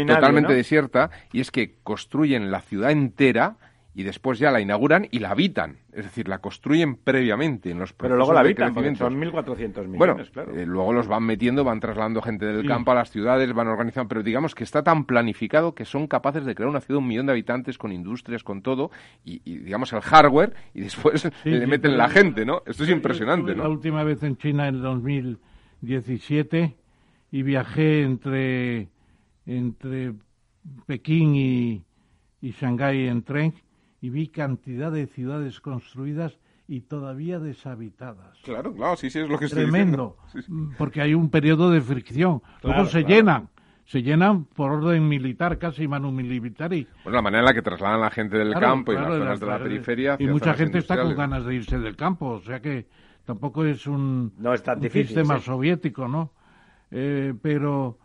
[0.06, 3.56] totalmente desierta y es que construyen la ciudad entera
[3.96, 5.78] y después ya la inauguran y la habitan.
[5.90, 10.16] Es decir, la construyen previamente en los Pero luego la habitan, son 1.400 millones, bueno,
[10.34, 10.54] claro.
[10.54, 14.06] Eh, luego los van metiendo, van trasladando gente del campo a las ciudades, van organizando,
[14.06, 17.08] pero digamos que está tan planificado que son capaces de crear una ciudad de un
[17.08, 18.90] millón de habitantes con industrias, con todo,
[19.24, 22.62] y, digamos el hardware, y después le meten la gente, ¿no?
[22.66, 23.62] Esto es impresionante, ¿no?
[23.62, 26.76] La última vez en China en 2017
[27.32, 28.88] y viajé entre,
[29.46, 30.12] entre
[30.84, 31.82] Pekín y,
[32.42, 33.54] y Shanghái en tren
[34.06, 36.38] y vi cantidad de ciudades construidas
[36.68, 38.38] y todavía deshabitadas.
[38.44, 40.68] Claro, claro, sí, sí, es lo que estoy Tremendo, diciendo.
[40.70, 40.74] Sí.
[40.78, 42.38] porque hay un periodo de fricción.
[42.60, 43.08] Claro, Luego se claro.
[43.16, 43.48] llenan,
[43.84, 46.86] se llenan por orden militar, casi manu militari.
[47.02, 49.08] Bueno, la manera en la que trasladan a la gente del Claro, campo y las
[49.08, 50.16] de zonas de la periferia.
[50.20, 52.86] Y mucha gente está con ganas de irse del campo, o sea que
[53.24, 55.46] tampoco es un, No es tan un difícil, sistema sí.
[55.46, 56.32] soviético, ¿no?
[56.92, 57.98] Eh, pero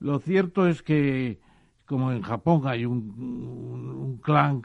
[0.00, 1.38] lo cierto es que,
[1.86, 4.62] como en Japón hay un, un, un clan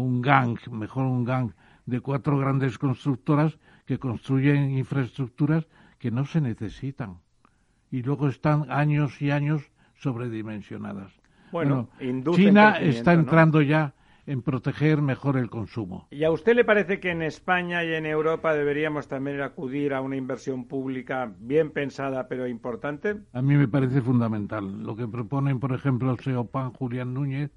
[0.00, 1.52] un gang, mejor un gang,
[1.86, 5.66] de cuatro grandes constructoras que construyen infraestructuras
[5.98, 7.18] que no se necesitan
[7.90, 9.62] y luego están años y años
[9.96, 11.12] sobredimensionadas.
[11.50, 11.88] Bueno,
[12.34, 13.20] China está ¿no?
[13.20, 13.94] entrando ya
[14.26, 16.06] en proteger mejor el consumo.
[16.10, 20.02] ¿Y a usted le parece que en España y en Europa deberíamos también acudir a
[20.02, 23.16] una inversión pública bien pensada pero importante?
[23.32, 27.50] A mí me parece fundamental lo que proponen, por ejemplo, Seopan Julián Núñez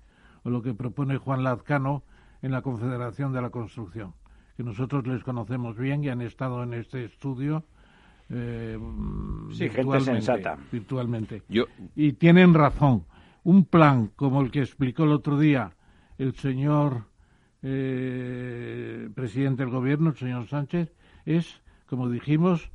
[0.44, 2.04] o lo que propone Juan Lazcano
[2.42, 4.14] en la Confederación de la Construcción,
[4.58, 7.64] que nosotros les conocemos bien y han estado en este estudio
[8.30, 8.78] eh,
[9.52, 10.58] Sí, gente virtualmente, sensata.
[10.72, 11.44] virtualmente.
[11.50, 11.66] Yo,
[11.96, 13.04] Y tienen razón.
[13.44, 15.72] Un plan como el que explicó el otro día
[16.18, 17.06] el señor
[17.64, 20.94] eh, presidente del gobierno, el señor Sánchez,
[21.26, 22.72] es, como dijimos,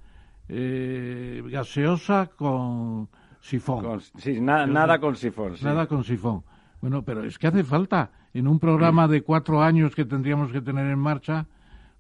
[0.48, 3.08] eh, gaseosa con
[3.40, 3.84] sifón.
[3.84, 5.56] Con- sí, na- nada con sifón.
[5.56, 5.64] sí.
[5.64, 6.42] Nada con sifón.
[6.80, 8.10] Bueno, pero es que hace falta.
[8.34, 11.46] En un programa de cuatro años que tendríamos que tener en marcha,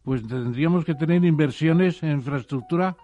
[0.02, 2.96] pues tendríamos que tener inversiones en infraestructura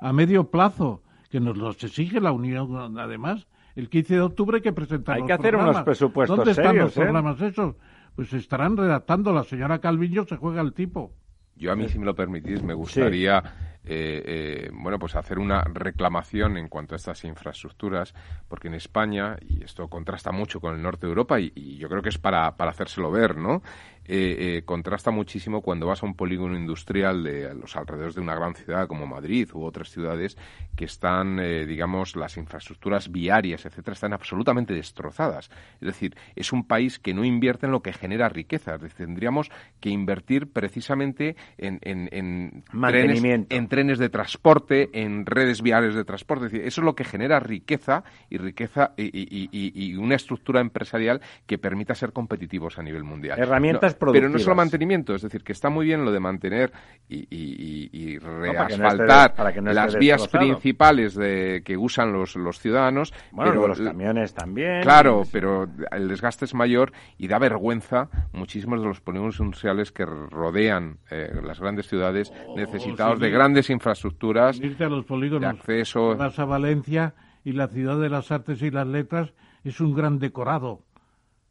[0.00, 3.46] a medio plazo, que nos los exige la Unión, además.
[3.76, 6.78] El 15 de octubre hay que presentar Hay los que hacer unos presupuestos ¿Dónde están
[6.78, 7.00] los eh?
[7.00, 7.76] programas esos?
[8.16, 9.32] Pues se estarán redactando.
[9.32, 11.12] La señora Calviño se juega el tipo.
[11.54, 13.42] Yo a mí, si me lo permitís, me gustaría
[13.84, 18.14] eh, eh, bueno, pues hacer una reclamación en cuanto a estas infraestructuras,
[18.48, 21.88] porque en España, y esto contrasta mucho con el norte de Europa, y, y yo
[21.88, 23.62] creo que es para, para hacérselo ver, ¿no?
[24.10, 28.34] Eh, eh, contrasta muchísimo cuando vas a un polígono industrial de los alrededores de una
[28.34, 30.38] gran ciudad como Madrid u otras ciudades
[30.74, 35.50] que están, eh, digamos, las infraestructuras viarias, etcétera, están absolutamente destrozadas.
[35.74, 38.76] Es decir, es un país que no invierte en lo que genera riqueza.
[38.76, 43.54] Es decir, tendríamos que invertir precisamente en, en, en trenes, Mantenimiento.
[43.68, 46.46] En trenes de transporte, en redes viales de transporte.
[46.46, 50.14] Es decir, eso es lo que genera riqueza y riqueza y, y- y- y una
[50.14, 53.38] estructura empresarial que permita ser competitivos a nivel mundial.
[53.38, 54.42] Herramientas No, Pero no productivas.
[54.42, 56.72] solo mantenimiento, es decir, que está muy bien lo de mantener
[57.08, 59.96] y, y- y- y para que no esté reasfaltar des- para que no esté las
[59.98, 63.12] vías principales de, que usan los, los ciudadanos.
[63.32, 64.82] Bueno, pero los camiones también.
[64.82, 65.30] Claro, Sí.
[65.32, 70.98] pero el desgaste es mayor y da vergüenza muchísimos de los polígonos industriales que rodean
[71.10, 73.32] eh, las grandes ciudades necesitados sí, de sí.
[73.34, 75.50] grandes infraestructuras Irte a los de polígonos.
[75.50, 76.16] acceso.
[76.16, 77.14] Vas a Valencia
[77.44, 79.32] y la ciudad de las artes y las letras
[79.64, 80.82] es un gran decorado.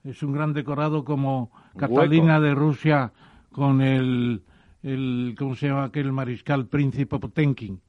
[0.04, 3.12] Es un gran decorado como Catalina de Rusia
[3.52, 4.44] con el,
[4.84, 7.82] el ¿cómo se llama aquel mariscal príncipe Potenkin?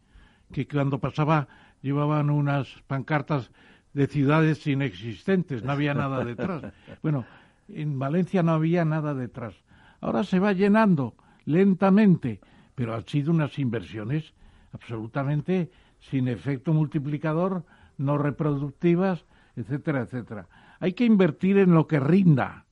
[0.52, 1.46] Que cuando pasaba
[1.82, 3.50] llevaban unas pancartas
[3.92, 6.62] de ciudades inexistentes, no había nada detrás.
[7.02, 7.24] Bueno,
[7.68, 9.54] en Valencia no había nada detrás.
[10.00, 11.14] Ahora se va llenando
[11.44, 12.40] lentamente,
[12.78, 14.32] pero han sido unas inversiones
[14.72, 15.68] absolutamente
[15.98, 17.64] sin efecto multiplicador,
[17.96, 19.24] no reproductivas,
[19.56, 20.46] etcétera, etcétera.
[20.78, 22.66] Hay que invertir en lo que rinda.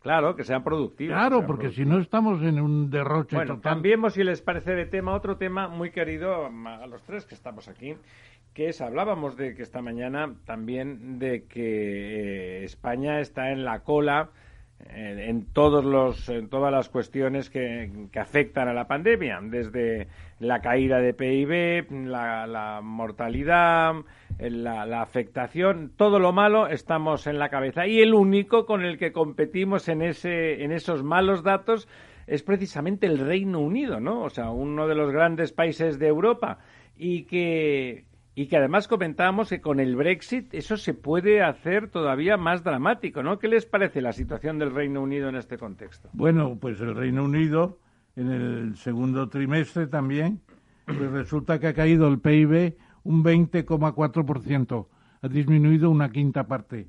[0.00, 1.12] Claro, que sean productivos.
[1.12, 3.72] Claro, sean porque si no estamos en un derroche Bueno, total.
[3.72, 5.12] cambiemos, si les parece, de tema.
[5.12, 7.96] Otro tema muy querido a los tres que estamos aquí,
[8.54, 13.80] que es, hablábamos de que esta mañana también de que eh, España está en la
[13.80, 14.30] cola
[14.90, 20.60] en todos los en todas las cuestiones que, que afectan a la pandemia desde la
[20.60, 23.94] caída de PIB la, mortalidad
[24.38, 27.86] la, la afectación todo lo malo estamos en la cabeza.
[27.86, 31.88] Y el único con el que competimos en ese en esos malos datos
[32.26, 36.58] es precisamente el Reino Unido no o sea uno de los grandes países de Europa
[36.96, 38.04] y que
[38.38, 43.20] y que además comentábamos que con el Brexit eso se puede hacer todavía más dramático,
[43.20, 43.40] ¿no?
[43.40, 46.08] ¿Qué les parece la situación del Reino Unido en este contexto?
[46.12, 47.80] Bueno, pues el Reino Unido
[48.14, 50.40] en el segundo trimestre también,
[50.86, 54.86] pues resulta que ha caído el PIB un 20,4%,
[55.20, 56.86] ha disminuido una quinta parte.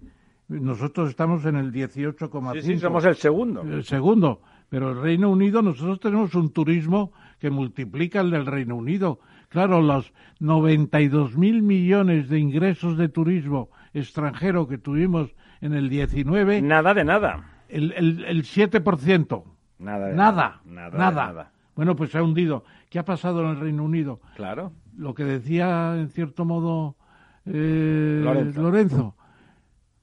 [0.49, 2.61] Nosotros estamos en el 18,5%.
[2.61, 3.63] Sí, sí, somos el segundo.
[3.63, 8.75] El segundo, pero el Reino Unido, nosotros tenemos un turismo que multiplica el del Reino
[8.75, 9.19] Unido.
[9.49, 16.61] Claro, los 92 mil millones de ingresos de turismo extranjero que tuvimos en el 19,
[16.61, 17.43] Nada de nada.
[17.67, 19.43] el, el, el 7%.
[19.79, 20.89] Nada de Nada, nada.
[20.91, 20.91] nada.
[20.91, 20.97] de
[21.27, 21.51] nada.
[21.75, 22.63] Bueno, pues se ha hundido.
[22.89, 24.19] ¿Qué ha pasado en el Reino Unido?
[24.35, 24.73] Claro.
[24.97, 26.95] Lo que decía, en cierto modo,
[27.45, 28.61] eh, Lorenzo.
[28.61, 29.15] Lorenzo,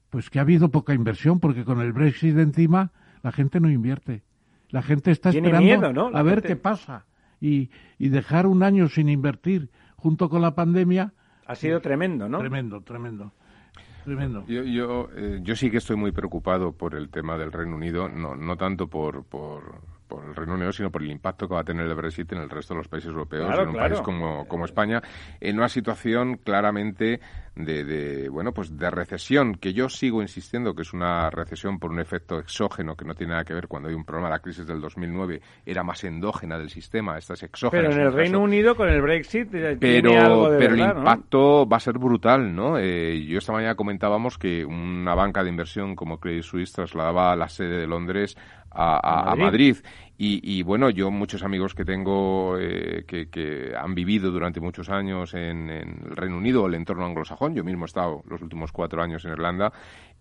[0.09, 2.91] pues que ha habido poca inversión, porque con el Brexit encima
[3.21, 4.23] la gente no invierte.
[4.69, 6.17] La gente está Tiene esperando miedo, ¿no?
[6.17, 7.05] A ver gente- qué pasa.
[7.39, 11.13] Y, y dejar un año sin invertir junto con la pandemia.
[11.45, 12.39] Ha sido tremendo, ¿no?
[12.39, 13.31] Tremendo, tremendo.
[14.03, 14.45] Tremendo.
[14.47, 18.07] Yo, yo, eh, yo sí que estoy muy preocupado por el tema del Reino Unido,
[18.07, 21.61] no, no tanto por, por, por el Reino Unido, sino por el impacto que va
[21.61, 23.95] a tener el Brexit en el resto de los países europeos, Claro, en un claro.
[23.95, 25.01] país como, como España,
[25.39, 27.19] en una situación claramente
[27.55, 31.91] de, de, bueno, pues de recesión, que yo sigo insistiendo que es una recesión por
[31.91, 34.29] un efecto exógeno que no tiene nada que ver cuando hay un problema.
[34.29, 37.81] La crisis del 2009 era más endógena del sistema, esta es exógena.
[37.89, 38.43] Pero en el Reino caso.
[38.43, 40.99] Unido, con el Brexit, eh, pero, tiene algo de pero verdad, el ¿no?
[40.99, 42.77] impacto va a ser brutal, ¿no?
[42.77, 47.49] Eh, yo esta mañana comentábamos que una banca de inversión como Credit Suisse trasladaba la
[47.49, 48.37] sede de Londres
[48.71, 49.35] a.
[49.37, 49.77] Madrid.
[50.19, 54.89] Y, y, bueno, yo muchos amigos que tengo eh, que, que han vivido durante muchos
[54.89, 58.71] años en, en el Reino Unido, el entorno anglosajón, yo mismo he estado los últimos
[58.71, 59.71] cuatro años en Irlanda,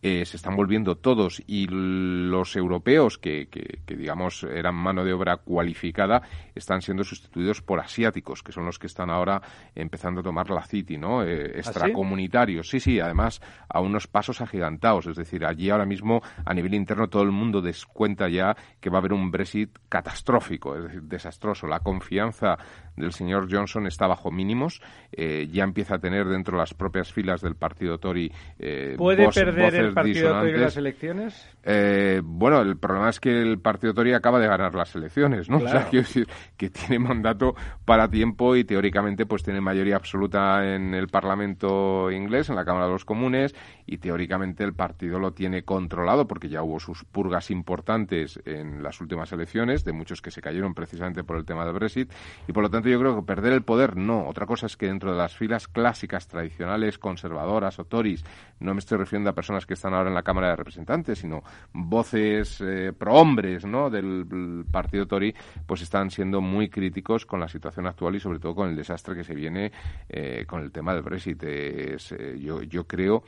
[0.02, 5.12] eh, se están volviendo todos y los europeos que, que, que, digamos eran mano de
[5.12, 6.22] obra cualificada
[6.54, 9.40] están siendo sustituidos por asiáticos que son los que están ahora
[9.74, 11.22] empezando a tomar la City, ¿no?
[11.24, 16.22] Eh, ¿Ah, extracomunitarios, sí, sí, además a unos pasos agigantados, es decir, allí ahora mismo
[16.44, 20.76] a nivel interno todo el mundo descuenta ya que va a haber un Brexit catastrófico,
[20.76, 21.66] es decir, desastroso.
[21.66, 22.58] La confianza
[22.96, 24.80] del señor Johnson está bajo mínimos,
[25.12, 29.26] eh, ya empieza a tener dentro de las propias filas del partido Tory eh, ¿Puede
[29.26, 30.60] voz- perder el partido disonantes.
[30.60, 31.56] las elecciones?
[31.62, 35.58] Eh, bueno, el problema es que el Partido Tory acaba de ganar las elecciones, ¿no?
[35.58, 36.26] O sea, quiero decir
[36.56, 37.54] que tiene mandato
[37.84, 42.86] para tiempo y teóricamente pues tiene mayoría absoluta en el Parlamento inglés, en la Cámara
[42.86, 43.54] de los Comunes,
[43.86, 49.00] y teóricamente el partido lo tiene controlado porque ya hubo sus purgas importantes en las
[49.00, 52.12] últimas elecciones, de muchos que se cayeron precisamente por el tema del Brexit,
[52.48, 54.26] y por lo tanto yo creo que perder el poder no.
[54.26, 58.24] Otra cosa es que dentro de las filas clásicas, tradicionales, conservadoras o Tories,
[58.60, 61.42] no me estoy refiriendo a personas que están ahora en la Cámara de Representantes, sino
[61.72, 63.90] voces eh, prohombres ¿no?
[63.90, 65.34] del partido Tory,
[65.66, 69.14] pues están siendo muy críticos con la situación actual y sobre todo con el desastre
[69.14, 69.72] que se viene
[70.08, 71.42] eh, con el tema del Brexit.
[71.42, 73.24] Es, eh, yo, yo creo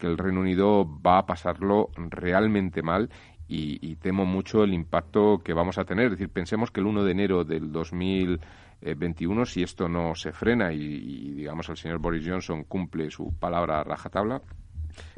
[0.00, 3.10] que el Reino Unido va a pasarlo realmente mal
[3.46, 6.06] y, temo mucho el impacto que vamos a tener.
[6.06, 10.72] Es decir, pensemos que el 1 de enero del 2021, si esto no se frena
[10.72, 14.40] y, digamos, el señor Boris Johnson cumple su palabra a rajatabla,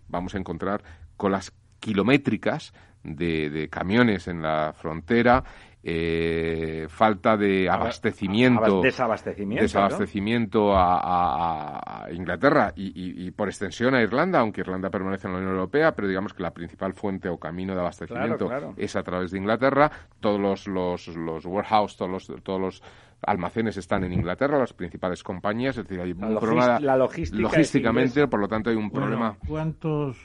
[0.09, 0.83] vamos a encontrar
[1.17, 2.73] colas kilométricas
[3.05, 5.45] de camiones en la frontera,
[5.85, 13.49] eh, falta de abastecimiento, Abas- desabastecimiento, desabastecimiento a, a- a Inglaterra y, y- y por
[13.49, 16.95] extensión a Irlanda, aunque Irlanda permanece en la Unión Europea, pero digamos que la principal
[16.95, 18.75] fuente o camino de abastecimiento Claro, claro.
[18.77, 19.91] es a través de Inglaterra.
[20.21, 22.83] Todos los, los, los warehouse, todos los, todos los
[23.25, 27.37] almacenes están en Inglaterra, las principales compañías, es decir, hay La un problema la logística
[27.37, 29.37] es logísticamente, por lo tanto hay un Bueno, problema.
[29.47, 30.17] ¿Cuántos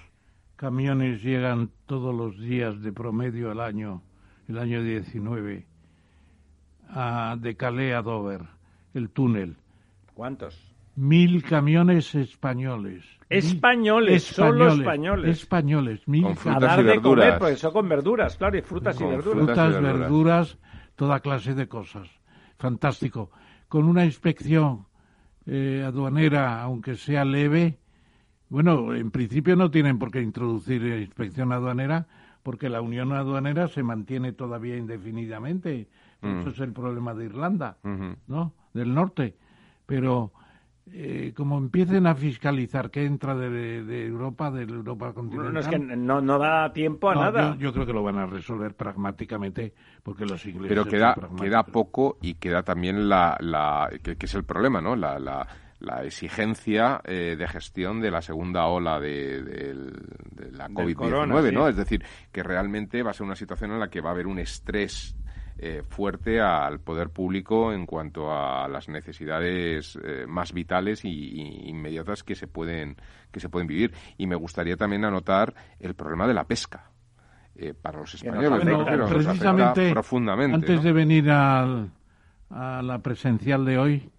[0.56, 4.02] camiones llegan todos los días de promedio al año,
[4.48, 5.66] el año 19,
[6.90, 8.42] a, de Calais a Dover,
[8.94, 9.56] el túnel?
[10.14, 10.58] ¿Cuántos?
[10.96, 13.04] Mil camiones españoles.
[13.06, 15.38] Mil- Españoles, solo españoles.
[15.42, 16.70] Españoles, mil Con A frutas camiones.
[16.70, 17.26] dar y de verduras.
[17.26, 19.46] comer, pues eso con verduras, claro, y frutas y Con verduras.
[19.46, 19.76] frutas.
[19.78, 20.58] y verduras.
[20.96, 22.08] toda clase de cosas.
[22.58, 23.30] Fantástico.
[23.68, 24.86] Con una inspección
[25.46, 27.78] eh, aduanera, aunque sea leve,
[28.50, 32.08] bueno, en principio no tienen por qué introducir inspección aduanera,
[32.48, 35.90] porque la unión aduanera se mantiene todavía indefinidamente.
[36.22, 36.40] Mm.
[36.40, 37.76] Eso es el problema de Irlanda.
[38.26, 38.54] ¿no?
[38.74, 39.36] Del norte.
[39.86, 40.32] Pero
[40.94, 45.56] eh, como empiecen a fiscalizar que entra de, de Europa, de Europa continental...
[45.56, 47.56] No, es que no, no da tiempo a No, nada.
[47.56, 50.70] Yo, yo creo que lo van a resolver pragmáticamente porque los ingleses.
[50.70, 54.96] pero queda queda poco y queda también la, la que, que es el problema no
[54.96, 55.46] la, la,
[55.80, 59.94] la exigencia eh, de gestión de la segunda ola de, del-
[60.32, 61.56] de la Del covid corona, 19 sí.
[61.56, 64.14] no es decir que realmente va a ser una situación en la que va a
[64.14, 65.16] haber un estrés
[65.60, 71.70] eh, fuerte al poder público en cuanto a las necesidades eh, más vitales y, y
[71.70, 72.96] inmediatas que se pueden
[73.32, 76.92] que se pueden vivir y me gustaría también anotar el problema de la pesca
[77.56, 78.50] eh, para los españoles
[79.10, 80.82] precisamente profundamente antes ¿no?
[80.84, 81.92] de venir al-
[82.50, 84.10] a la presencial de hoy,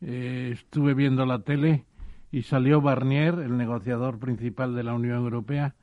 [0.00, 1.84] eh, estuve viendo la tele
[2.30, 5.74] y salió Barnier, el negociador principal de la Unión Europea,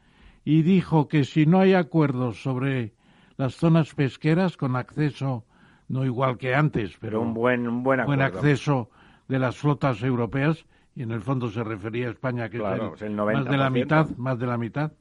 [0.46, 2.94] y dijo que si no hay acuerdos sobre
[3.38, 5.46] las zonas pesqueras con acceso,
[5.88, 8.90] no igual que antes, pero un buen, un buen buen acceso
[9.28, 10.66] de las flotas europeas,
[10.96, 13.70] y en el fondo se refería a España, que Claro, es el- más de la
[13.70, 13.72] 90%.
[13.72, 14.92] mitad, más de la mitad,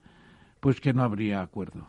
[0.61, 1.89] pues que no habría acuerdo.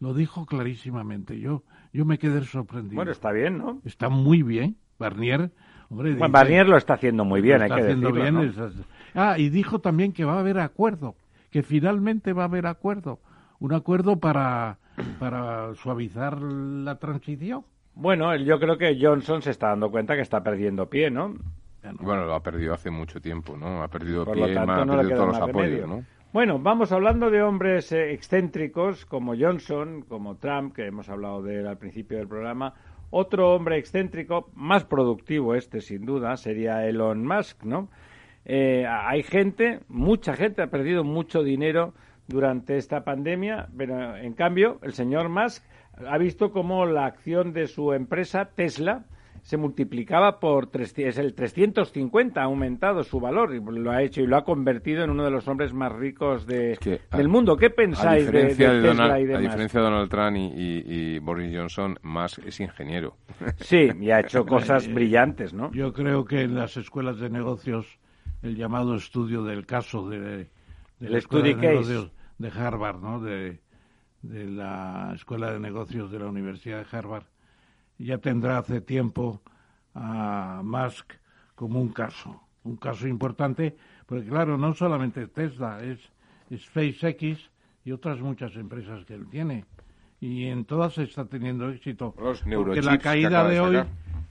[0.00, 1.38] Lo dijo clarísimamente.
[1.38, 1.62] Yo,
[1.92, 2.96] yo me quedé sorprendido.
[2.96, 3.80] Bueno, está bien, ¿no?
[3.84, 4.76] Está muy bien.
[4.98, 5.52] Barnier,
[5.90, 8.42] hombre, Bueno, Barnier lo está haciendo muy bien, hay que decirlo, bien, ¿no?
[8.42, 8.74] esas-
[9.14, 11.14] Ah, y dijo también que va a haber acuerdo,
[11.50, 13.18] que finalmente va a haber acuerdo.
[13.60, 14.76] Un acuerdo para,
[15.18, 17.64] para suavizar la transición.
[17.94, 21.34] Bueno, yo creo que Johnson se está dando cuenta que está perdiendo pie, ¿no?
[22.00, 23.82] Bueno, lo ha perdido hace mucho tiempo, ¿no?
[23.82, 25.86] Ha perdido Por pie, lo tanto, ha no perdido todos los más apoyos, remedio.
[25.86, 26.04] ¿no?
[26.32, 31.60] Bueno, vamos hablando de hombres eh, excéntricos como Johnson, como Trump, que hemos hablado de
[31.60, 32.74] él al principio del programa.
[33.10, 37.88] Otro hombre excéntrico, más productivo este sin duda, sería Elon Musk, ¿no?
[38.44, 41.94] Eh, hay gente, mucha gente ha perdido mucho dinero
[42.28, 45.64] durante esta pandemia, pero en cambio el señor Musk
[46.06, 49.04] ha visto cómo la acción de su empresa Tesla
[49.46, 54.20] se multiplicaba por 300, es el 350 ha aumentado su valor y lo ha hecho
[54.20, 57.28] y lo ha convertido en uno de los hombres más ricos de, que, a- del
[57.28, 57.56] mundo.
[57.56, 60.82] ¿Qué A pensáis de, de Donald, y a diferencia de Donald Trump y, y-
[61.14, 63.16] y Boris Johnson, Musk es ingeniero.
[63.58, 65.70] Sí, y ha hecho cosas brillantes, ¿no?
[65.72, 67.86] Yo creo que en las escuelas de negocios
[68.42, 70.18] el llamado estudio del caso de,
[70.98, 71.66] de la escuela de case.
[71.68, 73.20] negocios de Harvard, ¿no?
[73.20, 73.60] De,
[74.22, 77.26] de la escuela de negocios de la Universidad de Harvard,
[78.04, 79.42] ya tendrá hace tiempo
[79.94, 81.12] a Musk
[81.54, 85.98] como un caso, un caso importante, porque claro, no solamente Tesla, es,
[86.54, 87.50] SpaceX
[87.84, 89.64] y otras muchas empresas que él tiene.
[90.20, 92.14] Y en todas está teniendo éxito.
[92.18, 93.78] Los porque la caída de de hoy,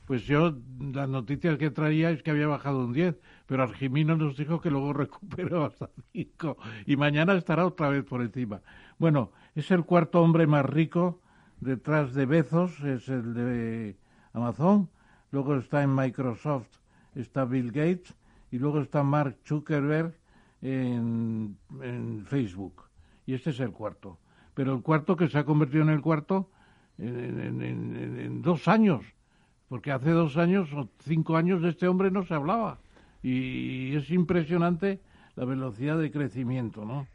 [0.06, 4.38] pues yo, las noticias que traía es que había bajado un 10, pero Argimino nos
[4.38, 8.62] dijo que luego recuperó hasta 5 y mañana estará otra vez por encima.
[8.98, 11.22] Bueno, es el cuarto hombre más rico
[11.60, 13.96] detrás de Bezos, es el de
[14.34, 14.90] Amazon,
[15.32, 16.68] luego está en Microsoft,
[17.16, 18.14] está Bill Gates
[18.52, 20.14] y luego está Mark Zuckerberg
[20.62, 22.84] en, en Facebook.
[23.26, 24.18] Y este es el cuarto.
[24.54, 26.50] Pero el cuarto que se ha convertido en el cuarto
[26.98, 29.04] en, en- en- dos años,
[29.68, 32.78] porque hace dos años o cinco años de este hombre no se hablaba.
[33.24, 35.02] Y es impresionante
[35.36, 37.08] la velocidad de crecimiento, ¿no?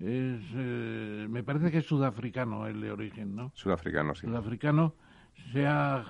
[0.00, 3.52] Es, eh, me parece que es sudafricano el de origen, ¿no?
[3.54, 4.26] Sudafricano, sí.
[4.26, 4.94] Sudafricano
[5.52, 6.04] se ha,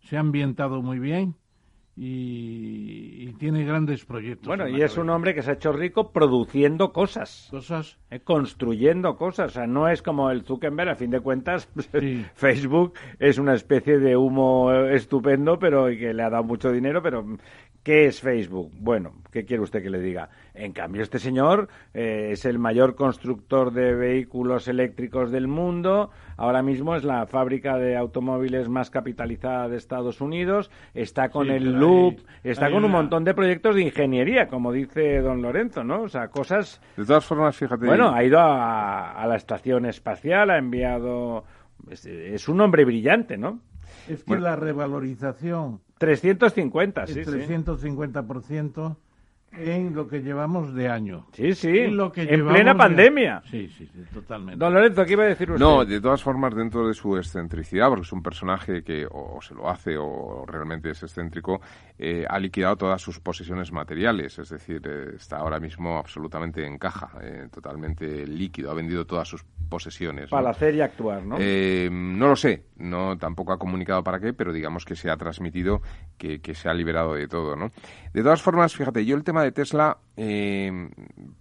[0.00, 1.34] se ha ambientado muy bien
[1.96, 4.48] y, y tiene grandes proyectos.
[4.48, 7.48] Bueno, en y es un hombre que se ha hecho rico produciendo cosas.
[7.50, 11.70] Cosas eh, construyendo cosas, o sea, no es como el Zuckerberg, a fin de cuentas,
[11.98, 12.26] Sí.
[12.34, 17.00] Facebook es una especie de humo estupendo, pero y que le ha dado mucho dinero,
[17.00, 17.24] pero
[17.82, 18.72] ¿qué es Facebook?
[18.80, 20.28] Bueno, ¿qué quiere usted que le diga?
[20.56, 26.62] En cambio, este señor eh, es el mayor constructor de vehículos eléctricos del mundo, ahora
[26.62, 31.72] mismo es la fábrica de automóviles más capitalizada de Estados Unidos, está con Sí, el
[31.72, 35.82] Loop, hay- está hay con un montón de proyectos de ingeniería, como dice don Lorenzo,
[35.82, 36.02] ¿no?
[36.02, 37.84] O sea, cosas De todas formas, fíjate.
[37.86, 41.44] bueno, ha ido a, a la estación espacial, ha enviado...
[41.90, 43.58] Es, es un hombre brillante, ¿no?
[44.08, 47.32] Es que la revalorización 350, sí, es sí.
[49.56, 51.26] 350% en lo que llevamos de año.
[51.32, 53.42] Sí, sí, En lo que en llevamos plena de- pandemia.
[53.50, 54.58] Sí, sí, sí, totalmente.
[54.58, 55.64] Don Lorenzo, ¿qué iba a decir usted?
[55.64, 59.54] No, de todas formas, dentro de su excentricidad, porque es un personaje que o se
[59.54, 61.60] lo hace o realmente es excéntrico,
[61.98, 66.78] eh, ha liquidado todas sus posesiones materiales, es decir, eh, está ahora mismo absolutamente en
[66.78, 70.24] caja, eh, totalmente líquido, ha vendido todas sus posesiones.
[70.24, 70.30] ¿no?
[70.36, 71.36] Para hacer y actuar, ¿no?
[71.38, 75.16] Eh, no lo sé, no tampoco ha comunicado para qué, pero digamos que se ha
[75.16, 75.80] transmitido
[76.18, 77.70] que, que se ha liberado de todo, ¿no?
[78.12, 80.90] De todas formas, fíjate, yo el tema de Tesla, eh,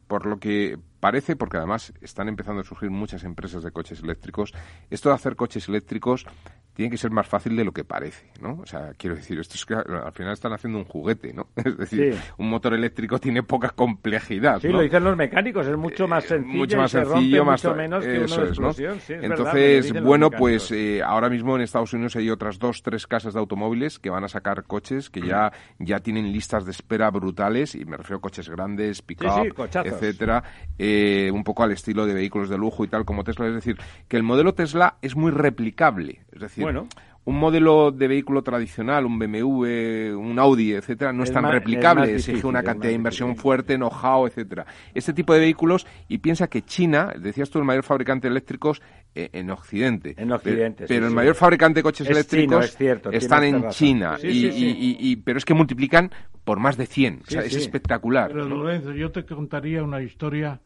[0.07, 4.53] por lo que parece, porque además están empezando a surgir muchas empresas de coches eléctricos,
[4.89, 6.25] esto de hacer coches eléctricos
[6.73, 8.59] tiene que ser más fácil de lo que parece, ¿no?
[8.61, 11.47] O sea, quiero decir, esto es que al final están haciendo un juguete, ¿no?
[11.63, 12.19] Es decir, Sí.
[12.37, 14.73] un motor eléctrico tiene poca complejidad, sí, ¿no?
[14.77, 17.51] lo dicen los mecánicos, es mucho más Eh, sencillo mucho más y se sencillo, rompe
[17.51, 18.75] más mucho menos que eso de es.
[19.03, 23.05] Sí, es Entonces, bueno, pues eh, ahora mismo en Estados Unidos hay otras dos, tres
[23.07, 27.09] casas de automóviles que van a sacar coches que ya, ya tienen listas de espera
[27.11, 30.43] brutales, y me refiero a coches grandes, pick-up, sí, etcétera,
[30.79, 33.47] eh, un poco al estilo de vehículos de lujo y tal como Tesla.
[33.47, 33.77] Es decir,
[34.07, 36.21] que el modelo Tesla es muy replicable.
[36.31, 36.87] Es decir, Bueno.
[37.25, 41.51] un modelo de vehículo tradicional, un BMW, un Audi, etcétera, no es, Es tan más-
[41.53, 43.41] es replicable, exige una cantidad de inversión difícil.
[43.43, 44.65] fuerte, know-how, etcétera.
[44.93, 48.81] Este tipo de vehículos, y piensa que China, decías tú, el mayor fabricante de eléctricos
[49.15, 50.15] eh, en Occidente.
[50.17, 51.15] En Occidente, Pero, sí, pero el sí.
[51.15, 53.69] mayor fabricante de coches Es eléctricos chino, es cierto, están en razón.
[53.71, 54.17] China.
[54.19, 54.65] Sí, y, sí, sí.
[54.65, 54.71] y-
[55.07, 56.11] y- y- pero es que multiplican
[56.43, 57.21] por más de 100.
[57.25, 57.47] o sea, sí.
[57.49, 58.31] es espectacular.
[58.33, 58.55] Pero ¿no?
[58.57, 60.59] Lorenzo, yo te contaría una historia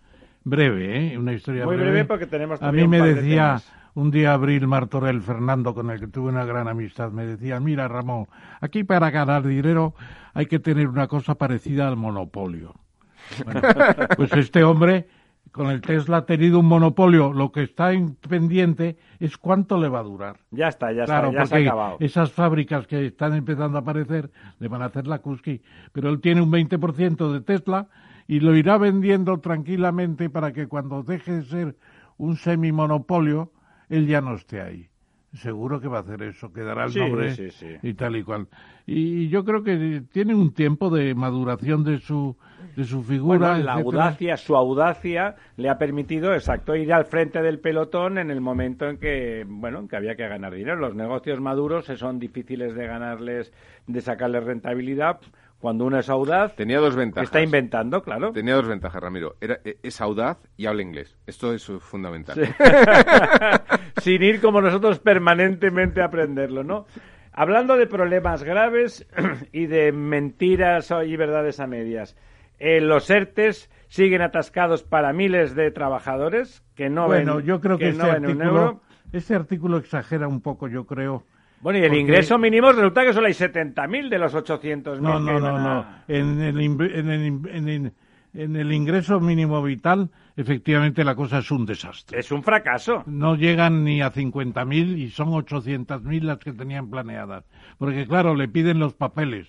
[0.44, 1.18] breve, ¿eh?
[1.18, 3.62] Una historia Muy breve porque tenemos A mí me de decía.
[3.98, 7.88] Un día Abril Martorell Fernando, con el que tuve una gran amistad, me decía, mira
[7.88, 8.28] Ramón,
[8.62, 9.96] aquí para ganar dinero
[10.36, 12.76] hay que tener una cosa parecida al monopolio.
[13.44, 13.60] Bueno,
[14.16, 15.08] pues este hombre
[15.52, 17.34] con el Tesla ha tenido un monopolio.
[17.34, 20.38] Lo que está en pendiente es cuánto le va a durar.
[20.52, 21.98] Ya está, ya Claro, está, ya se ha acabado.
[22.00, 24.30] esas fábricas que están empezando a aparecer
[24.60, 25.64] le van a hacer la cusqui.
[25.92, 27.88] Pero él tiene un 20% de Tesla
[28.28, 31.78] y lo irá vendiendo tranquilamente para que cuando deje de ser
[32.18, 33.52] un semimonopolio,
[33.90, 34.88] él ya no esté ahí.
[35.34, 37.68] seguro que va a hacer eso, que dará el Sí, nombre sí, sí.
[37.84, 38.48] y tal y cual.
[38.88, 42.36] Y yo creo que tiene un tiempo de maduración de su
[42.76, 43.50] de su figura.
[43.50, 48.30] Bueno, la audacia, su audacia le ha permitido, exacto, ir al frente del pelotón en
[48.32, 50.76] el momento en que, bueno, en que había que ganar dinero.
[50.78, 53.52] Los negocios maduros son difíciles de ganarles,
[53.88, 55.20] de sacarles rentabilidad.
[55.60, 57.26] Cuando uno es audaz, Tenía dos ventajas.
[57.30, 58.32] está inventando, claro.
[58.32, 59.36] Tenía dos ventajas, Ramiro.
[59.42, 61.18] Era, e- es audaz y habla inglés.
[61.26, 62.36] Esto es eh, fundamental.
[62.36, 62.52] Sí.
[64.02, 66.86] Sin ir como nosotros permanentemente a aprenderlo, ¿no?
[67.34, 69.08] Hablando de problemas graves
[69.52, 72.16] y de mentiras y verdades a medias,
[72.60, 77.78] eh, los ERTES siguen atascados para miles de trabajadores que no bueno, ven, yo creo
[77.78, 78.82] que, no este, ven un artículo, euro.
[79.12, 81.24] este artículo exagera un poco, yo creo.
[81.62, 85.02] Bueno, y el porque- ingreso mínimo resulta que solo hay 70.000 de los 800.000.
[85.02, 85.86] No, no, no, no.
[86.08, 87.92] En el, en, el, en el-
[88.34, 92.20] en el ingreso mínimo vital, efectivamente, la cosa es un desastre.
[92.20, 93.02] Es un fracaso.
[93.08, 97.46] No llegan ni a 50.000 y son 800.000 las que tenían planeadas.
[97.80, 99.48] Porque, claro, le piden los papeles.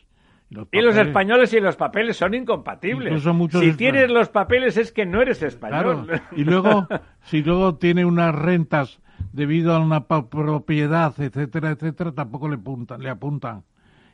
[0.72, 3.22] Y los españoles y los papeles son incompatibles.
[3.26, 6.06] Muchos si tienes los papeles es que no eres español.
[6.06, 6.22] Claro.
[6.35, 6.89] Y luego,
[7.24, 8.98] si luego tiene unas rentas
[9.32, 13.65] debido a una propiedad, etcétera, etcétera, tampoco le apuntan, le apuntan.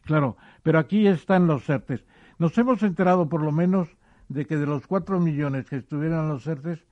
[0.03, 2.05] Claro, pero aquí están los CERTES.
[2.39, 3.89] Nos hemos enterado, por lo menos,
[4.29, 6.85] de que de los cuatro millones que estuvieran en los CERTES,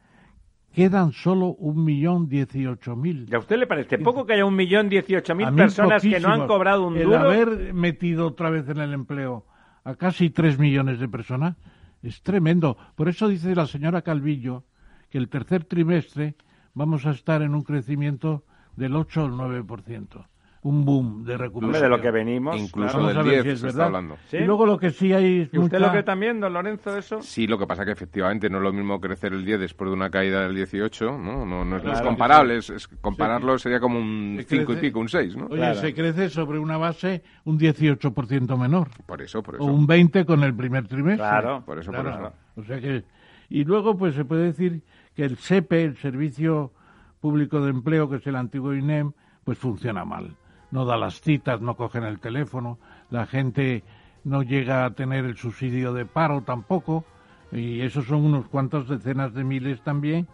[0.73, 3.29] quedan solo un millón dieciocho mil.
[3.31, 6.29] ¿Y a usted le parece poco que haya un millón dieciocho mil personas que no
[6.29, 7.19] han cobrado un El duro?
[7.19, 9.45] haber metido otra vez en el empleo
[9.85, 11.57] a casi tres millones de personas
[12.03, 12.77] es tremendo.
[12.95, 14.65] Por eso dice la señora Calvillo
[15.11, 16.37] que el tercer trimestre
[16.75, 18.45] vamos a estar en un crecimiento
[18.77, 20.27] del 8 al 9%.
[20.65, 21.83] Un boom de recuperación.
[21.83, 22.57] De lo que venimos.
[22.57, 23.09] Incluso claro.
[23.09, 24.17] Del ver 10 si es se está hablando.
[24.29, 24.37] ¿Sí?
[24.37, 26.97] Y luego lo que sí hay es ¿Y usted mucha- lo cree también, don Lorenzo,
[26.97, 27.21] eso?
[27.21, 29.95] Sí, lo que pasa que efectivamente no es lo mismo crecer el 10 después de
[29.97, 31.45] una caída del 18, ¿no?
[31.45, 34.75] No, no es, no es Claro, comparable, es, es- compararlo sería como un Se 5
[34.75, 35.47] y pico, un 6, ¿no?
[35.47, 35.81] Oye, Claro.
[35.81, 38.87] se crece sobre una base un 18% menor.
[39.05, 39.65] Por eso, por eso.
[39.65, 41.27] O un 20 con el primer trimestre.
[41.27, 41.65] Claro.
[41.67, 42.11] Por eso, Claro.
[42.13, 42.33] por eso.
[42.55, 43.03] O sea que
[43.49, 44.81] y luego pues se puede decir
[45.15, 46.73] que el SEPE, el Servicio
[47.21, 49.13] Público de Empleo, que es el antiguo INEM,
[49.45, 50.37] pues funciona mal.
[50.71, 52.79] No da las citas, no cogen el teléfono,
[53.11, 53.85] la gente
[54.25, 57.05] no llega a tener el subsidio de paro tampoco,
[57.51, 60.27] y esos son unos cuantos decenas de miles también,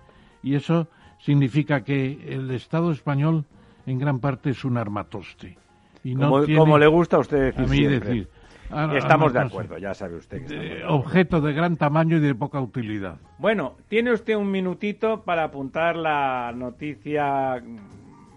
[0.42, 0.88] y eso
[1.18, 3.44] significa que el Estado español
[3.86, 5.58] en gran parte es un armatoste.
[6.04, 8.08] Y no como, tiene, como le gusta a usted decir a mí siempre.
[8.08, 8.28] decir.
[8.70, 10.44] Y estamos de acuerdo, ya sabe usted.
[10.46, 13.16] que de objeto de gran tamaño y de poca utilidad.
[13.38, 17.62] Bueno, tiene usted un minutito para apuntar la noticia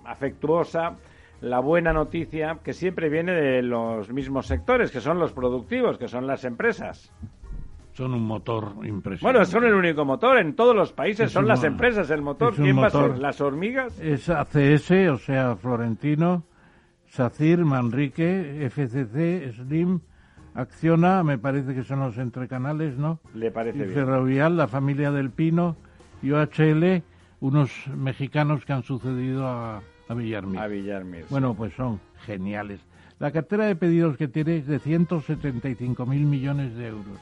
[0.05, 0.95] afectuosa,
[1.41, 6.07] la buena noticia, que siempre viene de los mismos sectores, que son los productivos, que
[6.07, 7.11] son las empresas.
[7.93, 9.23] Son un motor impresionante.
[9.23, 12.55] Bueno, son el único motor en todos los países, Es son las empresas el motor.
[12.55, 13.11] ¿Quién va a motor.
[13.11, 13.19] ser?
[13.19, 13.99] ¿Las hormigas?
[13.99, 16.43] Es ACS, o sea, Florentino,
[17.07, 19.99] SACIR, Manrique, FCC, Slim,
[20.53, 23.19] Acciona, me parece que son los entrecanales, ¿no?
[23.33, 23.93] Le Y parece bien.
[23.93, 25.77] Ferrovial, la familia del Pino,
[26.21, 27.03] y OHL,
[27.39, 30.59] unos mexicanos que han sucedido a, a Villarmir.
[30.59, 31.25] A Villarmir.
[31.29, 32.81] Bueno, pues son geniales.
[33.19, 37.19] La cartera de pedidos que tiene es de 175 mil millones de euros.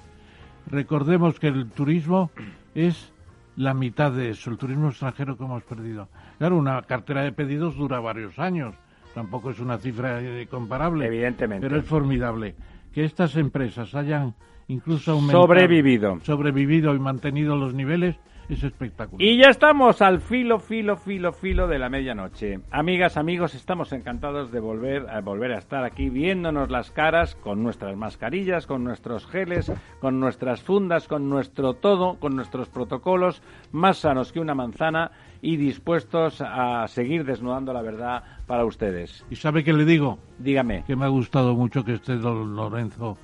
[0.68, 2.32] Recordemos que el turismo
[2.74, 3.12] es
[3.56, 6.08] la mitad de eso, el turismo extranjero que hemos perdido.
[6.38, 8.76] Claro, una cartera de pedidos dura varios años,
[9.14, 11.06] tampoco es una cifra eh, comparable.
[11.06, 11.68] Evidentemente.
[11.68, 12.56] Pero es formidable
[12.94, 14.36] que estas empresas hayan
[14.68, 16.20] incluso aumentado, Sobrevivido.
[16.24, 18.16] sobrevivido y mantenido los niveles
[18.50, 19.22] es espectacular.
[19.22, 22.60] Y ya estamos al filo, filo, filo, filo de la medianoche.
[22.72, 27.64] Amigas, amigos, estamos encantados de volver a volver a estar aquí viéndonos las caras con
[27.64, 29.72] nuestras mascarillas, con nuestros geles,
[30.02, 35.12] con nuestras fundas, con nuestro todo, con nuestros protocolos más sanos que una manzana
[35.42, 39.26] y dispuestos a seguir desnudando la verdad para ustedes.
[39.30, 40.20] ¿Y sabe qué le digo?
[40.40, 40.84] Dígame.
[40.86, 43.18] que me ha gustado mucho que esté don Lorenzo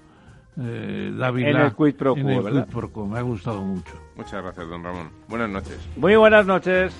[0.58, 2.66] eh, Dávila En el quid pro quo, ¿verdad?
[2.66, 3.06] quid pro quo.
[3.06, 3.94] Me ha gustado mucho.
[4.16, 5.10] Muchas gracias, don Ramón.
[5.28, 5.80] Buenas noches.
[5.96, 6.94] Muy buenas noches.